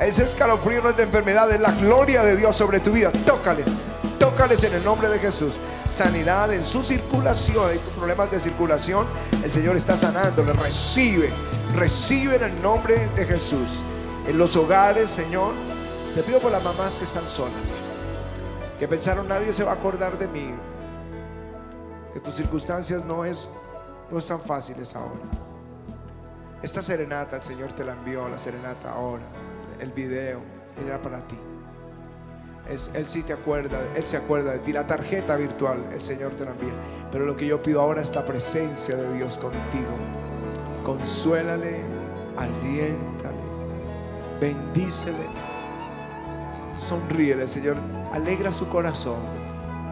Ese 0.00 0.24
escalofrío 0.24 0.82
no 0.82 0.88
es 0.88 0.96
de 0.96 1.04
enfermedad, 1.04 1.48
es 1.52 1.60
la 1.60 1.70
gloria 1.70 2.24
de 2.24 2.34
Dios 2.34 2.56
sobre 2.56 2.80
tu 2.80 2.90
vida. 2.90 3.12
Tócales. 3.24 3.66
Tócales 4.18 4.64
en 4.64 4.74
el 4.74 4.84
nombre 4.84 5.08
de 5.08 5.20
Jesús. 5.20 5.60
Sanidad 5.84 6.52
en 6.52 6.64
su 6.64 6.82
circulación. 6.82 7.70
Hay 7.70 7.78
problemas 7.96 8.28
de 8.32 8.40
circulación. 8.40 9.06
El 9.44 9.52
Señor 9.52 9.76
está 9.76 9.96
sanándoles. 9.96 10.56
Recibe. 10.56 11.30
Recibe 11.76 12.34
en 12.34 12.42
el 12.42 12.60
nombre 12.60 13.08
de 13.14 13.26
Jesús. 13.26 13.84
En 14.26 14.38
los 14.38 14.56
hogares, 14.56 15.08
Señor. 15.08 15.52
Te 16.16 16.24
pido 16.24 16.40
por 16.40 16.50
las 16.50 16.64
mamás 16.64 16.96
que 16.96 17.04
están 17.04 17.28
solas. 17.28 17.54
Que 18.80 18.88
pensaron 18.88 19.28
nadie 19.28 19.52
se 19.52 19.62
va 19.62 19.70
a 19.70 19.74
acordar 19.74 20.18
de 20.18 20.26
mí. 20.26 20.52
Que 22.12 22.18
tus 22.18 22.34
circunstancias 22.34 23.04
no 23.04 23.24
es 23.24 23.48
no 24.10 24.18
están 24.18 24.40
fáciles 24.40 24.94
ahora. 24.94 25.20
Esta 26.62 26.82
serenata 26.82 27.36
el 27.36 27.42
Señor 27.42 27.72
te 27.72 27.84
la 27.84 27.92
envió, 27.92 28.28
la 28.28 28.38
serenata 28.38 28.92
ahora, 28.92 29.22
el 29.78 29.92
video 29.92 30.40
era 30.84 30.98
para 30.98 31.26
ti. 31.26 31.38
Es, 32.68 32.90
él 32.94 33.08
sí 33.08 33.22
te 33.22 33.32
acuerda, 33.32 33.80
Él 33.96 34.04
se 34.04 34.18
acuerda 34.18 34.52
de 34.52 34.58
ti. 34.58 34.72
La 34.72 34.86
tarjeta 34.86 35.36
virtual, 35.36 35.86
el 35.92 36.02
Señor 36.02 36.32
te 36.32 36.44
la 36.44 36.50
envía. 36.50 36.72
Pero 37.10 37.24
lo 37.24 37.36
que 37.36 37.46
yo 37.46 37.62
pido 37.62 37.80
ahora 37.80 38.02
es 38.02 38.14
la 38.14 38.26
presencia 38.26 38.94
de 38.94 39.14
Dios 39.14 39.38
contigo. 39.38 39.88
Consuélale, 40.84 41.80
aliéntale, 42.36 43.36
bendícele, 44.40 45.26
sonríele, 46.76 47.48
Señor. 47.48 47.76
Alegra 48.12 48.52
su 48.52 48.68
corazón, 48.68 49.20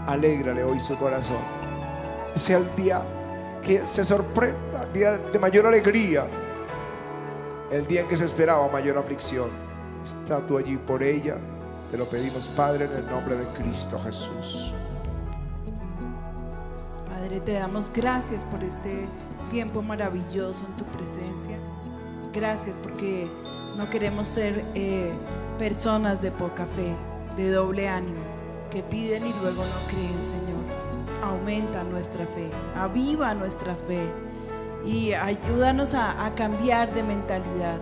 alégrale 0.06 0.62
hoy 0.62 0.80
su 0.80 0.98
corazón. 0.98 1.40
Sea 2.34 2.58
el 2.58 2.76
día 2.76 3.02
que 3.66 3.84
se 3.84 4.04
sorprenda, 4.04 4.86
día 4.94 5.18
de 5.18 5.38
mayor 5.40 5.66
alegría, 5.66 6.28
el 7.70 7.84
día 7.88 8.02
en 8.02 8.08
que 8.08 8.16
se 8.16 8.24
esperaba 8.24 8.68
mayor 8.68 8.96
aflicción. 8.96 9.50
Está 10.04 10.38
tú 10.46 10.56
allí 10.56 10.76
por 10.76 11.02
ella. 11.02 11.36
Te 11.90 11.98
lo 11.98 12.06
pedimos, 12.06 12.48
Padre, 12.48 12.84
en 12.84 12.92
el 12.92 13.06
nombre 13.06 13.34
de 13.34 13.44
Cristo 13.54 14.00
Jesús. 14.04 14.72
Padre, 17.08 17.40
te 17.40 17.54
damos 17.54 17.90
gracias 17.92 18.44
por 18.44 18.62
este 18.62 19.08
tiempo 19.50 19.82
maravilloso 19.82 20.64
en 20.64 20.76
tu 20.76 20.84
presencia. 20.84 21.58
Gracias 22.32 22.78
porque 22.78 23.28
no 23.76 23.90
queremos 23.90 24.28
ser 24.28 24.64
eh, 24.76 25.10
personas 25.58 26.22
de 26.22 26.30
poca 26.30 26.66
fe, 26.66 26.94
de 27.36 27.50
doble 27.50 27.88
ánimo, 27.88 28.22
que 28.70 28.84
piden 28.84 29.26
y 29.26 29.32
luego 29.42 29.64
no 29.64 29.88
creen, 29.88 30.22
Señor. 30.22 30.86
Aumenta 31.22 31.82
nuestra 31.82 32.26
fe, 32.26 32.50
aviva 32.76 33.34
nuestra 33.34 33.74
fe 33.74 34.12
y 34.84 35.12
ayúdanos 35.12 35.94
a, 35.94 36.32
cambiar 36.36 36.92
de 36.94 37.02
mentalidad, 37.02 37.78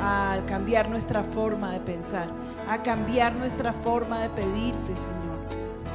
a 0.00 0.38
cambiar 0.46 0.90
nuestra 0.90 1.22
forma 1.22 1.72
de 1.72 1.80
pensar, 1.80 2.28
a 2.68 2.82
cambiar 2.82 3.34
nuestra 3.34 3.72
forma 3.72 4.20
de 4.20 4.28
pedirte, 4.30 4.96
Señor. 4.96 5.32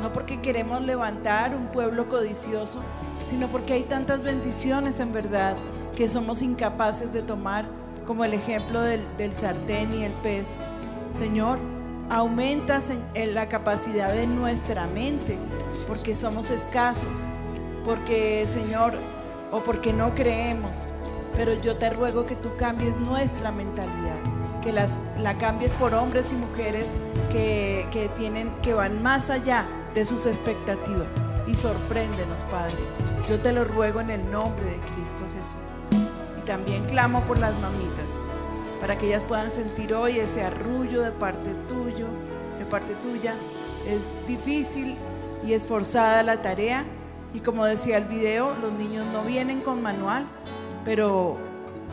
No 0.02 0.12
porque 0.14 0.42
queremos 0.42 0.82
levantar 0.82 1.56
un 1.56 1.68
pueblo 1.68 2.08
codicioso, 2.08 2.80
sino 3.30 3.48
porque 3.48 3.74
hay 3.74 3.84
tantas 3.84 4.24
bendiciones 4.24 5.00
en 5.00 5.12
verdad 5.12 5.56
que 5.96 6.10
somos 6.10 6.42
incapaces 6.42 7.14
de 7.14 7.22
tomar, 7.22 7.66
como 8.06 8.24
el 8.24 8.34
ejemplo 8.34 8.82
del, 8.82 9.02
del 9.18 9.34
sartén 9.34 9.94
y 9.94 10.04
el 10.04 10.14
pez. 10.14 10.58
Señor, 11.12 11.60
aumenta 12.10 12.82
se- 12.82 13.00
en 13.14 13.34
la 13.36 13.48
capacidad 13.50 14.12
de 14.14 14.28
nuestra 14.28 14.88
mente, 14.88 15.38
porque 15.88 16.16
somos 16.16 16.50
escasos, 16.50 17.26
porque 17.86 18.46
Señor, 18.48 18.96
o 19.52 19.60
porque 19.62 19.94
no 19.94 20.14
creemos. 20.14 20.84
Pero 21.36 21.54
yo 21.62 21.78
te 21.78 21.90
ruego 21.90 22.26
que 22.26 22.36
tú 22.36 22.56
cambies 22.58 22.98
nuestra 22.98 23.52
mentalidad, 23.52 24.18
que 24.62 24.72
las, 24.74 25.00
la 25.20 25.38
cambies 25.38 25.72
por 25.74 25.94
hombres 25.94 26.32
y 26.34 26.36
mujeres 26.36 26.98
que, 27.30 27.88
que 27.92 28.10
tienen, 28.18 28.50
que 28.62 28.74
van 28.74 29.04
más 29.04 29.30
allá 29.30 29.66
de 29.94 30.04
sus 30.06 30.26
expectativas. 30.26 31.08
Y 31.46 31.56
sorpréndenos, 31.56 32.44
Padre. 32.44 32.76
Yo 33.30 33.40
te 33.40 33.52
lo 33.54 33.64
ruego 33.66 34.00
en 34.02 34.10
el 34.10 34.32
nombre 34.32 34.66
de 34.66 34.78
Cristo 34.96 35.24
Jesús. 35.36 35.78
Y 36.38 36.46
también 36.46 36.84
clamo 36.86 37.22
por 37.26 37.38
las 37.38 37.54
mamitas, 37.60 38.20
para 38.80 38.98
que 38.98 39.08
ellas 39.08 39.24
puedan 39.24 39.52
sentir 39.52 39.94
hoy 39.94 40.20
ese 40.20 40.44
arrullo 40.44 41.02
de 41.02 41.12
parte 41.12 41.50
tuyo, 41.68 42.08
de 42.60 42.66
parte 42.66 42.94
tuya. 42.96 43.34
Es 43.88 44.14
difícil 44.28 44.96
y 45.46 45.54
esforzada 45.54 46.24
la 46.24 46.42
tarea, 46.42 46.86
Y 47.34 47.42
como 47.42 47.66
decía 47.66 47.98
el 47.98 48.06
video, 48.06 48.56
los 48.62 48.72
niños 48.72 49.06
no 49.12 49.22
vienen 49.24 49.60
con 49.62 49.82
manual, 49.82 50.26
pero 50.86 51.38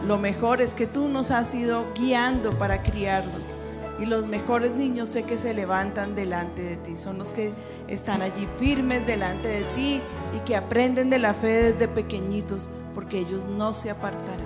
lo 0.07 0.17
mejor 0.17 0.61
es 0.61 0.75
que 0.75 0.87
tú 0.87 1.09
nos 1.09 1.31
has 1.33 1.55
ido 1.55 1.87
guiando 1.95 2.51
para 2.57 2.83
criarlos. 2.83 3.53
Y 3.99 4.07
los 4.07 4.27
mejores 4.27 4.73
niños 4.73 5.09
sé 5.09 5.25
que 5.25 5.37
se 5.37 5.53
levantan 5.53 6.15
delante 6.15 6.63
de 6.63 6.77
ti, 6.77 6.97
son 6.97 7.19
los 7.19 7.31
que 7.33 7.53
están 7.89 8.23
allí 8.23 8.49
firmes 8.59 9.07
delante 9.07 9.49
de 9.49 9.65
ti 9.75 10.03
y 10.37 10.41
que 10.41 10.57
aprenden 10.57 11.11
de 11.11 11.19
la 11.19 11.35
fe 11.35 11.73
desde 11.73 11.89
pequeñitos, 11.89 12.69
porque 12.93 13.19
ellos 13.19 13.45
no 13.45 13.73
se 13.75 13.91
apartarán. 13.91 14.44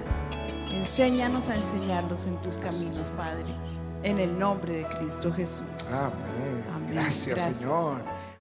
Enséñanos 0.78 1.48
a 1.48 1.56
enseñarlos 1.56 2.26
en 2.26 2.40
tus 2.40 2.56
caminos, 2.56 3.10
Padre, 3.16 3.46
en 4.04 4.20
el 4.20 4.38
nombre 4.38 4.74
de 4.74 4.86
Cristo 4.86 5.32
Jesús. 5.32 5.66
Amén. 5.90 6.64
Amén. 6.72 6.90
Gracias, 6.92 7.34
Gracias. 7.34 7.56
Señor. 7.58 8.00